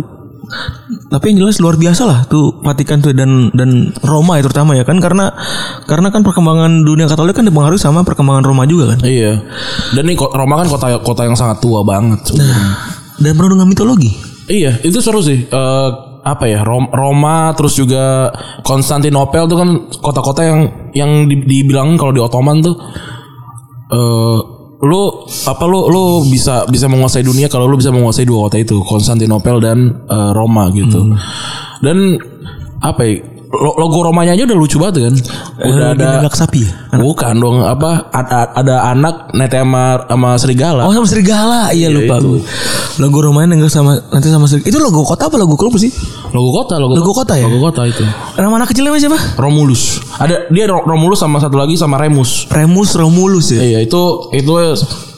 [1.09, 4.85] Tapi yang jelas luar biasa lah tuh Vatikan tuh dan dan Roma ya terutama ya
[4.85, 5.33] kan karena
[5.85, 9.03] karena kan perkembangan dunia Katolik kan dipengaruhi sama perkembangan Roma juga kan.
[9.03, 9.41] Iya.
[9.97, 12.23] Dan nih Roma kan kota kota yang sangat tua banget.
[12.23, 12.71] sebenarnya.
[13.19, 14.11] Dan penuh dengan mitologi.
[14.45, 15.49] Iya, itu seru sih.
[15.49, 15.89] Eh,
[16.25, 16.65] apa ya?
[16.65, 18.33] Rom- Roma terus juga
[18.65, 19.71] Konstantinopel tuh kan
[20.01, 20.61] kota-kota yang
[20.97, 22.75] yang di- dibilang kalau di Ottoman tuh
[23.93, 24.39] eh
[24.85, 25.03] lu
[25.49, 29.57] apa lu lu bisa bisa menguasai dunia kalau lu bisa menguasai dua kota itu, Konstantinopel
[29.61, 31.13] dan eh, Roma gitu.
[31.81, 32.21] Dan
[32.81, 33.34] apa ya?
[33.57, 35.15] Lo- Logo Romanya aja udah lucu banget kan.
[35.61, 36.73] Udah Eh, ada agak sapi ya.
[36.95, 40.83] Bukan dong apa ada, ada anak nete sama sama serigala.
[40.85, 42.43] Oh sama serigala iya lupa itu.
[42.99, 44.71] Logo Romanya enggak sama nanti sama serigala.
[44.71, 45.91] Itu logo kota apa logo klub sih?
[46.31, 47.47] Logo kota, logo, Logo kota ya?
[47.47, 48.03] Logo kota itu.
[48.35, 49.19] Nama anak kecilnya siapa?
[49.37, 50.03] Romulus.
[50.17, 52.47] Ada dia Ro- Romulus sama satu lagi sama Remus.
[52.49, 53.63] Remus Romulus ya.
[53.63, 54.53] Iya, itu itu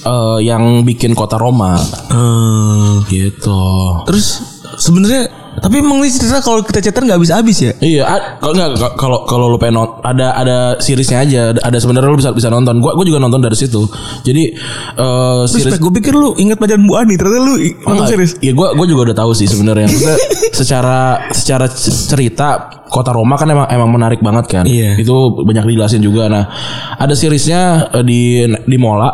[0.03, 1.77] eh, yang bikin kota Roma
[2.09, 3.61] Eh, gitu.
[4.05, 4.41] terus
[4.77, 7.73] sebenarnya tapi emang ini cerita kalau kita cetar nggak habis habis ya.
[7.77, 8.03] Iya,
[8.39, 12.31] kalau enggak ka- kalau kalau lu pengen ada ada seriesnya aja, ada, sebenarnya lu bisa
[12.31, 12.79] bisa nonton.
[12.79, 13.89] Gua gua juga nonton dari situ.
[14.23, 14.53] Jadi
[14.93, 18.33] eh series gue pikir lu ingat pelajaran Bu Ani ternyata lu i- nonton Enggak, series.
[18.39, 19.89] Iya gue gue juga udah tahu sih sebenarnya.
[20.53, 22.49] Secara secara cerita
[22.87, 24.65] kota Roma kan emang emang menarik banget kan.
[24.65, 24.97] Iya.
[24.97, 26.29] Itu banyak dijelasin juga.
[26.29, 26.49] Nah
[26.93, 29.11] ada seriesnya eh, di di Mola.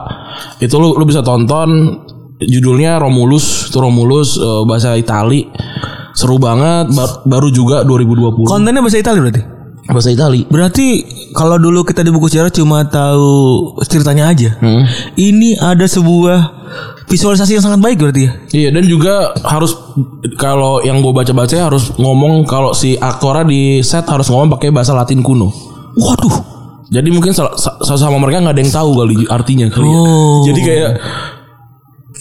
[0.59, 1.99] Itu lu lu bisa tonton
[2.39, 3.71] judulnya Romulus.
[3.71, 5.47] Itu Romulus eh, bahasa Itali.
[6.13, 6.93] Seru banget.
[6.93, 8.45] Ba- baru juga 2020.
[8.47, 9.43] Kontennya bahasa Italia berarti.
[9.83, 10.47] bahasa Itali.
[10.47, 11.03] Berarti
[11.35, 14.55] kalau dulu kita di buku sejarah cuma tahu ceritanya aja.
[14.63, 14.87] Hmm.
[15.19, 16.39] Ini ada sebuah
[17.11, 18.33] visualisasi yang sangat baik berarti ya.
[18.55, 19.75] Iya dan juga harus
[20.39, 24.95] kalau yang gue baca-baca harus ngomong kalau si aktornya di set harus ngomong pakai bahasa
[24.95, 25.51] Latin kuno.
[25.99, 26.37] Waduh.
[26.93, 29.99] Jadi mungkin sama mereka nggak ada yang tahu kali artinya kali ya.
[29.99, 30.41] Oh.
[30.47, 30.91] Jadi kayak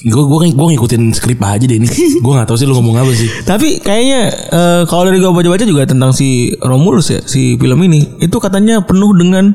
[0.01, 1.85] gue gue gue ngikutin skrip aja deh ini.
[2.23, 3.29] gue nggak tahu sih lu ngomong apa sih.
[3.45, 8.17] Tapi kayaknya eh, kalau dari gue baca-baca juga tentang si Romulus ya, si film ini
[8.17, 9.53] itu katanya penuh dengan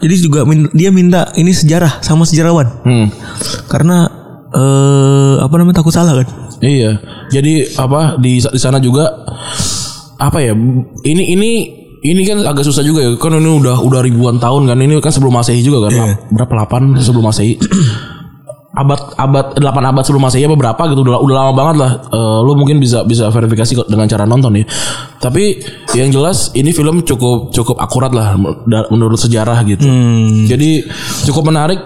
[0.00, 2.68] jadi juga min- dia minta ini sejarah sama sejarawan.
[2.84, 3.12] Hmm.
[3.68, 4.08] Karena
[4.52, 6.28] eh apa namanya takut salah kan.
[6.60, 7.00] Iya.
[7.28, 9.08] Jadi apa di di sana juga
[10.16, 10.52] apa ya?
[11.04, 11.50] Ini ini
[12.02, 13.10] ini kan agak susah juga ya.
[13.16, 14.76] Kan ini udah udah ribuan tahun kan.
[14.76, 15.92] Ini kan sebelum Masehi juga kan.
[15.92, 16.14] Iya.
[16.32, 17.56] Berapa 8 sebelum Masehi?
[18.72, 21.90] abad abad 8 abad sebelum Masehi apa berapa gitu udah udah lama banget lah.
[22.08, 24.64] Eh, lu mungkin bisa bisa verifikasi kok dengan cara nonton ya.
[25.20, 25.60] Tapi
[25.92, 28.32] yang jelas ini film cukup cukup akurat lah
[28.88, 29.84] menurut sejarah gitu.
[30.48, 30.88] Jadi
[31.28, 31.80] cukup menarik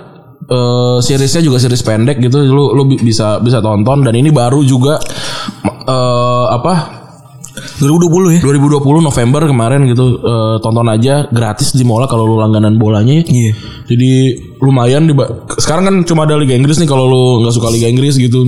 [0.47, 4.63] eh seriesnya juga series pendek gitu lu lu bi- bisa bisa tonton dan ini baru
[4.63, 4.95] juga
[5.67, 6.75] eh apa
[7.57, 8.41] 2020 ya.
[8.45, 13.25] 2020 November kemarin gitu eh, tonton aja gratis di Mola kalau lu langganan bolanya.
[13.25, 13.53] Iya.
[13.89, 14.11] Jadi
[14.61, 15.15] lumayan di
[15.57, 18.45] sekarang kan cuma ada Liga Inggris nih kalau lu nggak suka Liga Inggris gitu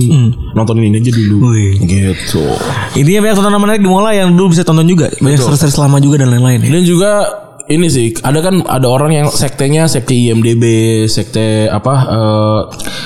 [0.53, 1.35] nontonin ini aja dulu.
[1.49, 1.81] Wih.
[1.81, 2.43] Gitu.
[3.01, 5.09] Ini banyak tontonan menarik di Mola yang dulu bisa tonton juga.
[5.17, 6.69] Banyak series selama juga dan lain-lain ya.
[6.69, 7.11] Dan juga
[7.69, 10.63] ini sih ada kan ada orang yang sektenya sekte IMDb,
[11.05, 12.61] sekte apa eh,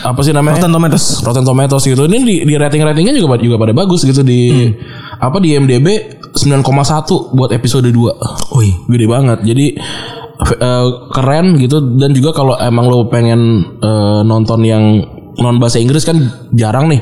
[0.08, 0.64] apa sih namanya?
[0.64, 1.06] Rotten Tomatoes.
[1.20, 2.08] Rotten Tomatoes gitu.
[2.08, 4.72] Ini di, di rating-ratingnya juga juga pada bagus gitu di
[5.24, 5.88] apa di IMDb
[6.36, 8.58] 9,1 buat episode 2.
[8.60, 8.74] Wih.
[8.92, 9.40] Gede banget.
[9.48, 9.66] Jadi
[10.44, 14.84] eh, keren gitu dan juga kalau emang lo pengen eh, nonton yang
[15.34, 16.18] non bahasa Inggris kan
[16.54, 17.02] jarang nih.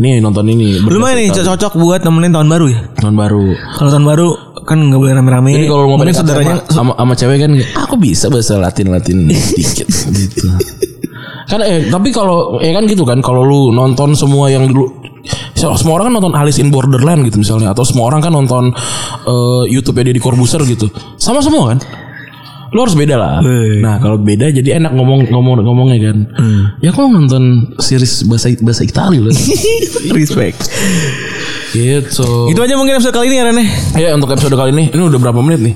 [0.00, 0.80] Nih nonton ini.
[0.82, 2.80] Lumayan nih cocok buat nemenin tahun baru ya.
[2.98, 3.46] tahun baru.
[3.78, 4.28] Kalau tahun baru
[4.66, 5.50] kan nggak boleh rame-rame.
[5.54, 7.52] Jadi kalau mau saudaranya sama, sama, cewek kan
[7.86, 9.18] aku bisa bahasa Latin Latin
[9.58, 10.46] dikit gitu.
[11.50, 14.90] Kan eh tapi kalau eh kan gitu kan kalau lu nonton semua yang dulu
[15.60, 18.72] semua orang kan nonton Alice in Borderland gitu misalnya atau semua orang kan nonton
[19.28, 20.88] eh, YouTube-nya Deddy Corbuzier gitu.
[21.20, 21.78] Sama semua kan?
[22.70, 23.42] Lu harus beda lah.
[23.42, 23.82] Weh.
[23.82, 26.18] Nah, kalau beda jadi enak ngomong ngomong ngomongnya kan.
[26.78, 29.34] Ya aku nonton series bahasa bahasa Itali loh.
[30.16, 30.70] respect.
[31.74, 32.50] gitu.
[32.50, 33.58] Itu aja mungkin episode kali ini ya Ren.
[33.98, 35.74] Ya untuk episode kali ini ini udah berapa menit nih?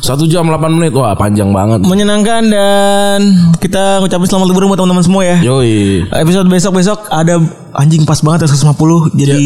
[0.00, 3.20] Satu jam 8 menit Wah panjang banget Menyenangkan dan
[3.60, 5.36] kita ngucapin selamat liburan buat teman-teman semua ya.
[5.44, 7.36] Yoi Episode besok-besok ada
[7.70, 9.44] anjing pas banget ya 150 jadi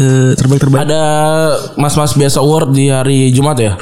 [0.00, 0.88] eh, terbaik-terbaik.
[0.88, 1.02] Ada
[1.76, 3.76] mas-mas biasa award di hari Jumat ya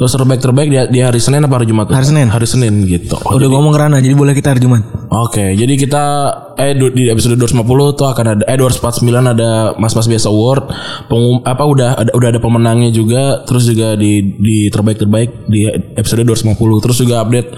[0.00, 1.90] Terus terbaik-terbaik di, di hari Senin apa hari Jumat?
[1.90, 2.00] Hmm.
[2.00, 2.26] Hari Senin.
[2.32, 4.86] Hari Senin gitu Udah ngomong kerana jadi boleh kita hari Jumat.
[5.10, 6.04] Oke jadi kita
[6.60, 9.50] Eh di episode 250 tuh akan ada Eh 249 ada
[9.80, 10.64] mas-mas biasa award
[11.08, 15.64] Pengum, Apa udah ada, udah ada pemenangnya juga Terus juga di, di terbaik-terbaik di
[15.94, 17.48] episode 250 Terus juga update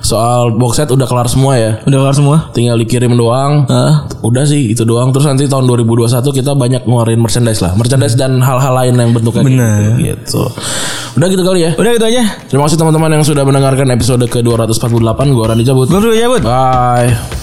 [0.00, 2.36] soal box set udah kelar semua ya Udah kelar semua?
[2.52, 3.66] tinggal dikirim doang.
[3.66, 4.06] Hah?
[4.22, 5.10] Udah sih itu doang.
[5.10, 9.42] Terus nanti tahun 2021 kita banyak ngeluarin merchandise lah, merchandise dan hal-hal lain yang bentuknya
[9.44, 9.96] Bener.
[9.98, 10.02] gitu.
[10.02, 10.42] gitu.
[11.16, 11.70] Udah gitu kali ya.
[11.74, 12.22] Udah gitu aja.
[12.46, 15.32] Terima kasih teman-teman yang sudah mendengarkan episode ke 248.
[15.32, 15.88] Gua Randy cabut.
[15.88, 16.42] Dulu ya, Bud.
[16.44, 17.35] Bye.